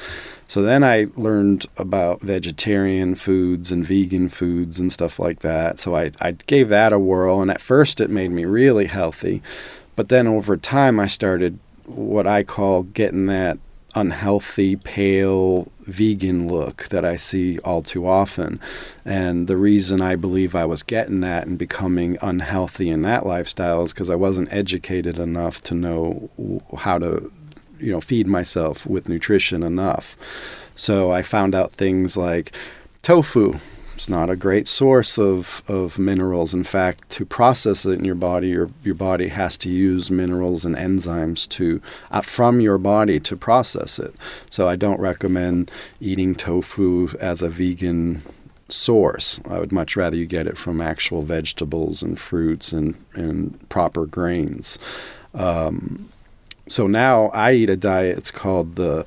So 0.49 0.63
then 0.63 0.83
I 0.83 1.09
learned 1.15 1.67
about 1.77 2.23
vegetarian 2.23 3.17
foods 3.17 3.71
and 3.71 3.85
vegan 3.85 4.31
foods 4.31 4.81
and 4.81 4.91
stuff 4.91 5.19
like 5.19 5.41
that. 5.41 5.79
So 5.79 5.95
I, 5.95 6.11
I 6.21 6.33
gave 6.33 6.71
that 6.71 6.95
a 6.95 6.99
whirl, 6.99 7.43
and 7.43 7.51
at 7.51 7.61
first 7.61 8.01
it 8.01 8.09
made 8.09 8.31
me 8.31 8.47
really 8.47 8.87
healthy. 8.87 9.43
But 9.95 10.09
then 10.09 10.27
over 10.27 10.57
time, 10.57 10.99
I 10.99 11.07
started 11.07 11.59
what 11.85 12.27
I 12.27 12.45
call 12.45 12.85
getting 12.85 13.27
that 13.27 13.59
unhealthy, 13.99 14.77
pale 14.77 15.71
vegan 15.81 16.49
look 16.49 16.89
that 16.91 17.05
I 17.05 17.17
see 17.17 17.59
all 17.61 17.83
too 17.83 18.07
often. 18.07 18.61
And 19.05 19.49
the 19.49 19.57
reason 19.57 20.01
I 20.01 20.15
believe 20.17 20.55
I 20.55 20.65
was 20.65 20.83
getting 20.83 21.21
that 21.21 21.47
and 21.47 21.59
becoming 21.59 22.17
unhealthy 22.23 22.91
in 22.91 23.03
that 23.03 23.27
lifestyle 23.27 23.85
is 23.85 23.93
because 23.93 24.11
I 24.11 24.15
wasn't 24.15 24.53
educated 24.53 25.19
enough 25.19 25.63
to 25.65 25.75
know 25.75 26.31
how 26.77 26.99
to 26.99 27.33
you 27.81 27.93
know 27.93 28.01
feed 28.01 28.27
myself 28.27 28.87
with 28.87 29.09
nutrition 29.09 29.63
enough. 29.63 30.17
So 30.75 31.11
I 31.11 31.23
found 31.23 31.55
out 31.55 31.73
things 31.73 32.17
like 32.17 32.53
tofu. 33.03 33.59
It's 33.99 34.09
not 34.09 34.31
a 34.31 34.37
great 34.37 34.69
source 34.69 35.19
of, 35.19 35.61
of 35.67 35.99
minerals. 35.99 36.55
In 36.55 36.63
fact, 36.63 37.09
to 37.11 37.27
process 37.27 37.85
it 37.85 37.99
in 37.99 38.05
your 38.05 38.15
body, 38.15 38.47
your, 38.47 38.71
your 38.85 38.95
body 38.95 39.27
has 39.27 39.57
to 39.59 39.69
use 39.69 40.09
minerals 40.09 40.65
and 40.65 40.77
enzymes 40.77 41.49
to 41.49 41.83
uh, 42.13 42.21
from 42.21 42.61
your 42.61 42.79
body 42.79 43.19
to 43.19 43.37
process 43.37 43.99
it. 43.99 44.15
So 44.51 44.69
I 44.69 44.77
don't 44.77 45.01
recommend 45.01 45.73
eating 46.01 46.37
tofu 46.37 47.09
as 47.19 47.43
a 47.43 47.49
vegan 47.49 48.23
source. 48.69 49.41
I 49.51 49.59
would 49.59 49.73
much 49.73 49.97
rather 49.97 50.17
you 50.17 50.27
get 50.27 50.47
it 50.47 50.57
from 50.57 50.81
actual 50.81 51.23
vegetables 51.23 52.01
and 52.01 52.17
fruits 52.17 52.73
and, 52.73 52.95
and 53.15 53.69
proper 53.69 54.07
grains. 54.07 54.79
Um, 55.35 56.09
so 56.69 56.87
now 56.87 57.31
I 57.35 57.55
eat 57.55 57.69
a 57.69 57.77
diet. 57.77 58.17
It's 58.17 58.31
called 58.31 58.77
the 58.77 59.05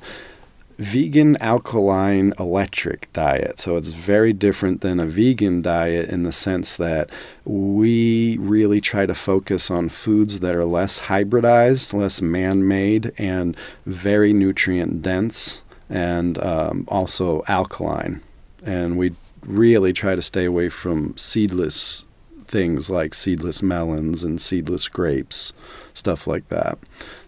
vegan 0.78 1.36
alkaline 1.40 2.32
electric 2.38 3.12
diet. 3.12 3.58
So 3.58 3.76
it's 3.76 3.90
very 3.90 4.32
different 4.32 4.80
than 4.80 5.00
a 5.00 5.06
vegan 5.06 5.62
diet 5.62 6.08
in 6.08 6.22
the 6.22 6.32
sense 6.32 6.76
that 6.76 7.10
we 7.44 8.36
really 8.38 8.80
try 8.80 9.06
to 9.06 9.14
focus 9.14 9.70
on 9.70 9.88
foods 9.88 10.40
that 10.40 10.54
are 10.54 10.64
less 10.64 11.02
hybridized, 11.02 11.92
less 11.92 12.20
man 12.22 12.66
made, 12.66 13.12
and 13.18 13.56
very 13.86 14.32
nutrient 14.32 15.02
dense 15.02 15.62
and 15.88 16.38
um, 16.42 16.84
also 16.88 17.42
alkaline. 17.48 18.22
And 18.64 18.96
we 18.96 19.14
really 19.44 19.92
try 19.92 20.14
to 20.14 20.22
stay 20.22 20.44
away 20.44 20.68
from 20.68 21.16
seedless 21.16 22.04
things 22.52 22.88
like 22.88 23.14
seedless 23.14 23.62
melons 23.62 24.22
and 24.22 24.40
seedless 24.40 24.86
grapes, 24.86 25.52
stuff 25.94 26.26
like 26.26 26.48
that. 26.48 26.78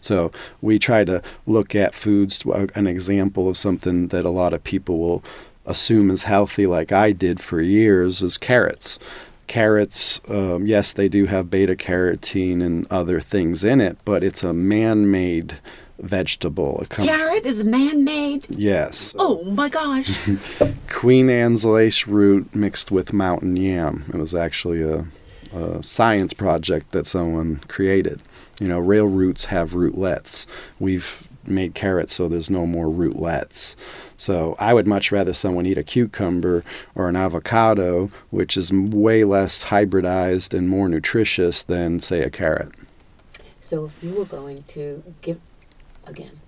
So 0.01 0.31
we 0.61 0.79
try 0.79 1.03
to 1.05 1.23
look 1.47 1.75
at 1.75 1.95
foods, 1.95 2.45
uh, 2.47 2.67
an 2.77 2.87
example 2.87 3.49
of 3.49 3.57
something 3.57 4.09
that 4.09 4.27
a 4.27 4.31
lot 4.31 4.53
of 4.53 4.63
people 4.63 4.99
will 4.99 5.25
assume 5.67 6.11
is 6.11 6.25
healthy, 6.25 6.67
like 6.67 6.93
I 6.93 7.11
did 7.13 7.41
for 7.41 7.61
years, 7.61 8.23
is 8.23 8.37
carrots. 8.37 8.99
Carrots, 9.47 10.21
um, 10.29 10.67
yes, 10.67 10.93
they 10.93 11.09
do 11.09 11.27
have 11.27 11.51
beta 11.51 11.75
carotene 11.75 12.63
and 12.63 12.87
other 12.91 13.21
things 13.21 13.65
in 13.65 13.81
it, 13.81 13.99
but 14.05 14.23
it's 14.23 14.43
a 14.45 14.53
man 14.53 15.11
made 15.11 15.59
vegetable. 15.99 16.85
Carrot 16.91 17.47
is 17.47 17.65
man 17.65 18.05
made? 18.05 18.47
Yes. 18.51 19.15
Oh 19.19 19.43
my 19.45 19.69
gosh. 19.69 20.29
Queen 20.91 21.31
Anne's 21.31 21.65
lace 21.65 22.07
root 22.07 22.55
mixed 22.55 22.91
with 22.91 23.13
mountain 23.13 23.57
yam. 23.57 24.05
It 24.09 24.17
was 24.17 24.35
actually 24.35 24.83
a, 24.83 25.07
a 25.53 25.83
science 25.83 26.33
project 26.33 26.93
that 26.93 27.07
someone 27.07 27.57
created. 27.69 28.21
You 28.61 28.69
know, 28.69 28.79
rail 28.79 29.07
roots 29.07 29.47
have 29.47 29.75
rootlets. 29.75 30.47
We've 30.79 31.29
made 31.47 31.75
carrots 31.75 32.15
so 32.15 32.29
there's 32.29 32.51
no 32.51 32.67
more 32.67 32.89
rootlets. 32.89 33.77
So 34.17 34.57
I 34.59 34.73
would 34.75 34.87
much 34.87 35.13
rather 35.13 35.33
someone 35.33 35.67
eat 35.67 35.79
a 35.79 35.83
cucumber 35.83 36.65
or 36.95 37.09
an 37.09 37.17
avocado, 37.17 38.11
which 38.31 38.57
is 38.57 38.73
way 38.73 39.25
less 39.25 39.65
hybridized 39.65 40.57
and 40.57 40.69
more 40.69 40.89
nutritious 40.89 41.63
than, 41.63 42.01
say, 42.01 42.23
a 42.23 42.31
carrot. 42.31 42.73
So 43.61 43.87
if 43.87 44.03
you 44.03 44.15
were 44.15 44.25
going 44.25 44.63
to 44.69 45.03
give, 45.23 45.41
again, 46.07 46.41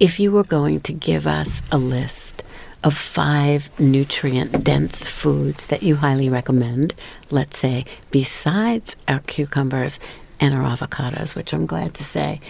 if 0.00 0.18
you 0.18 0.32
were 0.32 0.44
going 0.44 0.80
to 0.80 0.92
give 0.92 1.26
us 1.26 1.62
a 1.70 1.78
list 1.78 2.42
of 2.82 2.94
five 2.94 3.70
nutrient 3.80 4.62
dense 4.62 5.06
foods 5.06 5.68
that 5.68 5.82
you 5.82 5.96
highly 5.96 6.28
recommend, 6.28 6.94
let's 7.30 7.58
say, 7.58 7.84
besides 8.10 8.94
our 9.08 9.20
cucumbers 9.20 9.98
and 10.38 10.54
our 10.54 10.64
avocados, 10.64 11.34
which 11.34 11.52
I'm 11.52 11.66
glad 11.66 11.94
to 11.94 12.04
say. 12.04 12.40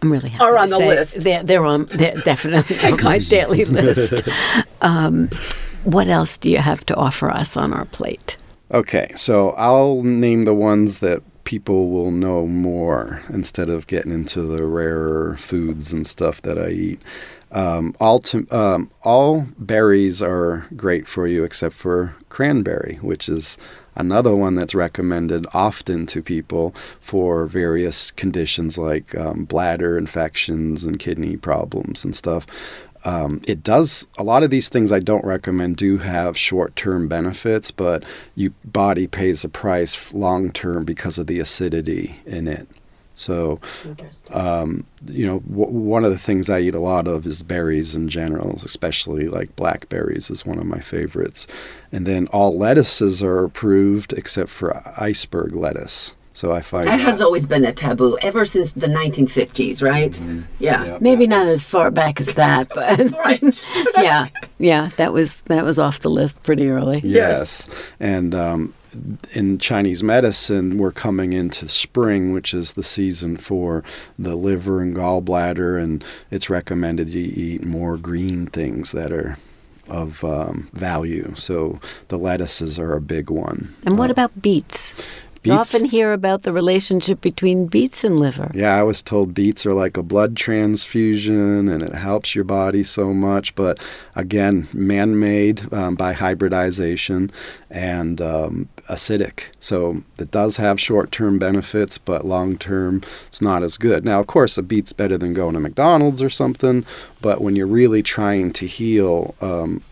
I'm 0.00 0.12
really 0.12 0.28
happy. 0.28 0.44
Are 0.44 0.56
on 0.56 0.70
the 0.70 0.78
list. 0.78 1.22
They're, 1.22 1.42
they're 1.42 1.64
on. 1.66 1.86
They're 1.86 2.18
definitely 2.18 2.78
on 2.84 3.02
my 3.02 3.18
daily 3.18 3.64
list. 3.64 4.22
Um, 4.80 5.28
what 5.82 6.06
else 6.06 6.38
do 6.38 6.50
you 6.50 6.58
have 6.58 6.86
to 6.86 6.94
offer 6.94 7.28
us 7.30 7.56
on 7.56 7.72
our 7.72 7.86
plate? 7.86 8.36
Okay, 8.70 9.10
so 9.16 9.50
I'll 9.50 10.02
name 10.02 10.44
the 10.44 10.54
ones 10.54 11.00
that 11.00 11.22
people 11.48 11.88
will 11.88 12.10
know 12.10 12.46
more 12.46 13.22
instead 13.30 13.70
of 13.70 13.86
getting 13.86 14.12
into 14.12 14.42
the 14.42 14.62
rarer 14.62 15.34
foods 15.38 15.94
and 15.94 16.06
stuff 16.06 16.42
that 16.42 16.58
I 16.58 16.68
eat. 16.68 17.00
Um, 17.50 17.96
all 17.98 18.18
to, 18.18 18.46
um, 18.50 18.90
all 19.02 19.46
berries 19.56 20.20
are 20.20 20.66
great 20.76 21.06
for 21.06 21.26
you 21.26 21.44
except 21.44 21.74
for 21.74 22.14
cranberry, 22.28 22.98
which 23.00 23.30
is 23.30 23.56
another 23.96 24.36
one 24.36 24.56
that's 24.56 24.74
recommended 24.74 25.46
often 25.54 26.04
to 26.08 26.20
people 26.22 26.72
for 27.00 27.46
various 27.46 28.10
conditions 28.10 28.76
like 28.76 29.16
um, 29.16 29.46
bladder 29.46 29.96
infections 29.96 30.84
and 30.84 30.98
kidney 30.98 31.38
problems 31.38 32.04
and 32.04 32.14
stuff. 32.14 32.46
Um, 33.04 33.40
it 33.46 33.62
does 33.62 34.06
a 34.18 34.22
lot 34.22 34.42
of 34.42 34.50
these 34.50 34.68
things 34.68 34.92
I 34.92 34.98
don't 35.00 35.24
recommend 35.24 35.76
do 35.76 35.98
have 35.98 36.36
short-term 36.36 37.08
benefits, 37.08 37.70
but 37.70 38.04
your 38.34 38.52
body 38.64 39.06
pays 39.06 39.44
a 39.44 39.48
price 39.48 40.12
long-term 40.12 40.84
because 40.84 41.18
of 41.18 41.26
the 41.26 41.38
acidity 41.38 42.20
in 42.26 42.48
it. 42.48 42.68
So, 43.14 43.60
um, 44.30 44.86
you 45.06 45.26
know, 45.26 45.40
w- 45.40 45.70
one 45.70 46.04
of 46.04 46.12
the 46.12 46.18
things 46.18 46.48
I 46.48 46.60
eat 46.60 46.74
a 46.76 46.80
lot 46.80 47.08
of 47.08 47.26
is 47.26 47.42
berries 47.42 47.94
in 47.96 48.08
general, 48.08 48.60
especially 48.64 49.26
like 49.26 49.56
blackberries 49.56 50.30
is 50.30 50.46
one 50.46 50.58
of 50.58 50.66
my 50.66 50.78
favorites. 50.78 51.48
And 51.90 52.06
then 52.06 52.28
all 52.28 52.56
lettuces 52.56 53.20
are 53.22 53.44
approved 53.44 54.12
except 54.12 54.50
for 54.50 54.82
iceberg 54.96 55.54
lettuce. 55.54 56.14
So 56.38 56.52
I 56.52 56.60
find 56.60 56.86
That 56.86 57.00
has 57.00 57.20
always 57.20 57.48
been 57.48 57.64
a 57.64 57.72
taboo 57.72 58.16
ever 58.22 58.44
since 58.44 58.70
the 58.70 58.86
1950s, 58.86 59.82
right? 59.82 60.16
Yeah. 60.60 60.84
Yeah. 60.84 60.98
Maybe 61.00 61.26
not 61.26 61.46
as 61.46 61.64
far 61.64 61.90
back 61.90 62.20
as 62.20 62.34
that, 62.34 62.68
but 62.74 63.10
Right. 63.12 63.66
yeah, 63.96 64.28
yeah, 64.60 64.90
that 64.98 65.12
was 65.12 65.42
that 65.42 65.64
was 65.64 65.80
off 65.80 65.98
the 65.98 66.10
list 66.10 66.40
pretty 66.44 66.70
early. 66.70 67.00
Yes. 67.02 67.68
And 67.98 68.36
um, 68.36 68.72
in 69.32 69.58
Chinese 69.58 70.04
medicine, 70.04 70.78
we're 70.78 70.92
coming 70.92 71.32
into 71.32 71.66
spring, 71.66 72.32
which 72.32 72.54
is 72.54 72.74
the 72.74 72.84
season 72.84 73.36
for 73.36 73.82
the 74.16 74.36
liver 74.36 74.80
and 74.80 74.94
gallbladder, 74.94 75.82
and 75.82 76.04
it's 76.30 76.48
recommended 76.48 77.08
you 77.08 77.32
eat 77.34 77.64
more 77.64 77.96
green 77.96 78.46
things 78.46 78.92
that 78.92 79.10
are 79.10 79.38
of 79.88 80.22
um, 80.24 80.68
value. 80.72 81.34
So 81.34 81.80
the 82.08 82.18
lettuces 82.18 82.78
are 82.78 82.94
a 82.94 83.00
big 83.00 83.30
one. 83.30 83.74
And 83.84 83.98
what 83.98 84.10
about 84.10 84.40
beets? 84.40 84.94
You 85.44 85.52
often 85.52 85.84
hear 85.84 86.12
about 86.12 86.42
the 86.42 86.52
relationship 86.52 87.20
between 87.20 87.66
beets 87.66 88.04
and 88.04 88.18
liver. 88.18 88.50
Yeah, 88.54 88.76
I 88.76 88.82
was 88.82 89.02
told 89.02 89.34
beets 89.34 89.64
are 89.64 89.74
like 89.74 89.96
a 89.96 90.02
blood 90.02 90.36
transfusion 90.36 91.68
and 91.68 91.82
it 91.82 91.94
helps 91.94 92.34
your 92.34 92.44
body 92.44 92.82
so 92.82 93.12
much. 93.14 93.54
But 93.54 93.78
again, 94.14 94.68
man 94.72 95.18
made 95.18 95.72
um, 95.72 95.94
by 95.94 96.12
hybridization 96.12 97.30
and 97.70 98.20
um, 98.20 98.68
acidic. 98.88 99.46
So 99.60 100.02
it 100.18 100.30
does 100.30 100.56
have 100.56 100.80
short 100.80 101.12
term 101.12 101.38
benefits, 101.38 101.98
but 101.98 102.24
long 102.26 102.58
term, 102.58 103.02
it's 103.26 103.40
not 103.40 103.62
as 103.62 103.76
good. 103.76 104.04
Now, 104.04 104.20
of 104.20 104.26
course, 104.26 104.58
a 104.58 104.62
beet's 104.62 104.92
better 104.92 105.18
than 105.18 105.34
going 105.34 105.54
to 105.54 105.60
McDonald's 105.60 106.22
or 106.22 106.30
something. 106.30 106.84
But 107.20 107.40
when 107.40 107.56
you're 107.56 107.66
really 107.66 108.02
trying 108.02 108.52
to 108.54 108.66
heal, 108.66 109.34
um, 109.40 109.82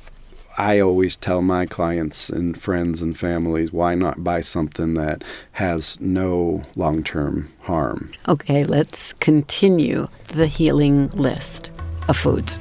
I 0.59 0.81
always 0.81 1.17
tell 1.17 1.43
my 1.43 1.67
clients 1.67 2.31
and 2.31 2.57
friends 2.57 3.03
and 3.03 3.17
families 3.17 3.73
why 3.73 3.95
not 3.95 4.25
buy 4.25 4.41
something 4.41 4.95
that 4.95 5.23
has 5.53 6.01
no 6.01 6.65
long 6.77 7.03
term 7.03 7.53
harm. 7.63 8.11
Okay, 8.27 8.65
let's 8.65 9.13
continue 9.15 10.09
the 10.29 10.47
healing 10.47 11.09
list 11.11 11.71
of 12.09 12.17
foods. 12.17 12.59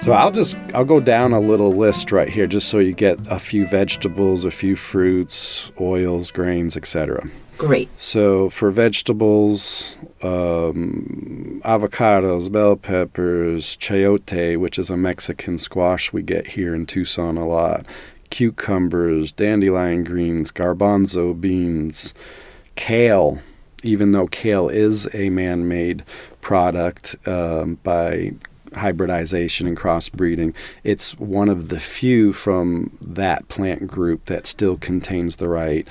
So 0.00 0.12
I'll 0.12 0.30
just 0.30 0.56
I'll 0.72 0.84
go 0.84 1.00
down 1.00 1.32
a 1.32 1.40
little 1.40 1.72
list 1.72 2.12
right 2.12 2.28
here 2.30 2.46
just 2.46 2.68
so 2.68 2.78
you 2.78 2.94
get 2.94 3.18
a 3.28 3.40
few 3.40 3.66
vegetables, 3.66 4.44
a 4.44 4.50
few 4.50 4.76
fruits, 4.76 5.70
oils, 5.80 6.30
grains, 6.30 6.76
etc. 6.76 7.28
Great. 7.58 7.88
So 7.98 8.50
for 8.50 8.70
vegetables, 8.70 9.96
um, 10.22 11.60
avocados, 11.64 12.52
bell 12.52 12.76
peppers, 12.76 13.76
chayote, 13.78 14.58
which 14.58 14.78
is 14.78 14.90
a 14.90 14.96
Mexican 14.96 15.58
squash 15.58 16.12
we 16.12 16.22
get 16.22 16.48
here 16.48 16.74
in 16.74 16.84
Tucson 16.86 17.38
a 17.38 17.46
lot, 17.46 17.86
cucumbers, 18.30 19.32
dandelion 19.32 20.04
greens, 20.04 20.52
garbanzo 20.52 21.38
beans, 21.38 22.12
kale. 22.74 23.40
Even 23.82 24.12
though 24.12 24.26
kale 24.26 24.68
is 24.68 25.08
a 25.14 25.30
man-made 25.30 26.04
product 26.40 27.14
um, 27.26 27.78
by 27.82 28.32
hybridization 28.74 29.66
and 29.66 29.76
crossbreeding, 29.76 30.54
it's 30.82 31.18
one 31.18 31.48
of 31.48 31.68
the 31.68 31.80
few 31.80 32.32
from 32.32 32.96
that 33.00 33.48
plant 33.48 33.86
group 33.86 34.26
that 34.26 34.46
still 34.46 34.76
contains 34.76 35.36
the 35.36 35.48
right 35.48 35.86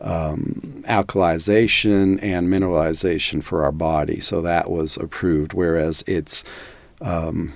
um, 0.00 0.82
alkalization 0.86 2.22
and 2.22 2.48
mineralization 2.48 3.42
for 3.42 3.64
our 3.64 3.72
body. 3.72 4.20
So 4.20 4.40
that 4.42 4.70
was 4.70 4.96
approved, 4.96 5.52
whereas 5.52 6.04
it's 6.06 6.44
um, 7.00 7.52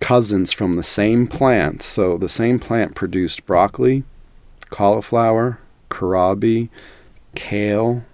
cousins 0.00 0.52
from 0.52 0.74
the 0.74 0.82
same 0.82 1.26
plant. 1.26 1.82
So 1.82 2.18
the 2.18 2.28
same 2.28 2.58
plant 2.58 2.94
produced 2.94 3.46
broccoli, 3.46 4.04
cauliflower, 4.70 5.58
kohlrabi, 5.88 6.68
kale, 7.34 8.04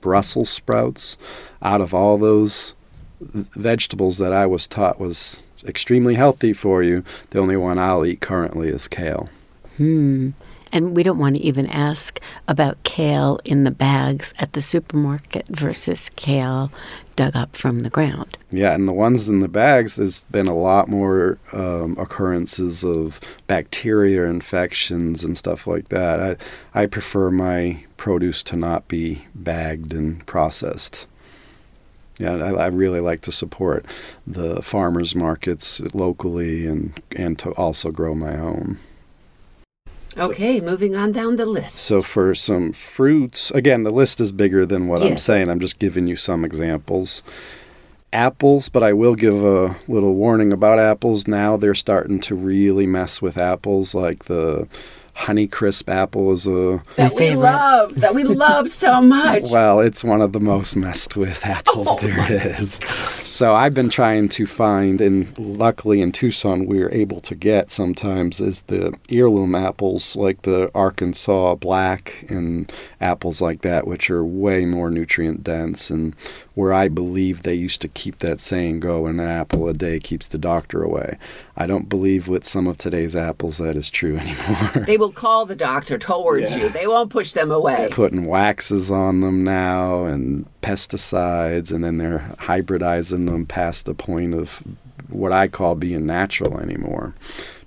Brussels 0.00 0.50
sprouts. 0.50 1.16
Out 1.62 1.80
of 1.80 1.92
all 1.94 2.18
those 2.18 2.74
vegetables 3.20 4.18
that 4.18 4.32
I 4.32 4.46
was 4.46 4.66
taught 4.66 5.00
was 5.00 5.44
extremely 5.66 6.14
healthy 6.14 6.52
for 6.52 6.82
you, 6.82 7.02
the 7.30 7.40
only 7.40 7.56
one 7.56 7.78
I'll 7.78 8.06
eat 8.06 8.20
currently 8.20 8.68
is 8.68 8.86
kale. 8.86 9.28
Hmm. 9.76 10.30
And 10.72 10.94
we 10.94 11.02
don't 11.02 11.18
want 11.18 11.36
to 11.36 11.42
even 11.42 11.66
ask 11.66 12.20
about 12.46 12.82
kale 12.82 13.40
in 13.44 13.64
the 13.64 13.70
bags 13.70 14.34
at 14.38 14.52
the 14.52 14.62
supermarket 14.62 15.46
versus 15.48 16.10
kale 16.16 16.70
dug 17.16 17.34
up 17.34 17.56
from 17.56 17.80
the 17.80 17.90
ground. 17.90 18.38
Yeah, 18.50 18.74
and 18.74 18.86
the 18.86 18.92
ones 18.92 19.28
in 19.28 19.40
the 19.40 19.48
bags, 19.48 19.96
there's 19.96 20.22
been 20.24 20.46
a 20.46 20.54
lot 20.54 20.88
more 20.88 21.38
um, 21.52 21.96
occurrences 21.98 22.84
of 22.84 23.20
bacteria 23.46 24.24
infections 24.24 25.24
and 25.24 25.36
stuff 25.36 25.66
like 25.66 25.88
that. 25.88 26.38
I, 26.74 26.82
I 26.82 26.86
prefer 26.86 27.30
my 27.30 27.84
produce 27.96 28.42
to 28.44 28.56
not 28.56 28.86
be 28.86 29.26
bagged 29.34 29.92
and 29.92 30.24
processed. 30.26 31.06
Yeah, 32.18 32.36
I, 32.36 32.50
I 32.50 32.66
really 32.66 33.00
like 33.00 33.20
to 33.22 33.32
support 33.32 33.84
the 34.26 34.62
farmers 34.62 35.14
markets 35.14 35.80
locally 35.94 36.66
and, 36.66 37.00
and 37.16 37.38
to 37.40 37.50
also 37.52 37.90
grow 37.90 38.14
my 38.14 38.36
own. 38.36 38.78
Okay, 40.16 40.60
moving 40.60 40.96
on 40.96 41.12
down 41.12 41.36
the 41.36 41.46
list. 41.46 41.76
So 41.76 42.00
for 42.00 42.34
some 42.34 42.72
fruits, 42.72 43.50
again, 43.52 43.84
the 43.84 43.90
list 43.90 44.20
is 44.20 44.32
bigger 44.32 44.64
than 44.66 44.88
what 44.88 45.02
I'm 45.02 45.18
saying. 45.18 45.48
I'm 45.48 45.60
just 45.60 45.78
giving 45.78 46.06
you 46.06 46.16
some 46.16 46.44
examples. 46.44 47.22
Apples, 48.12 48.68
but 48.68 48.82
I 48.82 48.94
will 48.94 49.14
give 49.14 49.44
a 49.44 49.76
little 49.86 50.14
warning 50.14 50.52
about 50.52 50.78
apples. 50.78 51.28
Now 51.28 51.56
they're 51.56 51.74
starting 51.74 52.20
to 52.20 52.34
really 52.34 52.86
mess 52.86 53.20
with 53.20 53.36
apples, 53.36 53.94
like 53.94 54.24
the 54.24 54.66
Honeycrisp 55.18 55.88
apple 55.88 56.32
is 56.32 56.46
a 56.46 56.80
that 56.96 57.12
we 57.14 57.34
love, 57.34 57.94
that 57.96 58.14
we 58.14 58.22
love 58.22 58.68
so 58.68 59.00
much. 59.02 59.42
well, 59.50 59.80
it's 59.80 60.04
one 60.04 60.20
of 60.22 60.32
the 60.32 60.40
most 60.40 60.76
messed 60.76 61.16
with 61.16 61.44
oh 61.44 61.50
apples 61.50 61.88
Oh 61.90 61.98
there 62.00 62.32
is. 62.60 62.74
So 63.24 63.54
I've 63.54 63.74
been 63.74 63.90
trying 63.90 64.28
to 64.30 64.46
find, 64.46 65.00
and 65.00 65.36
luckily 65.38 66.00
in 66.00 66.12
Tucson 66.12 66.66
we're 66.66 66.90
able 66.90 67.20
to 67.20 67.34
get 67.34 67.70
sometimes 67.70 68.40
is 68.40 68.62
the 68.62 68.96
heirloom 69.10 69.54
apples 69.54 70.14
like 70.14 70.42
the 70.42 70.70
Arkansas 70.74 71.56
black 71.56 72.24
and 72.28 72.72
apples 73.00 73.42
like 73.42 73.62
that, 73.62 73.86
which 73.86 74.10
are 74.10 74.24
way 74.24 74.64
more 74.64 74.90
nutrient 74.90 75.42
dense 75.42 75.90
and 75.90 76.14
where 76.54 76.72
I 76.72 76.88
believe 76.88 77.42
they 77.42 77.54
used 77.54 77.80
to 77.82 77.88
keep 77.88 78.18
that 78.18 78.40
saying 78.40 78.80
going, 78.80 79.20
an 79.20 79.26
apple 79.28 79.68
a 79.68 79.74
day 79.74 79.98
keeps 80.00 80.26
the 80.28 80.38
doctor 80.38 80.82
away. 80.82 81.16
I 81.60 81.66
don't 81.66 81.88
believe 81.88 82.28
with 82.28 82.44
some 82.44 82.68
of 82.68 82.78
today's 82.78 83.16
apples 83.16 83.58
that 83.58 83.74
is 83.74 83.90
true 83.90 84.16
anymore. 84.22 84.84
They 84.86 84.96
will 84.96 85.10
call 85.12 85.44
the 85.44 85.56
doctor 85.56 85.98
towards 85.98 86.56
you. 86.56 86.68
They 86.68 86.86
won't 86.86 87.10
push 87.10 87.32
them 87.32 87.50
away. 87.50 87.88
putting 87.90 88.26
waxes 88.26 88.92
on 88.92 89.20
them 89.20 89.42
now 89.42 90.04
and 90.04 90.46
pesticides 90.62 91.72
and 91.72 91.82
then 91.82 91.98
they're 91.98 92.20
hybridizing 92.38 93.26
them 93.26 93.44
past 93.44 93.86
the 93.86 93.94
point 93.94 94.34
of 94.34 94.62
what 95.08 95.32
I 95.32 95.48
call 95.48 95.74
being 95.74 96.06
natural 96.06 96.58
anymore. 96.60 97.14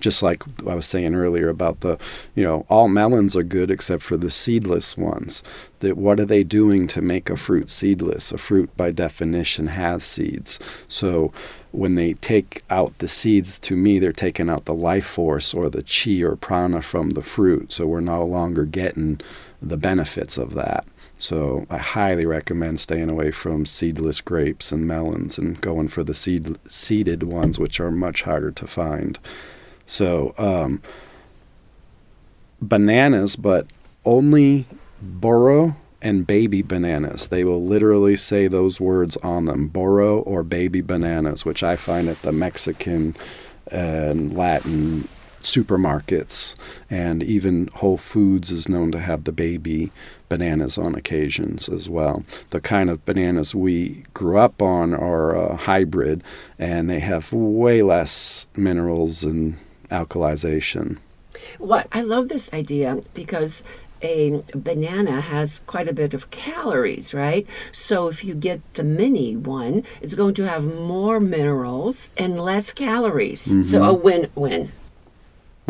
just 0.01 0.23
like 0.23 0.43
I 0.67 0.75
was 0.75 0.85
saying 0.85 1.15
earlier 1.15 1.47
about 1.47 1.79
the, 1.81 1.97
you 2.35 2.43
know, 2.43 2.65
all 2.67 2.89
melons 2.89 3.35
are 3.35 3.43
good 3.43 3.71
except 3.71 4.03
for 4.03 4.17
the 4.17 4.31
seedless 4.31 4.97
ones. 4.97 5.43
That 5.79 5.95
what 5.95 6.19
are 6.19 6.25
they 6.25 6.43
doing 6.43 6.87
to 6.87 7.01
make 7.01 7.29
a 7.29 7.37
fruit 7.37 7.69
seedless? 7.69 8.31
A 8.31 8.37
fruit 8.37 8.75
by 8.75 8.91
definition 8.91 9.67
has 9.67 10.03
seeds. 10.03 10.59
So 10.87 11.31
when 11.71 11.95
they 11.95 12.13
take 12.13 12.63
out 12.69 12.97
the 12.97 13.07
seeds, 13.07 13.59
to 13.59 13.75
me, 13.75 13.99
they're 13.99 14.11
taking 14.11 14.49
out 14.49 14.65
the 14.65 14.73
life 14.73 15.05
force 15.05 15.53
or 15.53 15.69
the 15.69 15.83
chi 15.83 16.21
or 16.21 16.35
prana 16.35 16.81
from 16.81 17.11
the 17.11 17.21
fruit. 17.21 17.71
So 17.71 17.87
we're 17.87 18.01
no 18.01 18.23
longer 18.23 18.65
getting 18.65 19.21
the 19.61 19.77
benefits 19.77 20.37
of 20.37 20.53
that. 20.55 20.85
So 21.21 21.67
I 21.69 21.77
highly 21.77 22.25
recommend 22.25 22.79
staying 22.79 23.09
away 23.09 23.29
from 23.29 23.67
seedless 23.67 24.21
grapes 24.21 24.71
and 24.71 24.87
melons 24.87 25.37
and 25.37 25.61
going 25.61 25.87
for 25.87 26.03
the 26.03 26.15
seed 26.15 26.57
seeded 26.67 27.23
ones, 27.23 27.59
which 27.59 27.79
are 27.79 27.91
much 27.91 28.23
harder 28.23 28.51
to 28.51 28.65
find. 28.65 29.19
So 29.85 30.33
um, 30.39 30.81
bananas, 32.59 33.35
but 33.35 33.67
only 34.03 34.65
burro 34.99 35.75
and 36.01 36.25
baby 36.25 36.63
bananas. 36.63 37.27
They 37.27 37.43
will 37.43 37.63
literally 37.63 38.15
say 38.15 38.47
those 38.47 38.81
words 38.81 39.15
on 39.17 39.45
them, 39.45 39.67
burro 39.67 40.21
or 40.21 40.41
baby 40.41 40.81
bananas, 40.81 41.45
which 41.45 41.61
I 41.61 41.75
find 41.75 42.09
at 42.09 42.23
the 42.23 42.31
Mexican 42.31 43.15
and 43.67 44.35
Latin 44.35 45.07
supermarkets 45.43 46.55
and 46.89 47.23
even 47.23 47.67
Whole 47.75 47.97
Foods 47.97 48.51
is 48.51 48.69
known 48.69 48.91
to 48.91 48.99
have 48.99 49.23
the 49.23 49.31
baby 49.31 49.91
bananas 50.31 50.77
on 50.77 50.95
occasions 50.95 51.67
as 51.67 51.89
well. 51.89 52.23
The 52.51 52.61
kind 52.61 52.89
of 52.89 53.03
bananas 53.03 53.53
we 53.53 54.05
grew 54.13 54.37
up 54.37 54.61
on 54.61 54.93
are 54.93 55.35
a 55.35 55.57
hybrid 55.57 56.23
and 56.57 56.89
they 56.89 56.99
have 56.99 57.33
way 57.33 57.83
less 57.83 58.47
minerals 58.55 59.25
and 59.25 59.57
alkalization. 59.89 60.99
What 61.59 61.87
I 61.91 62.01
love 62.03 62.29
this 62.29 62.53
idea 62.53 63.01
because 63.13 63.61
a 64.01 64.41
banana 64.55 65.19
has 65.19 65.59
quite 65.67 65.89
a 65.89 65.93
bit 65.93 66.13
of 66.13 66.31
calories, 66.31 67.13
right? 67.13 67.45
So 67.73 68.07
if 68.07 68.23
you 68.23 68.33
get 68.33 68.61
the 68.75 68.85
mini 68.85 69.35
one, 69.35 69.83
it's 70.01 70.15
going 70.15 70.35
to 70.35 70.47
have 70.47 70.63
more 70.63 71.19
minerals 71.19 72.09
and 72.17 72.39
less 72.39 72.71
calories. 72.71 73.41
So 73.41 73.81
mm-hmm. 73.81 73.83
a 73.83 73.93
win-win. 73.93 74.71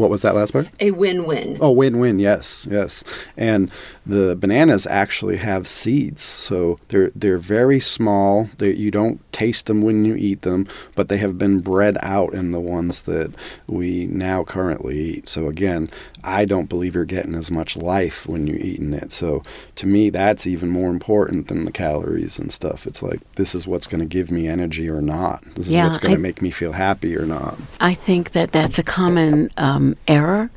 What 0.01 0.09
was 0.09 0.23
that 0.23 0.33
last 0.33 0.51
part? 0.51 0.67
A 0.79 0.89
win-win. 0.91 1.57
Oh, 1.61 1.71
win-win. 1.71 2.17
Yes, 2.17 2.67
yes. 2.69 3.03
And 3.37 3.71
the 4.05 4.35
bananas 4.35 4.87
actually 4.87 5.37
have 5.37 5.67
seeds, 5.67 6.23
so 6.23 6.79
they're 6.87 7.11
they're 7.15 7.37
very 7.37 7.79
small. 7.79 8.49
They, 8.57 8.73
you 8.73 8.89
don't 8.89 9.21
taste 9.31 9.67
them 9.67 9.83
when 9.83 10.03
you 10.03 10.15
eat 10.15 10.41
them, 10.41 10.67
but 10.95 11.07
they 11.07 11.17
have 11.17 11.37
been 11.37 11.59
bred 11.59 11.97
out 12.01 12.33
in 12.33 12.51
the 12.51 12.59
ones 12.59 13.03
that 13.03 13.31
we 13.67 14.07
now 14.07 14.43
currently 14.43 14.97
eat. 14.99 15.29
So 15.29 15.47
again, 15.47 15.89
I 16.23 16.45
don't 16.45 16.67
believe 16.67 16.95
you're 16.95 17.05
getting 17.05 17.35
as 17.35 17.51
much 17.51 17.77
life 17.77 18.27
when 18.27 18.47
you're 18.47 18.57
eating 18.57 18.93
it. 18.93 19.11
So 19.11 19.43
to 19.75 19.85
me, 19.85 20.09
that's 20.09 20.47
even 20.47 20.69
more 20.69 20.89
important 20.89 21.47
than 21.47 21.65
the 21.65 21.71
calories 21.71 22.39
and 22.39 22.51
stuff. 22.51 22.87
It's 22.87 23.03
like 23.03 23.19
this 23.33 23.53
is 23.53 23.67
what's 23.67 23.87
going 23.87 24.01
to 24.01 24.07
give 24.07 24.31
me 24.31 24.47
energy 24.47 24.89
or 24.89 25.01
not. 25.01 25.43
This 25.55 25.67
is 25.67 25.73
Yeah, 25.73 25.85
what's 25.85 25.99
going 25.99 26.15
to 26.15 26.19
make 26.19 26.41
me 26.41 26.49
feel 26.49 26.71
happy 26.71 27.15
or 27.15 27.25
not. 27.25 27.57
I 27.79 27.93
think 27.93 28.31
that 28.31 28.51
that's 28.51 28.79
a 28.79 28.83
common 28.83 29.49
um, 29.57 29.90
error 30.07 30.49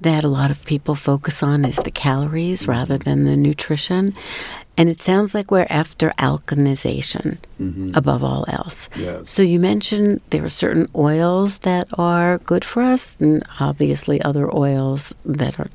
that 0.00 0.24
a 0.24 0.28
lot 0.28 0.50
of 0.50 0.64
people 0.64 0.94
focus 0.94 1.42
on 1.42 1.64
is 1.64 1.76
the 1.76 1.90
calories 1.90 2.66
rather 2.66 2.98
than 2.98 3.24
the 3.24 3.36
nutrition. 3.36 4.12
And 4.76 4.88
it 4.88 5.02
sounds 5.02 5.34
like 5.34 5.50
we're 5.50 5.66
after 5.68 6.10
alkalization 6.18 7.38
mm-hmm. 7.60 7.92
above 7.94 8.24
all 8.24 8.44
else. 8.48 8.88
Yes. 8.96 9.30
So 9.30 9.42
you 9.42 9.60
mentioned 9.60 10.20
there 10.30 10.44
are 10.44 10.48
certain 10.48 10.88
oils 10.96 11.60
that 11.60 11.86
are 11.98 12.38
good 12.38 12.64
for 12.64 12.82
us, 12.82 13.16
and 13.20 13.44
obviously 13.60 14.20
other 14.22 14.52
oils 14.54 15.14
that 15.24 15.60
are 15.60 15.68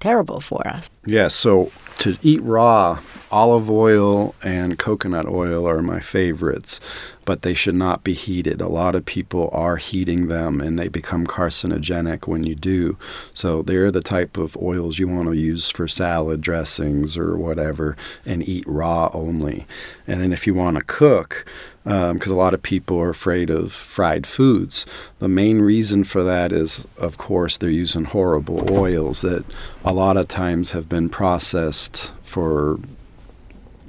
terrible 0.00 0.40
for 0.40 0.66
us. 0.66 0.90
Yes, 1.04 1.34
so 1.34 1.70
to 1.98 2.16
eat 2.22 2.42
raw, 2.42 3.00
olive 3.30 3.70
oil 3.70 4.34
and 4.42 4.78
coconut 4.78 5.26
oil 5.26 5.66
are 5.68 5.82
my 5.82 6.00
favorites, 6.00 6.80
but 7.24 7.42
they 7.42 7.54
should 7.54 7.74
not 7.74 8.04
be 8.04 8.12
heated. 8.12 8.60
A 8.60 8.68
lot 8.68 8.94
of 8.94 9.06
people 9.06 9.50
are 9.52 9.76
heating 9.76 10.28
them 10.28 10.60
and 10.60 10.78
they 10.78 10.88
become 10.88 11.26
carcinogenic 11.26 12.26
when 12.26 12.44
you 12.44 12.54
do. 12.54 12.98
So 13.32 13.62
they're 13.62 13.90
the 13.90 14.02
type 14.02 14.36
of 14.36 14.56
oils 14.56 14.98
you 14.98 15.08
want 15.08 15.28
to 15.28 15.34
use 15.34 15.70
for 15.70 15.88
salad 15.88 16.40
dressings 16.40 17.16
or 17.16 17.36
whatever 17.36 17.96
and 18.24 18.46
eat 18.46 18.64
raw 18.66 19.10
only. 19.12 19.66
And 20.06 20.20
then 20.20 20.32
if 20.32 20.46
you 20.46 20.54
want 20.54 20.76
to 20.76 20.84
cook, 20.84 21.44
because 21.84 22.30
a 22.30 22.34
lot 22.34 22.54
of 22.54 22.62
people 22.62 22.98
are 22.98 23.10
afraid 23.10 23.50
of 23.50 23.72
fried 23.72 24.26
foods. 24.26 24.86
The 25.18 25.28
main 25.28 25.60
reason 25.60 26.04
for 26.04 26.24
that 26.24 26.50
is, 26.50 26.86
of 26.96 27.18
course, 27.18 27.58
they're 27.58 27.70
using 27.70 28.04
horrible 28.04 28.66
oils 28.70 29.20
that 29.20 29.44
a 29.84 29.92
lot 29.92 30.16
of 30.16 30.26
times 30.26 30.70
have 30.70 30.88
been 30.88 31.08
processed 31.08 32.12
for 32.22 32.78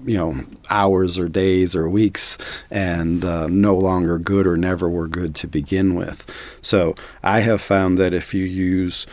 you 0.05 0.17
know 0.17 0.35
hours 0.69 1.17
or 1.17 1.27
days 1.27 1.75
or 1.75 1.89
weeks 1.89 2.37
and 2.69 3.25
uh, 3.25 3.47
no 3.47 3.75
longer 3.75 4.19
good 4.19 4.45
or 4.45 4.55
never 4.55 4.87
were 4.87 5.07
good 5.07 5.33
to 5.33 5.47
begin 5.47 5.95
with 5.95 6.25
so 6.61 6.93
i 7.23 7.39
have 7.39 7.59
found 7.59 7.97
that 7.97 8.13
if 8.13 8.31
you 8.31 8.43
use 8.43 9.07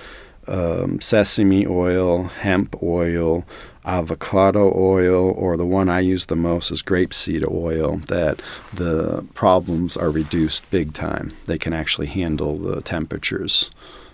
um, 0.48 1.00
sesame 1.00 1.66
oil 1.66 2.24
hemp 2.24 2.76
oil 2.82 3.46
avocado 3.84 4.72
oil 4.76 5.32
or 5.32 5.56
the 5.56 5.66
one 5.66 5.88
i 5.88 6.00
use 6.00 6.26
the 6.26 6.36
most 6.36 6.70
is 6.70 6.82
grapeseed 6.82 7.44
oil 7.50 7.96
that 8.08 8.40
the 8.72 9.24
problems 9.34 9.96
are 9.96 10.10
reduced 10.10 10.68
big 10.70 10.92
time 10.94 11.32
they 11.46 11.58
can 11.58 11.72
actually 11.72 12.06
handle 12.06 12.56
the 12.58 12.80
temperatures 12.82 13.70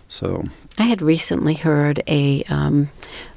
so 0.08 0.44
I 0.78 0.84
had 0.84 1.02
recently 1.02 1.54
heard 1.54 2.02
a 2.06 2.42
um, 2.44 2.90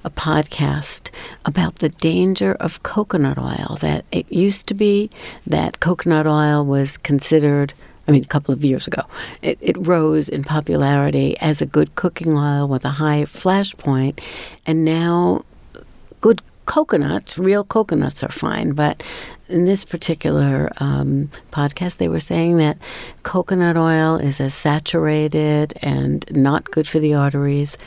a 0.04 0.10
podcast 0.10 1.10
about 1.44 1.76
the 1.76 1.90
danger 1.90 2.54
of 2.54 2.82
coconut 2.84 3.38
oil. 3.38 3.78
That 3.82 4.06
it 4.12 4.32
used 4.32 4.68
to 4.68 4.74
be 4.74 5.10
that 5.46 5.80
coconut 5.82 6.28
oil 6.28 6.66
was 6.66 6.98
considered. 6.98 7.74
I 8.08 8.12
mean, 8.12 8.24
a 8.24 8.28
couple 8.28 8.54
of 8.54 8.66
years 8.66 8.88
ago, 8.88 9.04
it, 9.42 9.58
it 9.62 9.76
rose 9.78 10.28
in 10.28 10.44
popularity 10.44 11.38
as 11.40 11.62
a 11.62 11.66
good 11.66 11.94
cooking 11.96 12.36
oil 12.36 12.68
with 12.68 12.84
a 12.84 12.90
high 12.90 13.26
flash 13.26 13.76
point, 13.76 14.20
and 14.66 14.84
now 14.84 15.44
good 16.22 16.42
coconuts, 16.66 17.38
real 17.38 17.64
coconuts 17.64 18.24
are 18.24 18.32
fine, 18.32 18.72
but 18.72 19.04
in 19.50 19.66
this 19.66 19.84
particular 19.84 20.72
um, 20.78 21.30
podcast, 21.52 21.98
they 21.98 22.08
were 22.08 22.20
saying 22.20 22.58
that 22.58 22.78
coconut 23.24 23.76
oil 23.76 24.16
is 24.16 24.40
as 24.40 24.54
saturated 24.54 25.74
and 25.82 26.26
not 26.32 26.72
good 26.72 26.88
for 26.88 27.00
the 27.00 27.14
arteries. 27.14 27.78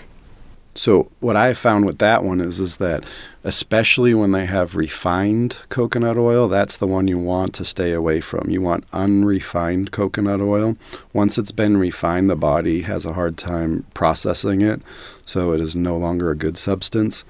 So 0.76 1.10
what 1.20 1.36
I 1.36 1.54
found 1.54 1.86
with 1.86 1.98
that 1.98 2.24
one 2.24 2.40
is 2.40 2.58
is 2.58 2.76
that 2.76 3.04
especially 3.44 4.12
when 4.12 4.32
they 4.32 4.44
have 4.44 4.74
refined 4.74 5.56
coconut 5.68 6.18
oil, 6.18 6.48
that's 6.48 6.76
the 6.76 6.86
one 6.86 7.06
you 7.06 7.18
want 7.18 7.54
to 7.54 7.64
stay 7.64 7.92
away 7.92 8.20
from. 8.20 8.50
You 8.50 8.60
want 8.60 8.84
unrefined 8.92 9.92
coconut 9.92 10.40
oil. 10.40 10.76
Once 11.12 11.38
it's 11.38 11.52
been 11.52 11.76
refined, 11.76 12.28
the 12.28 12.36
body 12.36 12.82
has 12.82 13.06
a 13.06 13.12
hard 13.12 13.36
time 13.36 13.86
processing 13.94 14.62
it, 14.62 14.82
so 15.24 15.52
it 15.52 15.60
is 15.60 15.76
no 15.76 15.96
longer 15.96 16.30
a 16.30 16.36
good 16.36 16.58
substance. 16.58 17.24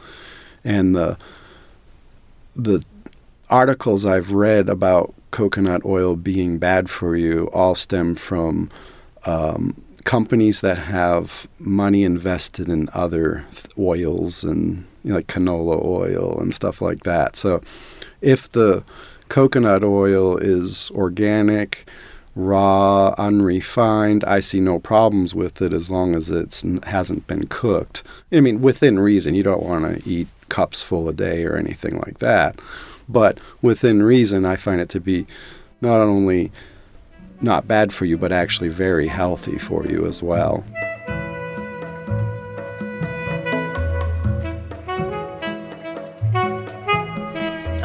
And 0.65 0.95
the 0.95 1.19
the 2.57 2.85
articles 3.51 4.05
I've 4.05 4.33
read 4.33 4.69
about 4.69 5.15
coconut 5.31 5.85
oil 5.85 6.17
being 6.17 6.59
bad 6.59 6.89
for 6.89 7.17
you 7.17 7.51
all 7.53 7.75
stem 7.75 8.15
from 8.15 8.71
um, 9.27 9.81
companies 10.05 10.61
that 10.61 10.79
have 10.79 11.49
money 11.59 12.05
invested 12.05 12.69
in 12.69 12.89
other 12.93 13.45
th- 13.51 13.67
oils 13.79 14.45
and 14.45 14.87
you 15.03 15.11
know, 15.11 15.17
like 15.17 15.27
canola 15.27 15.85
oil 15.85 16.39
and 16.41 16.55
stuff 16.55 16.81
like 16.81 17.03
that. 17.03 17.37
So 17.37 17.63
if 18.21 18.51
the 18.53 18.85
coconut 19.29 19.83
oil 19.83 20.37
is 20.37 20.91
organic, 20.93 21.89
raw, 22.37 23.15
unrefined, 23.19 24.25
I 24.25 24.41
see 24.41 24.61
no 24.61 24.79
problems 24.79 25.35
with 25.35 25.63
it 25.63 25.73
as 25.73 25.91
long 25.91 26.15
as 26.15 26.31
it 26.31 26.63
hasn't 26.85 27.27
been 27.27 27.47
cooked. 27.47 28.03
I 28.33 28.41
mean, 28.41 28.61
within 28.61 28.99
reason. 28.99 29.35
You 29.35 29.43
don't 29.43 29.63
want 29.63 29.85
to 29.85 30.09
eat 30.09 30.29
cups 30.49 30.83
full 30.83 31.09
a 31.09 31.13
day 31.13 31.45
or 31.45 31.57
anything 31.57 31.99
like 32.01 32.19
that. 32.19 32.59
But 33.09 33.39
within 33.63 34.03
reason, 34.03 34.45
I 34.45 34.57
find 34.57 34.81
it 34.81 34.89
to 34.91 35.01
be 35.01 35.27
not 35.81 36.01
only 36.01 36.53
not 37.41 37.69
bad 37.69 37.93
for 37.93 38.05
you, 38.05 38.17
but 38.17 38.33
actually 38.33 38.69
very 38.69 39.09
healthy 39.09 39.59
for 39.59 39.87
you 39.87 40.07
as 40.07 40.23
well. 40.23 40.65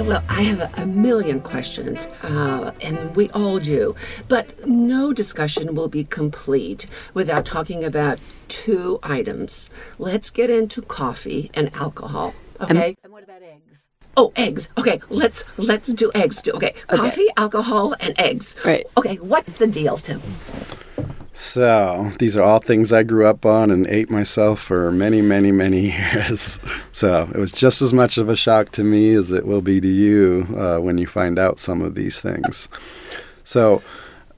Well, 0.09 0.23
I 0.27 0.41
have 0.41 0.79
a, 0.79 0.87
million 0.87 1.39
questions, 1.39 2.07
uh, 2.23 2.73
and 2.81 3.15
we 3.15 3.29
all 3.29 3.59
do. 3.59 3.95
But 4.27 4.67
no 4.67 5.13
discussion 5.13 5.75
will 5.75 5.87
be 5.87 6.03
complete 6.03 6.87
without 7.13 7.45
talking 7.45 7.83
about 7.83 8.19
two 8.47 8.97
items. 9.03 9.69
Let's 9.99 10.31
get 10.31 10.49
into 10.49 10.81
coffee 10.81 11.51
and 11.53 11.71
alcohol. 11.75 12.33
Okay. 12.62 12.97
And 13.03 13.13
what 13.13 13.23
about 13.23 13.41
eggs? 13.41 13.89
oh, 14.19 14.33
eggs. 14.35 14.69
Okay. 14.77 14.99
Let's 15.10 15.43
let's 15.57 15.87
do 15.93 16.12
eggs 16.13 16.41
too. 16.41 16.51
Okay. 16.53 16.73
Coffee, 16.87 17.27
alcohol, 17.37 17.95
and 17.99 18.19
eggs. 18.19 18.55
Right. 18.65 18.85
Okay. 18.97 19.15
What's 19.15 19.53
the 19.53 19.67
deal, 19.67 19.97
Tim? 19.97 20.21
So, 21.31 22.12
these 22.19 22.35
are 22.35 22.41
all 22.43 22.60
things 22.60 22.91
I 22.91 23.03
grew 23.03 23.25
up 23.25 23.45
on 23.45 23.71
and 23.71 23.87
ate 23.87 24.10
myself 24.10 24.60
for 24.60 24.91
many, 24.91 25.21
many, 25.21 25.53
many 25.53 25.91
years. 25.97 26.60
so, 26.91 27.29
it 27.33 27.37
was 27.37 27.53
just 27.53 27.81
as 27.81 27.93
much 27.93 28.17
of 28.17 28.27
a 28.27 28.35
shock 28.35 28.71
to 28.71 28.83
me 28.83 29.13
as 29.13 29.31
it 29.31 29.45
will 29.45 29.62
be 29.62 29.79
to 29.79 29.87
you 29.87 30.45
uh, 30.57 30.79
when 30.79 30.97
you 30.97 31.07
find 31.07 31.39
out 31.39 31.57
some 31.57 31.81
of 31.81 31.95
these 31.95 32.19
things. 32.19 32.67
So, 33.45 33.81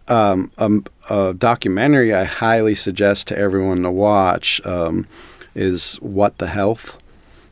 um, 0.09 0.51
a, 0.59 0.69
a, 1.09 1.33
documentary 1.33 2.13
I 2.13 2.25
highly 2.25 2.75
suggest 2.75 3.27
to 3.29 3.37
everyone 3.37 3.81
to 3.81 3.91
watch 3.91 4.63
um, 4.63 5.07
is 5.55 5.95
What 5.95 6.37
the 6.37 6.47
Health. 6.47 7.00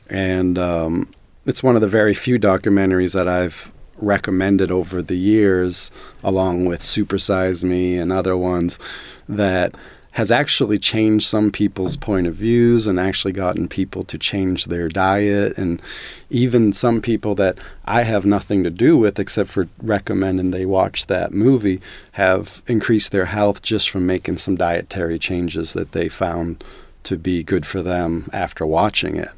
And 0.10 0.58
um, 0.58 1.12
it's 1.46 1.64
one 1.64 1.76
of 1.76 1.82
the 1.82 1.88
very 1.88 2.14
few 2.14 2.40
documentaries 2.40 3.14
that 3.14 3.28
I've 3.28 3.72
recommended 3.98 4.72
over 4.72 5.02
the 5.02 5.18
years, 5.18 5.92
along 6.24 6.66
with 6.66 6.82
Supersize 6.82 7.64
Me 7.64 7.98
and 7.98 8.12
other 8.12 8.38
ones, 8.38 8.80
that 9.28 9.76
has 10.12 10.32
actually 10.32 10.80
changed 10.80 11.28
some 11.28 11.52
people's 11.52 11.96
point 11.96 12.26
of 12.26 12.34
views 12.34 12.88
and 12.88 13.00
actually 13.00 13.32
gotten 13.32 13.68
people 13.68 14.02
to 14.04 14.18
change 14.18 14.66
their 14.66 14.90
diet. 14.90 15.56
And 15.58 15.82
even 16.30 16.74
some 16.74 17.00
people 17.00 17.36
that 17.36 17.58
I 17.86 18.04
have 18.04 18.26
nothing 18.26 18.64
to 18.64 18.72
do 18.72 18.98
with 18.98 19.20
except 19.20 19.50
for 19.50 19.70
recommending 19.82 20.52
they 20.52 20.66
watch 20.66 21.08
that 21.08 21.32
movie 21.32 21.80
have 22.14 22.62
increased 22.68 23.12
their 23.12 23.26
health 23.26 23.62
just 23.62 23.90
from 23.90 24.08
making 24.08 24.38
some 24.38 24.56
dietary 24.56 25.20
changes 25.20 25.74
that 25.74 25.92
they 25.92 26.10
found 26.10 26.64
to 27.04 27.18
be 27.18 27.44
good 27.44 27.66
for 27.66 27.82
them 27.82 28.30
after 28.34 28.66
watching 28.66 29.16
it 29.16 29.32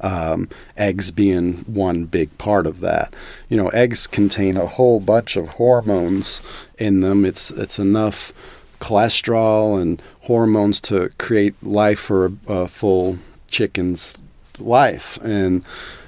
um, 0.00 0.48
eggs 0.76 1.10
being 1.10 1.54
one 1.64 2.04
big 2.04 2.36
part 2.38 2.66
of 2.66 2.80
that. 2.80 3.14
You 3.48 3.56
know, 3.56 3.68
eggs 3.68 4.06
contain 4.06 4.56
a 4.56 4.66
whole 4.66 5.00
bunch 5.00 5.36
of 5.36 5.48
hormones 5.50 6.40
in 6.78 7.00
them. 7.00 7.24
It's 7.24 7.50
it's 7.50 7.78
enough 7.78 8.32
cholesterol 8.80 9.80
and 9.80 10.02
hormones 10.22 10.80
to 10.80 11.10
create 11.18 11.54
life 11.62 11.98
for 11.98 12.26
a, 12.26 12.32
a 12.48 12.68
full 12.68 13.18
chicken's 13.48 14.16
life. 14.58 15.18
And 15.22 15.64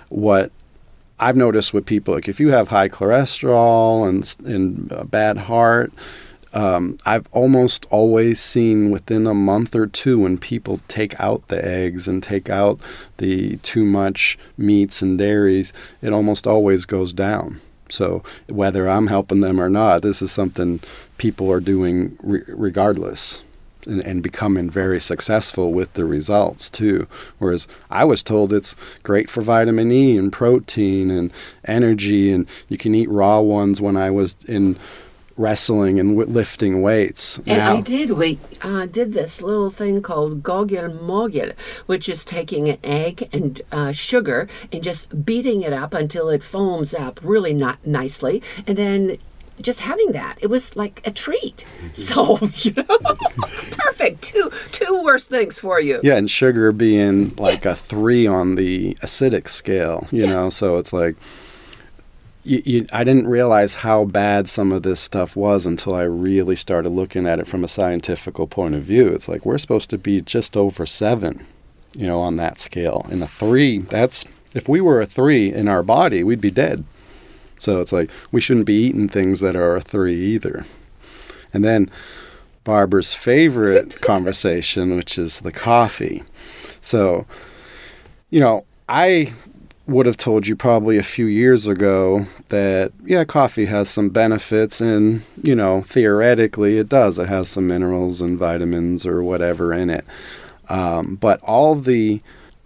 what 0.09 0.51
I've 1.19 1.37
noticed 1.37 1.75
with 1.75 1.87
people, 1.87 2.15
like 2.15 2.29
if 2.29 2.41
you 2.41 2.49
have 2.49 2.69
high 2.69 2.89
cholesterol 2.89 4.09
and 4.09 4.51
and 4.51 4.91
a 4.93 5.05
bad 5.05 5.39
heart, 5.39 5.93
um, 6.55 6.99
I've 7.07 7.29
almost 7.33 7.87
always 7.91 8.41
seen 8.41 8.91
within 8.91 9.27
a 9.27 9.35
month 9.35 9.75
or 9.75 9.87
two 9.87 10.21
when 10.21 10.39
people 10.39 10.81
take 10.89 11.19
out 11.19 11.49
the 11.49 11.65
eggs 11.65 12.07
and 12.07 12.23
take 12.23 12.51
out 12.51 12.79
the 13.17 13.57
too 13.59 13.85
much 13.85 14.39
meats 14.57 15.03
and 15.03 15.19
dairies, 15.19 15.73
it 16.03 16.13
almost 16.13 16.47
always 16.47 16.85
goes 16.85 17.13
down. 17.13 17.61
So 17.89 18.23
whether 18.49 18.89
I'm 18.89 19.07
helping 19.07 19.41
them 19.41 19.61
or 19.61 19.69
not, 19.69 20.03
this 20.03 20.23
is 20.23 20.33
something 20.33 20.81
people 21.19 21.51
are 21.51 21.61
doing 21.61 22.19
re- 22.23 22.45
regardless. 22.49 23.43
And, 23.85 24.01
and, 24.07 24.23
becoming 24.23 24.71
very 24.71 25.01
successful 25.01 25.73
with 25.73 25.93
the 25.95 26.05
results 26.05 26.71
too. 26.71 27.09
Whereas 27.39 27.67
I 27.91 28.05
was 28.05 28.23
told 28.23 28.53
it's 28.53 28.77
great 29.03 29.29
for 29.29 29.41
vitamin 29.41 29.91
E 29.91 30.17
and 30.17 30.33
protein 30.33 31.11
and 31.11 31.33
energy, 31.65 32.31
and 32.31 32.47
you 32.69 32.79
can 32.79 32.95
eat 32.95 33.11
raw 33.11 33.41
ones 33.41 33.81
when 33.81 33.97
I 33.97 34.09
was 34.09 34.37
in 34.47 34.79
wrestling 35.43 35.99
and 36.01 36.17
lifting 36.17 36.81
weights. 36.81 37.39
And 37.39 37.59
now. 37.59 37.77
I 37.77 37.81
did. 37.81 38.13
We 38.13 38.39
uh, 38.63 38.87
did 38.87 39.13
this 39.13 39.43
little 39.43 39.71
thing 39.71 40.01
called 40.01 40.43
gogel 40.43 40.89
mogel, 40.89 41.53
which 41.87 42.09
is 42.09 42.25
taking 42.25 42.69
an 42.69 42.79
egg 42.85 43.29
and 43.33 43.61
uh, 43.73 43.93
sugar 43.93 44.49
and 44.73 44.83
just 44.83 45.25
beating 45.25 45.63
it 45.63 45.73
up 45.73 45.93
until 45.93 46.29
it 46.29 46.43
foams 46.43 46.95
up 46.95 47.21
really 47.23 47.53
not 47.53 47.85
nicely, 47.87 48.43
and 48.67 48.79
then 48.79 49.19
just 49.61 49.81
having 49.81 50.13
that 50.13 50.37
it 50.41 50.49
was 50.49 50.75
like 50.77 51.07
a 51.07 51.11
treat 51.11 51.65
so 51.93 52.39
you 52.63 52.73
know 52.73 52.85
perfect 53.71 54.23
two 54.23 54.51
two 54.73 55.03
worst 55.05 55.29
things 55.29 55.59
for 55.59 55.79
you 55.81 56.01
yeah 56.03 56.17
and 56.17 56.31
sugar 56.31 56.73
being 56.73 57.35
like 57.37 57.65
yes. 57.65 57.79
a 57.79 57.83
three 57.83 58.27
on 58.27 58.55
the 58.55 58.95
acidic 59.03 59.49
scale 59.49 60.07
you 60.11 60.25
yeah. 60.25 60.33
know 60.33 60.51
so 60.51 60.79
it's 60.79 60.93
like 60.93 61.17
you, 62.45 62.63
you, 62.65 62.87
I 62.93 63.05
didn't 63.05 63.29
realize 63.29 63.77
how 63.77 64.05
bad 64.05 64.49
some 64.49 64.73
of 64.73 64.83
this 64.83 65.01
stuff 65.01 65.37
was 65.37 65.67
until 65.67 65.95
I 65.95 66.03
really 66.03 66.57
started 66.57 66.91
looking 66.91 67.27
at 67.27 67.39
it 67.39 67.47
from 67.47 67.65
a 67.65 67.69
scientific 67.69 68.35
point 68.51 68.75
of 68.75 68.83
view. 68.83 69.09
It's 69.09 69.29
like 69.29 69.47
we're 69.47 69.59
supposed 69.59 69.91
to 69.91 69.99
be 69.99 70.21
just 70.21 70.57
over 70.57 70.87
seven, 70.87 71.47
you 71.97 72.07
know, 72.07 72.21
on 72.21 72.37
that 72.37 72.61
scale. 72.61 73.07
And 73.11 73.23
a 73.23 73.29
three, 73.29 73.79
that's 73.79 74.25
if 74.55 74.69
we 74.69 74.81
were 74.81 75.01
a 75.01 75.07
three 75.07 75.53
in 75.53 75.69
our 75.69 75.83
body, 75.83 76.25
we'd 76.25 76.41
be 76.41 76.51
dead. 76.51 76.85
So 77.59 77.81
it's 77.81 77.93
like 77.93 78.11
we 78.33 78.41
shouldn't 78.41 78.67
be 78.67 78.87
eating 78.87 79.09
things 79.09 79.41
that 79.41 79.55
are 79.55 79.77
a 79.77 79.81
three 79.81 80.17
either. 80.17 80.65
And 81.55 81.65
then 81.65 81.91
Barbara's 82.65 83.15
favorite 83.15 84.01
conversation, 84.01 84.97
which 84.97 85.17
is 85.19 85.41
the 85.41 85.53
coffee. 85.53 86.25
So, 86.81 87.27
you 88.31 88.41
know, 88.41 88.65
I 88.89 89.33
would 89.87 90.07
have 90.07 90.17
told 90.17 90.47
you 90.47 90.55
probably 90.55 90.97
a 90.97 91.03
few 91.03 91.27
years 91.27 91.67
ago 91.67 92.27
that 92.51 92.93
yeah 93.05 93.25
coffee 93.25 93.67
has 93.67 93.91
some 93.91 94.09
benefits 94.11 94.81
and 94.81 95.23
you 95.43 95.55
know 95.55 95.83
theoretically 95.83 96.79
it 96.79 96.89
does. 96.89 97.19
It 97.19 97.29
has 97.29 97.49
some 97.49 97.67
minerals 97.67 98.21
and 98.21 98.39
vitamins 98.39 99.07
or 99.07 99.23
whatever 99.23 99.73
in 99.73 99.91
it. 99.91 100.05
Um, 100.69 101.17
but 101.17 101.41
all 101.43 101.75
the 101.75 102.21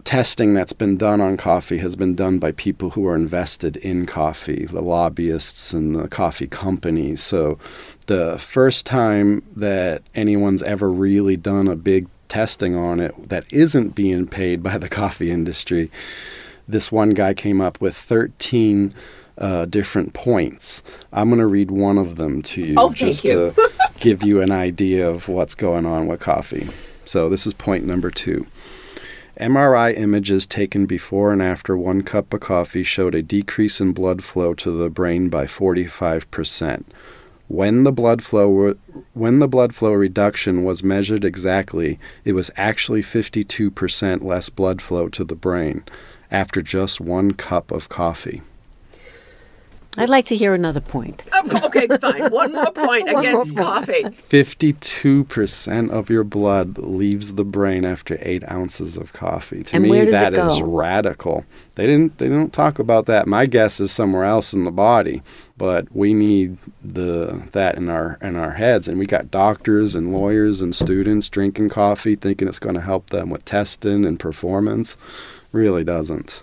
testing 0.05 0.55
that's 0.55 0.73
been 0.73 0.97
done 0.97 1.21
on 1.21 1.37
coffee 1.37 1.79
has 1.79 1.97
been 1.97 2.15
done 2.15 2.39
by 2.39 2.53
people 2.53 2.91
who 2.91 3.07
are 3.09 3.17
invested 3.17 3.77
in 3.79 4.07
coffee 4.07 4.67
the 4.67 4.81
lobbyists 4.83 5.73
and 5.73 5.97
the 5.97 6.09
coffee 6.09 6.47
companies. 6.47 7.23
So 7.23 7.59
the 8.07 8.39
first 8.39 8.87
time 8.87 9.43
that 9.57 10.03
anyone's 10.15 10.63
ever 10.63 10.91
really 10.91 11.37
done 11.37 11.67
a 11.67 11.77
big 11.77 12.07
testing 12.29 12.77
on 12.77 13.01
it 13.01 13.29
that 13.29 13.53
isn't 13.53 13.95
being 13.95 14.27
paid 14.27 14.63
by 14.63 14.79
the 14.79 14.89
coffee 14.89 15.31
industry 15.31 15.91
this 16.69 16.91
one 16.91 17.11
guy 17.11 17.35
came 17.35 17.61
up 17.61 17.81
with 17.81 17.97
13 17.97 18.95
uh, 19.39 19.67
different 19.67 20.15
points. 20.15 20.83
I'm 21.13 21.29
going 21.29 21.41
to 21.41 21.47
read 21.47 21.71
one 21.71 21.99
of 21.99 22.17
them 22.17 22.43
to 22.43 22.63
you 22.63 22.75
oh, 22.79 22.93
just 22.93 23.25
you. 23.25 23.53
to 23.53 23.71
give 24.01 24.23
you 24.23 24.41
an 24.41 24.51
idea 24.51 25.09
of 25.09 25.29
what's 25.29 25.55
going 25.55 25.87
on 25.87 26.07
with 26.07 26.21
coffee. 26.21 26.69
So, 27.05 27.29
this 27.29 27.47
is 27.47 27.55
point 27.55 27.85
number 27.85 28.11
two. 28.11 28.47
MRI 29.39 29.97
images 29.97 30.47
taken 30.47 30.87
before 30.87 31.31
and 31.31 31.43
after 31.43 31.77
one 31.77 32.03
cup 32.03 32.33
of 32.33 32.41
coffee 32.41 32.83
showed 32.83 33.15
a 33.15 33.23
decrease 33.23 33.83
in 33.83 33.93
blood 33.93 34.25
flow 34.25 34.55
to 34.55 34.71
the 34.71 34.89
brain 34.89 35.29
by 35.29 35.45
45%. 35.45 36.85
When 37.49 37.85
the 37.85 37.93
blood 37.93 38.25
flow 38.25 38.75
when 39.13 39.39
the 39.39 39.47
blood 39.47 39.75
flow 39.75 39.93
reduction 39.93 40.65
was 40.65 40.83
measured 40.83 41.25
exactly, 41.25 42.01
it 42.25 42.33
was 42.33 42.51
actually 42.57 43.03
52% 43.03 44.25
less 44.25 44.49
blood 44.49 44.83
flow 44.83 45.09
to 45.11 45.23
the 45.23 45.37
brain 45.37 45.85
after 46.37 46.61
just 46.61 47.01
one 47.01 47.33
cup 47.33 47.71
of 47.71 47.89
coffee. 47.89 48.43
I'd 49.99 50.11
like 50.11 50.27
to 50.27 50.37
hear 50.37 50.53
another 50.53 50.83
point. 50.83 51.23
Oh, 51.33 51.61
okay, 51.65 51.87
fine. 52.01 52.31
One 52.31 52.53
more 52.53 52.71
point 52.71 53.11
one 53.11 53.25
against 53.25 53.55
more 53.55 53.65
coffee. 53.65 54.03
52% 54.03 55.91
of 55.91 56.11
your 56.11 56.25
blood 56.25 56.77
leaves 56.77 57.37
the 57.37 57.45
brain 57.45 57.87
after 57.87 58.19
eight 58.21 58.47
ounces 58.51 58.99
of 58.99 59.15
coffee. 59.15 59.63
To 59.63 59.77
and 59.77 59.85
me, 59.85 60.05
that 60.05 60.35
is 60.35 60.61
radical. 60.61 61.47
They 61.77 61.87
didn't 61.87 62.19
they 62.19 62.29
don't 62.29 62.53
talk 62.53 62.79
about 62.79 63.07
that. 63.07 63.27
My 63.27 63.47
guess 63.47 63.81
is 63.81 63.91
somewhere 63.91 64.25
else 64.25 64.53
in 64.53 64.65
the 64.65 64.71
body, 64.71 65.23
but 65.57 65.91
we 65.97 66.13
need 66.13 66.59
the 66.85 67.49
that 67.53 67.77
in 67.79 67.89
our 67.89 68.19
in 68.21 68.37
our 68.37 68.53
heads. 68.53 68.89
And 68.89 68.99
we 68.99 69.07
got 69.07 69.31
doctors 69.31 69.95
and 69.95 70.13
lawyers 70.13 70.61
and 70.61 70.75
students 70.75 71.31
drinking 71.31 71.71
coffee, 71.71 72.17
thinking 72.17 72.49
it's 72.49 72.59
going 72.59 72.75
to 72.75 72.83
help 72.83 73.09
them 73.09 73.31
with 73.31 73.47
testing 73.47 74.05
and 74.05 74.21
performance 74.21 74.99
really 75.57 75.85
doesn't. 75.85 76.43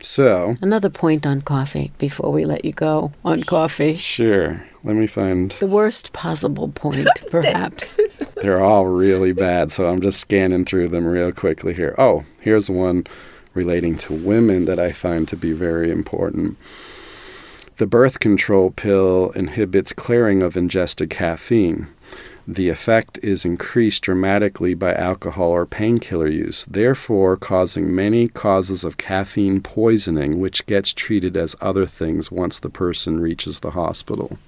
So, 0.00 0.54
another 0.62 0.90
point 0.90 1.26
on 1.26 1.42
coffee 1.42 1.92
before 1.98 2.32
we 2.32 2.44
let 2.44 2.64
you 2.64 2.72
go 2.72 3.12
on 3.24 3.42
coffee. 3.42 3.96
Sure. 3.96 4.64
Let 4.84 4.94
me 4.94 5.08
find 5.08 5.50
the 5.52 5.66
worst 5.66 6.12
possible 6.12 6.68
point, 6.68 7.08
perhaps. 7.30 7.98
They're 8.36 8.62
all 8.62 8.86
really 8.86 9.32
bad, 9.32 9.72
so 9.72 9.86
I'm 9.86 10.00
just 10.00 10.20
scanning 10.20 10.64
through 10.64 10.88
them 10.88 11.06
real 11.06 11.32
quickly 11.32 11.74
here. 11.74 11.96
Oh, 11.98 12.24
here's 12.40 12.70
one 12.70 13.06
relating 13.54 13.98
to 13.98 14.14
women 14.14 14.66
that 14.66 14.78
I 14.78 14.92
find 14.92 15.26
to 15.28 15.36
be 15.36 15.52
very 15.52 15.90
important. 15.90 16.56
The 17.78 17.88
birth 17.88 18.20
control 18.20 18.70
pill 18.70 19.30
inhibits 19.32 19.92
clearing 19.92 20.42
of 20.42 20.56
ingested 20.56 21.10
caffeine 21.10 21.88
the 22.50 22.70
effect 22.70 23.18
is 23.22 23.44
increased 23.44 24.02
dramatically 24.02 24.72
by 24.72 24.94
alcohol 24.94 25.50
or 25.50 25.66
painkiller 25.66 26.28
use, 26.28 26.64
therefore, 26.64 27.36
causing 27.36 27.94
many 27.94 28.26
causes 28.26 28.84
of 28.84 28.96
caffeine 28.96 29.60
poisoning, 29.60 30.40
which 30.40 30.64
gets 30.64 30.94
treated 30.94 31.36
as 31.36 31.54
other 31.60 31.84
things 31.84 32.32
once 32.32 32.58
the 32.58 32.70
person 32.70 33.20
reaches 33.20 33.60
the 33.60 33.72
hospital. 33.72 34.38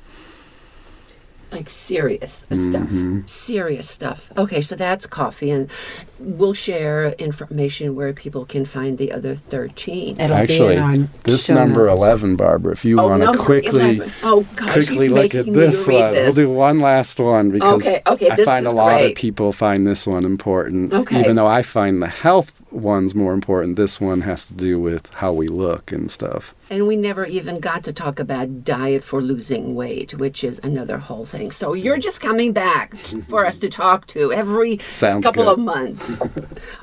Like 1.53 1.69
serious 1.71 2.47
stuff. 2.51 2.83
Mm-hmm. 2.89 3.21
Serious 3.27 3.89
stuff. 3.89 4.31
Okay, 4.37 4.61
so 4.63 4.77
that's 4.77 5.07
coffee, 5.07 5.51
and 5.51 5.71
we'll 6.19 6.55
share 6.55 7.09
information 7.13 7.95
where 7.95 8.13
people 8.13 8.45
can 8.45 8.65
find 8.65 8.99
the 8.99 9.11
other 9.13 9.35
13. 9.35 10.21
It'll 10.21 10.29
be 10.29 10.33
Actually, 10.33 10.77
in 10.77 10.83
our 10.83 10.97
this 11.25 11.45
show 11.47 11.55
number 11.55 11.87
notes. 11.87 11.99
11, 12.01 12.37
Barbara, 12.37 12.73
if 12.73 12.85
you 12.85 12.99
Oh, 13.01 13.09
want 13.09 13.23
to 13.23 13.37
quickly 13.39 14.01
Oh, 14.23 14.47
gosh, 14.57 14.73
quickly 14.73 15.07
he's 15.09 15.13
look 15.13 15.35
at 15.35 15.47
this 15.47 15.87
one. 15.87 16.13
this. 16.13 16.37
We'll 16.37 16.47
do 16.47 16.53
one 16.53 16.81
last 16.81 17.19
one 17.19 17.51
because 17.51 17.87
Okay, 17.87 18.03
okay, 18.07 18.31
I 18.31 18.37
this 18.37 18.47
find 18.47 18.67
a 18.67 18.71
lot 18.73 18.93
great. 18.99 19.11
of 19.13 19.17
people 19.17 19.53
find 19.53 19.87
this 19.87 20.07
one 20.07 20.25
important. 20.25 20.93
Okay. 20.93 21.21
Even 21.21 21.37
though 21.37 21.47
I 21.47 21.63
find 21.63 22.01
the 22.03 22.07
health 22.09 22.60
ones 22.73 23.15
more 23.15 23.33
important, 23.33 23.77
this 23.77 24.01
one 24.01 24.23
has 24.23 24.47
to 24.47 24.55
do 24.55 24.81
with 24.81 25.13
how 25.15 25.33
we 25.33 25.49
look 25.49 25.93
and 25.93 26.11
stuff. 26.11 26.55
And 26.69 26.87
we 26.87 26.97
never 26.97 27.25
even 27.25 27.59
got 27.59 27.83
to 27.85 27.93
talk 27.93 28.19
about 28.21 28.65
diet 28.65 29.03
for 29.03 29.21
losing 29.21 29.75
weight, 29.75 30.15
which 30.15 30.45
is 30.45 30.61
another 30.63 30.99
whole 30.99 31.27
thing. 31.27 31.51
So 31.51 31.73
you're 31.75 31.99
just 31.99 32.21
coming 32.21 32.53
back 32.53 32.95
for 33.29 33.45
us 33.45 33.59
to 33.61 33.69
talk 33.69 34.07
to 34.09 34.33
every 34.33 34.79
Sounds 34.79 35.25
couple 35.25 35.45
good. 35.45 35.53
of 35.53 35.59
months. 35.59 36.21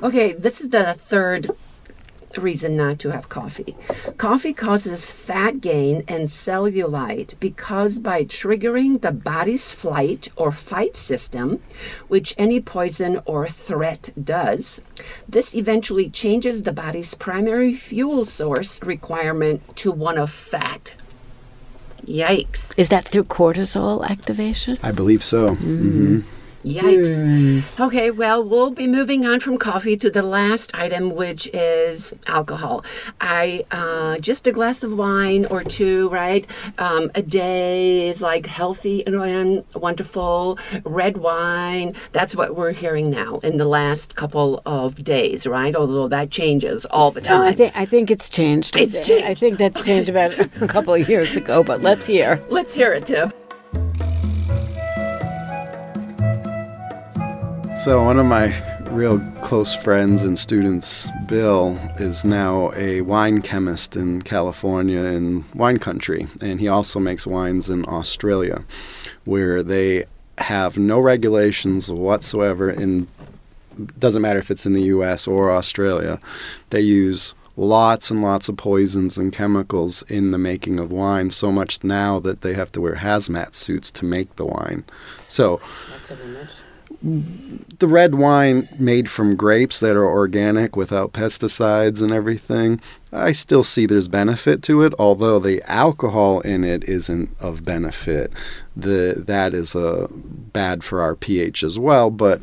okay, 0.02 0.32
this 0.32 0.60
is 0.60 0.70
the 0.70 0.94
third 0.94 1.48
reason 2.38 2.76
not 2.76 2.98
to 3.00 3.10
have 3.12 3.28
coffee. 3.28 3.76
Coffee 4.16 4.52
causes 4.52 5.12
fat 5.12 5.60
gain 5.60 6.04
and 6.08 6.28
cellulite 6.28 7.38
because 7.40 7.98
by 7.98 8.24
triggering 8.24 9.00
the 9.00 9.12
body's 9.12 9.72
flight 9.72 10.28
or 10.36 10.52
fight 10.52 10.96
system, 10.96 11.60
which 12.08 12.34
any 12.38 12.60
poison 12.60 13.20
or 13.24 13.48
threat 13.48 14.10
does, 14.20 14.80
this 15.28 15.54
eventually 15.54 16.08
changes 16.08 16.62
the 16.62 16.72
body's 16.72 17.14
primary 17.14 17.74
fuel 17.74 18.24
source 18.24 18.82
requirement 18.82 19.62
to 19.76 19.90
one 19.90 20.18
of 20.18 20.30
fat. 20.30 20.94
Yikes. 22.06 22.78
Is 22.78 22.88
that 22.88 23.04
through 23.04 23.24
cortisol 23.24 24.08
activation? 24.08 24.78
I 24.82 24.92
believe 24.92 25.22
so. 25.22 25.54
hmm 25.54 26.20
Yikes. 26.64 27.62
Okay, 27.80 28.10
well, 28.10 28.42
we'll 28.42 28.70
be 28.70 28.86
moving 28.86 29.26
on 29.26 29.40
from 29.40 29.58
coffee 29.58 29.96
to 29.96 30.10
the 30.10 30.22
last 30.22 30.74
item, 30.74 31.14
which 31.14 31.48
is 31.54 32.14
alcohol. 32.26 32.84
I 33.20 33.64
uh, 33.70 34.18
just 34.18 34.46
a 34.46 34.52
glass 34.52 34.82
of 34.82 34.92
wine 34.92 35.44
or 35.46 35.62
two, 35.62 36.08
right? 36.10 36.46
Um, 36.78 37.10
a 37.14 37.22
day 37.22 38.08
is 38.08 38.20
like 38.20 38.46
healthy 38.46 39.06
and 39.06 39.64
wonderful. 39.74 40.58
Red 40.84 41.18
wine. 41.18 41.94
That's 42.12 42.34
what 42.34 42.56
we're 42.56 42.72
hearing 42.72 43.10
now 43.10 43.38
in 43.42 43.56
the 43.56 43.64
last 43.66 44.16
couple 44.16 44.60
of 44.66 45.04
days, 45.04 45.46
right? 45.46 45.74
Although 45.76 46.08
that 46.08 46.30
changes 46.30 46.84
all 46.86 47.10
the 47.10 47.20
No, 47.20 47.26
time. 47.28 47.42
I 47.42 47.52
think 47.52 47.72
I 47.76 47.84
think 47.84 48.10
it's 48.10 48.28
changed. 48.28 48.76
It's 48.76 48.96
I- 49.08 49.28
I 49.28 49.34
think 49.34 49.58
that's 49.58 49.84
changed 49.84 50.08
about 50.10 50.38
a 50.38 50.66
couple 50.66 50.94
of 50.94 51.08
years 51.08 51.36
ago. 51.36 51.62
But 51.62 51.82
let's 51.82 52.06
hear. 52.06 52.42
Let's 52.48 52.74
hear 52.74 52.92
it, 52.92 53.06
Tim. 53.06 53.32
So 57.84 58.02
one 58.02 58.18
of 58.18 58.26
my 58.26 58.52
real 58.90 59.20
close 59.40 59.72
friends 59.72 60.24
and 60.24 60.36
students, 60.36 61.08
Bill, 61.26 61.78
is 61.96 62.24
now 62.24 62.72
a 62.74 63.02
wine 63.02 63.40
chemist 63.40 63.96
in 63.96 64.22
California 64.22 64.98
in 65.04 65.44
wine 65.54 65.78
country, 65.78 66.26
and 66.42 66.58
he 66.58 66.66
also 66.66 66.98
makes 66.98 67.24
wines 67.24 67.70
in 67.70 67.88
Australia, 67.88 68.64
where 69.26 69.62
they 69.62 70.06
have 70.38 70.76
no 70.76 70.98
regulations 70.98 71.90
whatsoever. 71.90 72.68
In 72.68 73.06
doesn't 73.96 74.22
matter 74.22 74.40
if 74.40 74.50
it's 74.50 74.66
in 74.66 74.72
the 74.72 74.82
U.S. 74.82 75.28
or 75.28 75.52
Australia, 75.52 76.18
they 76.70 76.80
use 76.80 77.36
lots 77.56 78.10
and 78.10 78.22
lots 78.22 78.48
of 78.48 78.56
poisons 78.56 79.16
and 79.16 79.32
chemicals 79.32 80.02
in 80.08 80.32
the 80.32 80.38
making 80.38 80.80
of 80.80 80.90
wine. 80.90 81.30
So 81.30 81.52
much 81.52 81.84
now 81.84 82.18
that 82.20 82.40
they 82.40 82.54
have 82.54 82.72
to 82.72 82.80
wear 82.80 82.96
hazmat 82.96 83.54
suits 83.54 83.92
to 83.92 84.04
make 84.04 84.34
the 84.34 84.46
wine. 84.46 84.84
So 85.28 85.60
the 87.00 87.86
red 87.86 88.16
wine 88.16 88.68
made 88.78 89.08
from 89.08 89.36
grapes 89.36 89.78
that 89.80 89.94
are 89.94 90.04
organic 90.06 90.74
without 90.74 91.12
pesticides 91.12 92.02
and 92.02 92.10
everything, 92.10 92.80
I 93.12 93.32
still 93.32 93.62
see 93.62 93.86
there's 93.86 94.08
benefit 94.08 94.62
to 94.64 94.82
it, 94.82 94.94
although 94.98 95.38
the 95.38 95.62
alcohol 95.70 96.40
in 96.40 96.64
it 96.64 96.84
isn't 96.84 97.30
of 97.38 97.64
benefit. 97.64 98.32
The 98.76 99.14
that 99.26 99.54
is 99.54 99.76
uh, 99.76 100.08
bad 100.10 100.82
for 100.82 101.00
our 101.00 101.14
pH 101.14 101.62
as 101.62 101.78
well, 101.78 102.10
but 102.10 102.40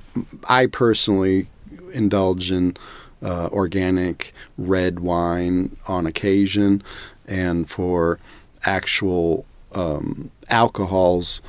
I 0.47 0.67
personally 0.67 1.47
indulge 1.93 2.51
in 2.51 2.77
uh, 3.21 3.49
organic 3.51 4.33
red 4.57 5.01
wine 5.01 5.75
on 5.87 6.07
occasion, 6.07 6.81
and 7.27 7.69
for 7.69 8.19
actual 8.63 9.45
um, 9.73 10.31
alcohols, 10.49 11.41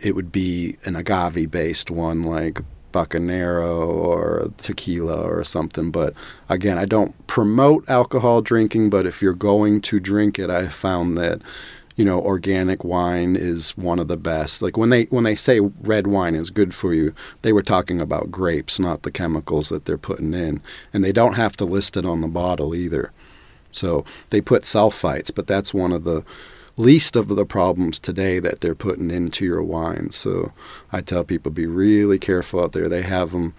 it 0.00 0.14
would 0.14 0.32
be 0.32 0.76
an 0.84 0.96
agave 0.96 1.50
based 1.50 1.90
one 1.90 2.22
like 2.22 2.60
Bacanora 2.92 3.76
or 3.86 4.50
tequila 4.58 5.22
or 5.22 5.44
something. 5.44 5.90
But 5.90 6.14
again, 6.48 6.78
I 6.78 6.84
don't 6.84 7.26
promote 7.26 7.88
alcohol 7.88 8.40
drinking, 8.40 8.90
but 8.90 9.06
if 9.06 9.20
you're 9.20 9.34
going 9.34 9.80
to 9.82 10.00
drink 10.00 10.38
it, 10.38 10.50
I 10.50 10.68
found 10.68 11.16
that 11.18 11.42
you 11.96 12.04
know 12.04 12.20
organic 12.20 12.84
wine 12.84 13.34
is 13.36 13.76
one 13.76 13.98
of 13.98 14.08
the 14.08 14.16
best. 14.16 14.62
Like 14.62 14.76
when 14.76 14.90
they 14.90 15.04
when 15.04 15.24
they 15.24 15.34
say 15.34 15.60
red 15.60 16.06
wine 16.06 16.34
is 16.34 16.50
good 16.50 16.72
for 16.72 16.94
you 16.94 17.12
they 17.42 17.52
were 17.52 17.62
talking 17.62 18.00
about 18.00 18.30
grapes 18.30 18.78
not 18.78 19.02
the 19.02 19.10
chemicals 19.10 19.68
that 19.68 19.84
they're 19.84 19.98
putting 19.98 20.32
in. 20.32 20.62
And 20.92 21.04
they 21.04 21.12
don't 21.12 21.34
have 21.34 21.56
to 21.56 21.64
list 21.64 21.96
it 21.96 22.06
on 22.06 22.20
the 22.20 22.28
bottle 22.28 22.74
either. 22.74 23.12
So 23.72 24.04
they 24.30 24.40
put 24.40 24.62
sulfites 24.62 25.34
but 25.34 25.48
that's 25.48 25.74
one 25.74 25.92
of 25.92 26.04
the 26.04 26.24
least 26.78 27.16
of 27.16 27.28
the 27.28 27.44
problems 27.44 27.98
today 27.98 28.38
that 28.38 28.60
they're 28.60 28.74
putting 28.74 29.10
into 29.10 29.44
your 29.44 29.62
wine. 29.62 30.10
So 30.10 30.52
I 30.92 31.00
tell 31.00 31.24
people 31.24 31.50
be 31.50 31.66
really 31.66 32.18
careful 32.18 32.62
out 32.62 32.72
there. 32.72 32.88
They 32.88 33.02
have 33.02 33.32
them 33.32 33.54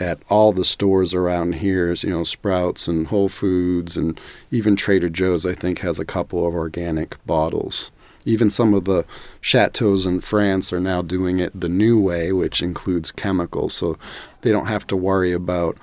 at 0.00 0.18
all 0.30 0.52
the 0.52 0.64
stores 0.64 1.14
around 1.14 1.56
here, 1.56 1.92
you 1.92 2.10
know, 2.10 2.24
Sprouts 2.24 2.88
and 2.88 3.08
Whole 3.08 3.28
Foods 3.28 3.96
and 3.96 4.18
even 4.50 4.74
Trader 4.74 5.10
Joe's 5.10 5.44
I 5.44 5.54
think 5.54 5.80
has 5.80 5.98
a 5.98 6.04
couple 6.04 6.46
of 6.46 6.54
organic 6.54 7.24
bottles. 7.26 7.90
Even 8.24 8.50
some 8.50 8.72
of 8.72 8.84
the 8.84 9.04
chateaus 9.40 10.06
in 10.06 10.20
France 10.20 10.72
are 10.72 10.80
now 10.80 11.02
doing 11.02 11.40
it 11.40 11.58
the 11.58 11.68
new 11.68 12.00
way, 12.00 12.32
which 12.32 12.62
includes 12.62 13.10
chemicals, 13.10 13.74
so 13.74 13.98
they 14.42 14.52
don't 14.52 14.66
have 14.66 14.86
to 14.86 14.96
worry 14.96 15.32
about 15.32 15.76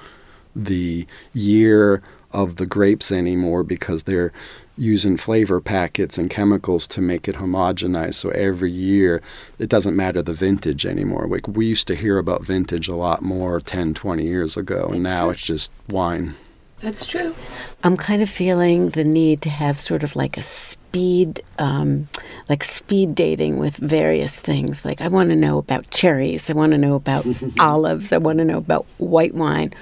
the 0.56 1.06
year 1.34 2.02
of 2.32 2.56
the 2.56 2.66
grapes 2.66 3.12
anymore 3.12 3.64
because 3.64 4.04
they're 4.04 4.32
using 4.80 5.18
flavor 5.18 5.60
packets 5.60 6.18
and 6.18 6.30
chemicals 6.30 6.88
to 6.88 7.02
make 7.02 7.28
it 7.28 7.36
homogenized. 7.36 8.16
So 8.16 8.30
every 8.30 8.72
year, 8.72 9.22
it 9.60 9.70
doesn't 9.70 9.96
matter 9.96 10.22
the 10.22 10.34
vintage 10.34 10.86
anymore. 10.86 11.28
Like 11.28 11.48
we 11.48 11.66
used 11.66 11.88
to 11.88 11.96
hear 11.96 12.18
about 12.18 12.44
vintage 12.44 12.88
a 12.88 12.96
lot 12.96 13.22
more 13.22 13.60
10, 13.60 13.94
20 13.94 14.24
years 14.24 14.56
ago, 14.58 14.90
and 14.94 15.04
now 15.04 15.30
it's 15.30 15.44
just 15.44 15.72
wine. 15.90 16.36
That's 16.80 17.06
true. 17.06 17.36
I'm 17.84 17.98
kind 17.98 18.22
of 18.22 18.30
feeling 18.30 18.90
the 18.90 19.04
need 19.04 19.42
to 19.42 19.50
have 19.50 19.78
sort 19.78 20.02
of 20.02 20.16
like 20.16 20.38
a 20.38 20.42
speed, 20.42 21.44
um, 21.58 22.08
like 22.48 22.64
speed 22.64 23.16
dating 23.16 23.58
with 23.58 23.76
various 23.76 24.40
things. 24.40 24.86
Like 24.86 25.02
I 25.02 25.10
want 25.10 25.30
to 25.30 25.36
know 25.36 25.58
about 25.58 25.90
cherries. 25.92 26.50
I 26.50 26.54
want 26.54 26.72
to 26.72 26.78
know 26.78 26.96
about 26.96 27.26
olives. 27.60 28.14
I 28.14 28.18
want 28.18 28.40
to 28.40 28.46
know 28.46 28.58
about 28.58 28.86
white 28.98 29.34
wine. 29.34 29.74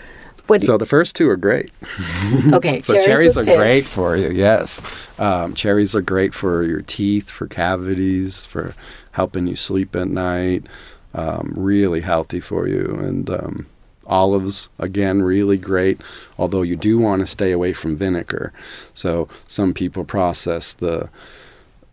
What? 0.47 0.61
So 0.61 0.77
the 0.77 0.85
first 0.85 1.15
two 1.15 1.29
are 1.29 1.37
great. 1.37 1.71
okay, 2.53 2.81
So 2.83 2.99
cherries, 2.99 3.37
are 3.37 3.41
with 3.41 3.55
great 3.55 3.75
pits. 3.77 3.93
for 3.93 4.15
you. 4.15 4.29
Yes, 4.29 4.81
um, 5.19 5.53
cherries 5.53 5.93
are 5.95 6.01
great 6.01 6.33
for 6.33 6.63
your 6.63 6.81
teeth, 6.81 7.29
for 7.29 7.47
cavities, 7.47 8.45
for 8.45 8.73
helping 9.11 9.47
you 9.47 9.55
sleep 9.55 9.95
at 9.95 10.07
night. 10.07 10.65
Um, 11.13 11.53
really 11.55 12.01
healthy 12.01 12.39
for 12.39 12.67
you. 12.67 12.95
And 12.99 13.29
um, 13.29 13.65
olives, 14.05 14.69
again, 14.77 15.21
really 15.23 15.57
great. 15.57 15.99
Although 16.37 16.61
you 16.61 16.75
do 16.75 16.97
want 16.99 17.21
to 17.21 17.25
stay 17.25 17.51
away 17.51 17.73
from 17.73 17.95
vinegar. 17.95 18.53
So 18.93 19.27
some 19.47 19.73
people 19.73 20.05
process 20.05 20.73
the 20.73 21.09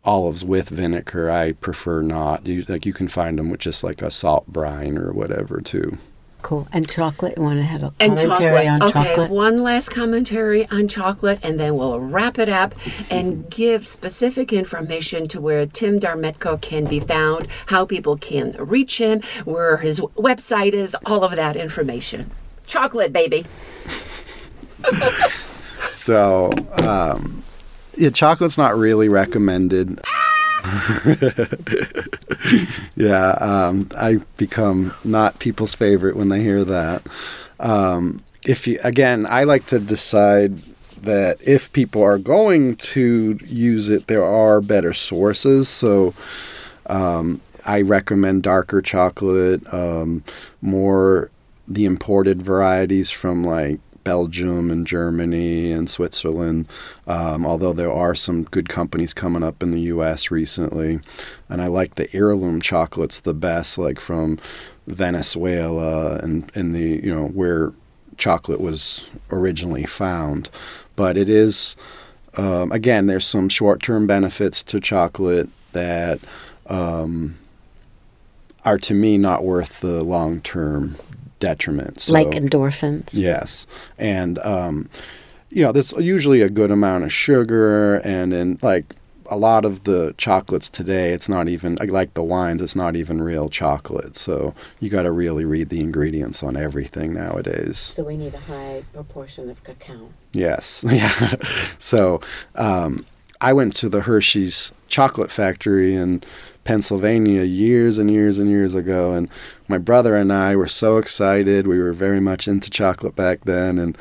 olives 0.04 0.44
with 0.44 0.68
vinegar. 0.68 1.30
I 1.30 1.52
prefer 1.52 2.02
not. 2.02 2.46
You, 2.46 2.64
like 2.68 2.84
you 2.84 2.92
can 2.92 3.08
find 3.08 3.38
them 3.38 3.48
with 3.50 3.60
just 3.60 3.82
like 3.82 4.02
a 4.02 4.10
salt 4.10 4.46
brine 4.46 4.98
or 4.98 5.12
whatever 5.12 5.60
too. 5.60 5.96
Cool. 6.44 6.68
And 6.72 6.86
chocolate. 6.86 7.38
You 7.38 7.42
want 7.42 7.56
to 7.56 7.62
have 7.64 7.82
a 7.82 7.92
And 7.98 8.18
commentary 8.18 8.66
chocolate. 8.66 8.68
on 8.68 8.82
okay, 8.82 8.92
chocolate? 9.14 9.30
one 9.30 9.62
last 9.62 9.88
commentary 9.88 10.68
on 10.68 10.88
chocolate, 10.88 11.38
and 11.42 11.58
then 11.58 11.74
we'll 11.74 11.98
wrap 11.98 12.38
it 12.38 12.50
up 12.50 12.74
and 13.10 13.48
give 13.48 13.86
specific 13.86 14.52
information 14.52 15.26
to 15.28 15.40
where 15.40 15.64
Tim 15.64 15.98
Darmetko 15.98 16.60
can 16.60 16.84
be 16.84 17.00
found, 17.00 17.48
how 17.68 17.86
people 17.86 18.18
can 18.18 18.52
reach 18.58 18.98
him, 18.98 19.22
where 19.46 19.78
his 19.78 20.00
website 20.00 20.74
is, 20.74 20.94
all 21.06 21.24
of 21.24 21.32
that 21.34 21.56
information. 21.56 22.30
Chocolate, 22.66 23.12
baby. 23.12 23.46
So, 25.90 26.50
um, 26.82 27.44
yeah, 27.96 28.10
chocolate's 28.10 28.58
not 28.58 28.76
really 28.76 29.08
recommended. 29.08 30.00
yeah, 32.96 33.30
um, 33.40 33.88
I 33.96 34.16
become 34.36 34.94
not 35.04 35.38
people's 35.38 35.74
favorite 35.74 36.16
when 36.16 36.28
they 36.28 36.42
hear 36.42 36.64
that. 36.64 37.06
Um, 37.60 38.22
if 38.46 38.66
you 38.66 38.78
again, 38.82 39.26
I 39.26 39.44
like 39.44 39.66
to 39.66 39.78
decide 39.78 40.58
that 41.02 41.38
if 41.46 41.72
people 41.72 42.02
are 42.02 42.18
going 42.18 42.76
to 42.76 43.38
use 43.46 43.88
it, 43.88 44.06
there 44.06 44.24
are 44.24 44.60
better 44.60 44.94
sources. 44.94 45.68
So, 45.68 46.14
um, 46.86 47.40
I 47.66 47.82
recommend 47.82 48.42
darker 48.42 48.82
chocolate, 48.82 49.62
um, 49.72 50.24
more 50.62 51.30
the 51.66 51.84
imported 51.84 52.42
varieties 52.42 53.10
from 53.10 53.44
like 53.44 53.80
Belgium 54.04 54.70
and 54.70 54.86
Germany 54.86 55.72
and 55.72 55.88
Switzerland, 55.90 56.68
um, 57.06 57.44
although 57.44 57.72
there 57.72 57.92
are 57.92 58.14
some 58.14 58.44
good 58.44 58.68
companies 58.68 59.14
coming 59.14 59.42
up 59.42 59.62
in 59.62 59.70
the 59.70 59.80
U.S. 59.80 60.30
recently. 60.30 61.00
And 61.48 61.60
I 61.60 61.66
like 61.66 61.94
the 61.94 62.14
heirloom 62.14 62.60
chocolates 62.60 63.20
the 63.20 63.34
best, 63.34 63.78
like 63.78 63.98
from 63.98 64.38
Venezuela 64.86 66.18
and 66.18 66.50
in 66.54 66.72
the 66.72 67.00
you 67.02 67.14
know 67.14 67.28
where 67.28 67.72
chocolate 68.16 68.60
was 68.60 69.10
originally 69.30 69.84
found. 69.84 70.50
But 70.94 71.16
it 71.16 71.28
is 71.28 71.76
um, 72.36 72.72
again, 72.72 73.06
there's 73.06 73.26
some 73.26 73.48
short-term 73.48 74.06
benefits 74.06 74.62
to 74.64 74.80
chocolate 74.80 75.48
that 75.72 76.18
um, 76.66 77.36
are 78.64 78.78
to 78.78 78.94
me 78.94 79.18
not 79.18 79.44
worth 79.44 79.80
the 79.80 80.02
long-term 80.02 80.96
detriment. 81.44 82.00
So, 82.00 82.12
like 82.12 82.28
endorphins. 82.28 83.10
Yes, 83.12 83.66
and 83.98 84.38
um, 84.40 84.88
you 85.50 85.62
know, 85.62 85.72
there's 85.72 85.92
usually 85.92 86.42
a 86.42 86.48
good 86.48 86.70
amount 86.70 87.04
of 87.04 87.12
sugar, 87.12 87.96
and 87.96 88.32
in 88.32 88.58
like 88.62 88.94
a 89.30 89.36
lot 89.36 89.64
of 89.64 89.84
the 89.84 90.14
chocolates 90.18 90.68
today, 90.68 91.12
it's 91.12 91.28
not 91.28 91.48
even 91.48 91.76
like 91.76 92.14
the 92.14 92.22
wines. 92.22 92.60
It's 92.60 92.76
not 92.76 92.96
even 92.96 93.22
real 93.22 93.48
chocolate. 93.48 94.16
So 94.16 94.54
you 94.80 94.90
got 94.90 95.02
to 95.02 95.12
really 95.12 95.44
read 95.44 95.68
the 95.68 95.80
ingredients 95.80 96.42
on 96.42 96.56
everything 96.56 97.14
nowadays. 97.14 97.78
So 97.78 98.04
we 98.04 98.16
need 98.16 98.34
a 98.34 98.40
high 98.40 98.84
proportion 98.92 99.50
of 99.50 99.62
cacao. 99.64 100.10
Yes, 100.32 100.84
yeah. 100.90 101.08
so 101.78 102.20
um, 102.54 103.06
I 103.44 103.52
went 103.52 103.76
to 103.76 103.90
the 103.90 104.00
Hershey's 104.00 104.72
chocolate 104.88 105.30
factory 105.30 105.94
in 105.94 106.22
Pennsylvania 106.64 107.42
years 107.42 107.98
and 107.98 108.10
years 108.10 108.38
and 108.38 108.48
years 108.48 108.74
ago, 108.74 109.12
and 109.12 109.28
my 109.68 109.76
brother 109.76 110.16
and 110.16 110.32
I 110.32 110.56
were 110.56 110.66
so 110.66 110.96
excited. 110.96 111.66
We 111.66 111.78
were 111.78 111.92
very 111.92 112.20
much 112.20 112.48
into 112.48 112.70
chocolate 112.70 113.14
back 113.14 113.44
then, 113.44 113.78
and 113.78 113.98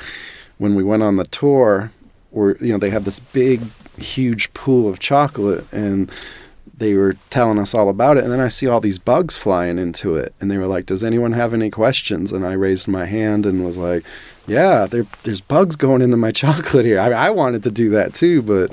when 0.59 0.75
we 0.75 0.83
went 0.83 1.03
on 1.03 1.17
the 1.17 1.25
tour, 1.25 1.91
where 2.31 2.55
you 2.61 2.71
know 2.71 2.77
they 2.77 2.89
have 2.91 3.03
this 3.03 3.19
big, 3.19 3.59
huge 3.97 4.53
pool 4.53 4.89
of 4.89 4.99
chocolate, 4.99 5.65
and 5.73 6.09
they 6.77 6.93
were 6.93 7.17
telling 7.29 7.59
us 7.59 7.73
all 7.73 7.89
about 7.89 8.15
it, 8.15 8.23
and 8.23 8.31
then 8.31 8.39
I 8.39 8.47
see 8.47 8.67
all 8.67 8.79
these 8.79 8.97
bugs 8.97 9.37
flying 9.37 9.77
into 9.77 10.15
it, 10.15 10.33
and 10.39 10.49
they 10.49 10.57
were 10.57 10.67
like, 10.67 10.85
"Does 10.85 11.03
anyone 11.03 11.33
have 11.33 11.53
any 11.53 11.69
questions?" 11.69 12.31
And 12.31 12.45
I 12.45 12.53
raised 12.53 12.87
my 12.87 13.03
hand 13.03 13.45
and 13.45 13.65
was 13.65 13.75
like, 13.75 14.05
"Yeah, 14.47 14.85
there, 14.85 15.05
there's 15.23 15.41
bugs 15.41 15.75
going 15.75 16.01
into 16.01 16.15
my 16.15 16.31
chocolate 16.43 16.85
here. 16.85 17.01
I, 17.01 17.11
I 17.11 17.29
wanted 17.31 17.61
to 17.63 17.71
do 17.71 17.89
that 17.89 18.13
too, 18.13 18.41
but." 18.41 18.71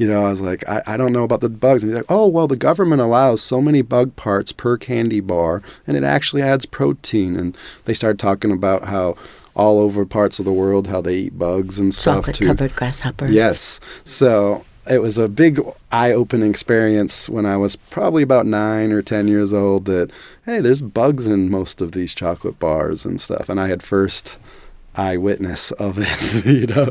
You 0.00 0.08
know, 0.08 0.24
I 0.24 0.30
was 0.30 0.40
like, 0.40 0.66
I, 0.66 0.82
I 0.86 0.96
don't 0.96 1.12
know 1.12 1.24
about 1.24 1.42
the 1.42 1.50
bugs. 1.50 1.82
And 1.82 1.92
he's 1.92 1.96
like, 1.98 2.10
oh, 2.10 2.26
well, 2.26 2.48
the 2.48 2.56
government 2.56 3.02
allows 3.02 3.42
so 3.42 3.60
many 3.60 3.82
bug 3.82 4.16
parts 4.16 4.50
per 4.50 4.78
candy 4.78 5.20
bar, 5.20 5.62
and 5.86 5.94
it 5.94 6.04
actually 6.04 6.40
adds 6.40 6.64
protein. 6.64 7.36
And 7.36 7.54
they 7.84 7.92
started 7.92 8.18
talking 8.18 8.50
about 8.50 8.84
how 8.84 9.16
all 9.54 9.78
over 9.78 10.06
parts 10.06 10.38
of 10.38 10.46
the 10.46 10.52
world 10.52 10.86
how 10.86 11.02
they 11.02 11.16
eat 11.16 11.38
bugs 11.38 11.78
and 11.78 11.94
stuff 11.94 12.24
Chocolate 12.24 12.38
covered 12.38 12.74
grasshoppers. 12.76 13.30
Yes. 13.30 13.78
So 14.04 14.64
it 14.90 15.02
was 15.02 15.18
a 15.18 15.28
big 15.28 15.60
eye-opening 15.92 16.48
experience 16.48 17.28
when 17.28 17.44
I 17.44 17.58
was 17.58 17.76
probably 17.76 18.22
about 18.22 18.46
nine 18.46 18.92
or 18.92 19.02
ten 19.02 19.28
years 19.28 19.52
old. 19.52 19.84
That 19.84 20.10
hey, 20.46 20.62
there's 20.62 20.80
bugs 20.80 21.26
in 21.26 21.50
most 21.50 21.82
of 21.82 21.92
these 21.92 22.14
chocolate 22.14 22.58
bars 22.58 23.04
and 23.04 23.20
stuff, 23.20 23.50
and 23.50 23.60
I 23.60 23.68
had 23.68 23.82
first 23.82 24.38
eyewitness 24.96 25.70
of 25.72 25.98
it. 25.98 26.44
you 26.46 26.66
know. 26.66 26.90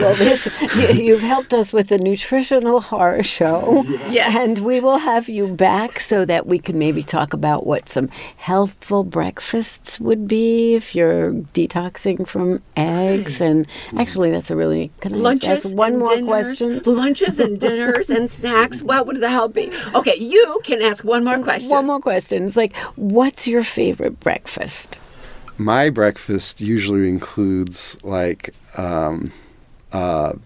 Well, 0.00 0.14
this 0.16 0.48
you, 0.76 1.04
you've 1.04 1.22
helped 1.22 1.52
us 1.52 1.72
with 1.72 1.92
a 1.92 1.98
nutritional 1.98 2.80
horror 2.80 3.22
show. 3.22 3.84
Yes. 4.08 4.36
And 4.36 4.64
we 4.64 4.80
will 4.80 4.98
have 4.98 5.28
you 5.28 5.48
back 5.48 6.00
so 6.00 6.24
that 6.24 6.46
we 6.46 6.58
can 6.58 6.78
maybe 6.78 7.02
talk 7.02 7.32
about 7.32 7.66
what 7.66 7.88
some 7.88 8.08
healthful 8.36 9.04
breakfasts 9.04 10.00
would 10.00 10.26
be 10.26 10.74
if 10.74 10.94
you're 10.94 11.32
detoxing 11.32 12.26
from 12.26 12.62
eggs. 12.76 13.40
And 13.40 13.66
actually, 13.96 14.30
that's 14.30 14.50
a 14.50 14.56
really 14.56 14.90
can 15.00 15.14
I 15.14 15.16
Lunches, 15.16 15.66
ask 15.66 15.76
one 15.76 15.92
and 15.92 15.98
more 15.98 16.14
dinners, 16.14 16.26
question? 16.26 16.82
Lunches 16.84 17.38
and 17.38 17.60
dinners 17.60 18.10
and 18.10 18.28
snacks. 18.38 18.82
What 18.82 19.06
would 19.06 19.20
the 19.20 19.30
help 19.30 19.54
be? 19.54 19.72
Okay, 19.94 20.16
you 20.16 20.60
can 20.64 20.82
ask 20.82 21.04
one 21.04 21.24
more 21.24 21.38
question. 21.38 21.70
One 21.70 21.86
more 21.86 22.00
question. 22.00 22.44
It's 22.44 22.56
like, 22.56 22.74
what's 22.96 23.46
your 23.46 23.62
favorite 23.62 24.20
breakfast? 24.20 24.98
My 25.60 25.90
breakfast 25.90 26.62
usually 26.62 27.06
includes 27.06 28.02
like 28.02 28.54
um, 28.78 29.30
a 29.92 30.38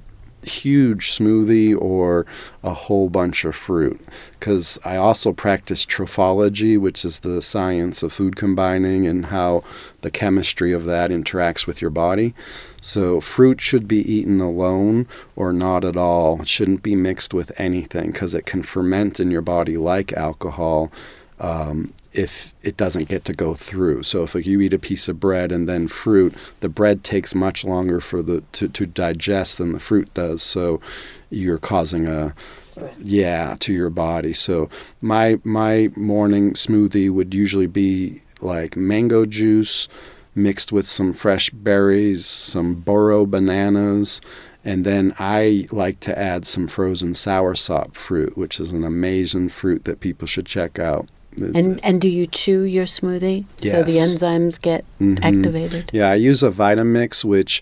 huge 0.43 1.13
smoothie 1.13 1.81
or 1.81 2.27
a 2.65 2.75
whole 2.75 3.09
bunch 3.09 3.45
of 3.45 3.55
fruit. 3.55 4.05
Because 4.33 4.77
I 4.85 4.97
also 4.97 5.33
practice 5.33 5.87
trophology, 5.87 6.77
which 6.77 7.05
is 7.05 7.21
the 7.21 7.41
science 7.41 8.03
of 8.03 8.13
food 8.13 8.35
combining 8.35 9.07
and 9.07 9.27
how 9.27 9.63
the 10.01 10.11
chemistry 10.11 10.73
of 10.73 10.85
that 10.87 11.13
interacts 11.13 11.65
with 11.65 11.81
your 11.81 11.93
body. 11.93 12.35
So, 12.81 13.21
fruit 13.21 13.61
should 13.61 13.87
be 13.87 14.01
eaten 14.13 14.41
alone 14.41 15.07
or 15.37 15.53
not 15.53 15.85
at 15.85 15.97
all. 15.97 16.43
It 16.43 16.49
shouldn't 16.49 16.83
be 16.83 16.97
mixed 16.97 17.33
with 17.33 17.53
anything 17.57 18.11
because 18.11 18.35
it 18.35 18.47
can 18.47 18.65
ferment 18.65 19.21
in 19.21 19.31
your 19.31 19.43
body 19.43 19.77
like 19.77 20.13
alcohol. 20.13 20.91
Um, 21.39 21.93
if 22.15 22.55
it 22.63 22.77
doesn't 22.77 23.09
get 23.09 23.25
to 23.27 23.33
go 23.35 23.55
through. 23.55 24.05
So 24.05 24.23
if 24.23 24.35
you 24.47 24.61
eat 24.61 24.73
a 24.73 24.79
piece 24.79 25.09
of 25.09 25.21
bread 25.21 25.51
and 25.51 25.69
then 25.69 25.89
fruit, 25.89 26.35
the 26.61 26.69
bread 26.69 27.03
takes 27.03 27.35
much 27.35 27.65
longer 27.65 28.01
for 28.01 28.23
the 28.23 28.43
to, 28.53 28.69
to 28.69 28.87
digest 28.87 29.59
than 29.59 29.73
the 29.73 29.81
fruit 29.81 30.15
does. 30.15 30.43
So 30.43 30.81
you're 31.29 31.59
causing 31.59 32.07
a 32.07 32.35
Stress. 32.63 32.95
yeah 33.01 33.57
to 33.61 33.73
your 33.73 33.91
body. 33.91 34.33
So 34.33 34.71
my 35.01 35.41
my 35.45 35.91
morning 35.97 36.55
smoothie 36.55 37.11
would 37.11 37.35
usually 37.35 37.67
be 37.67 38.23
like 38.41 38.77
mango 38.77 39.27
juice 39.27 39.89
mixed 40.37 40.73
with 40.73 40.87
some 40.87 41.13
fresh 41.13 41.51
berries, 41.51 42.27
some 42.27 42.75
burro 42.75 43.27
bananas, 43.27 44.21
and 44.65 44.85
then 44.85 45.15
I 45.19 45.69
like 45.71 46.01
to 46.01 46.19
add 46.19 46.47
some 46.47 46.67
frozen 46.67 47.13
soursop 47.13 47.95
fruit, 47.95 48.37
which 48.37 48.59
is 48.59 48.73
an 48.73 48.85
amazing 48.85 49.51
fruit 49.51 49.85
that 49.85 50.01
people 50.01 50.27
should 50.27 50.47
check 50.47 50.79
out. 50.79 51.09
It's- 51.37 51.65
And 51.65 51.81
and 51.83 52.01
do 52.01 52.09
you 52.09 52.27
chew 52.27 52.63
your 52.63 52.87
smoothie 52.87 53.45
so 53.59 53.83
the 53.83 53.93
enzymes 53.99 54.61
get 54.61 54.85
Mhm. 55.01 55.19
activated? 55.23 55.91
Yeah, 55.93 56.11
I 56.11 56.15
use 56.15 56.43
a 56.43 56.51
Vitamix, 56.51 57.25
which 57.25 57.61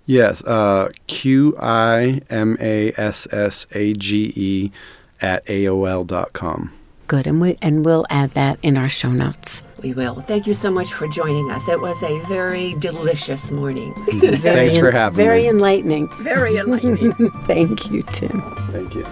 Yes, 0.06 0.42
uh, 0.44 0.88
Q 1.06 1.54
I 1.60 2.22
M 2.30 2.56
A 2.60 2.92
S 2.96 3.28
S 3.30 3.66
A 3.72 3.92
G 3.92 4.32
E 4.34 4.70
at 5.20 5.44
AOL.com. 5.46 6.72
Good, 7.06 7.26
and 7.26 7.40
we 7.40 7.56
and 7.62 7.86
we'll 7.86 8.04
add 8.10 8.32
that 8.32 8.58
in 8.62 8.76
our 8.76 8.88
show 8.88 9.08
notes. 9.10 9.62
We 9.82 9.94
will. 9.94 10.20
Thank 10.20 10.46
you 10.46 10.52
so 10.52 10.70
much 10.70 10.92
for 10.92 11.08
joining 11.08 11.50
us. 11.50 11.66
It 11.66 11.80
was 11.80 12.02
a 12.02 12.20
very 12.26 12.74
delicious 12.74 13.50
morning. 13.50 13.94
Thanks 14.10 14.76
for 14.76 14.90
having 14.90 15.16
very 15.16 15.44
me. 15.44 15.48
enlightening. 15.48 16.08
very 16.20 16.56
enlightening. 16.56 17.12
Thank 17.46 17.90
you, 17.90 18.02
Tim. 18.12 18.42
Thank 18.70 18.94
you. 18.94 19.06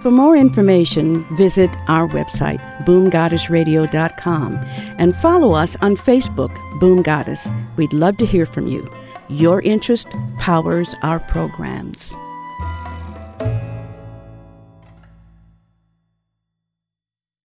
For 0.00 0.12
more 0.12 0.36
information, 0.36 1.24
visit 1.36 1.76
our 1.88 2.06
website, 2.08 2.60
boomgoddessradio.com, 2.86 4.54
and 4.98 5.16
follow 5.16 5.52
us 5.54 5.76
on 5.80 5.96
Facebook, 5.96 6.54
Boom 6.80 7.02
Goddess. 7.02 7.48
We'd 7.76 7.92
love 7.92 8.16
to 8.18 8.26
hear 8.26 8.46
from 8.46 8.66
you. 8.68 8.88
Your 9.28 9.60
interest 9.62 10.08
powers 10.38 10.94
our 11.02 11.20
programs. 11.20 12.16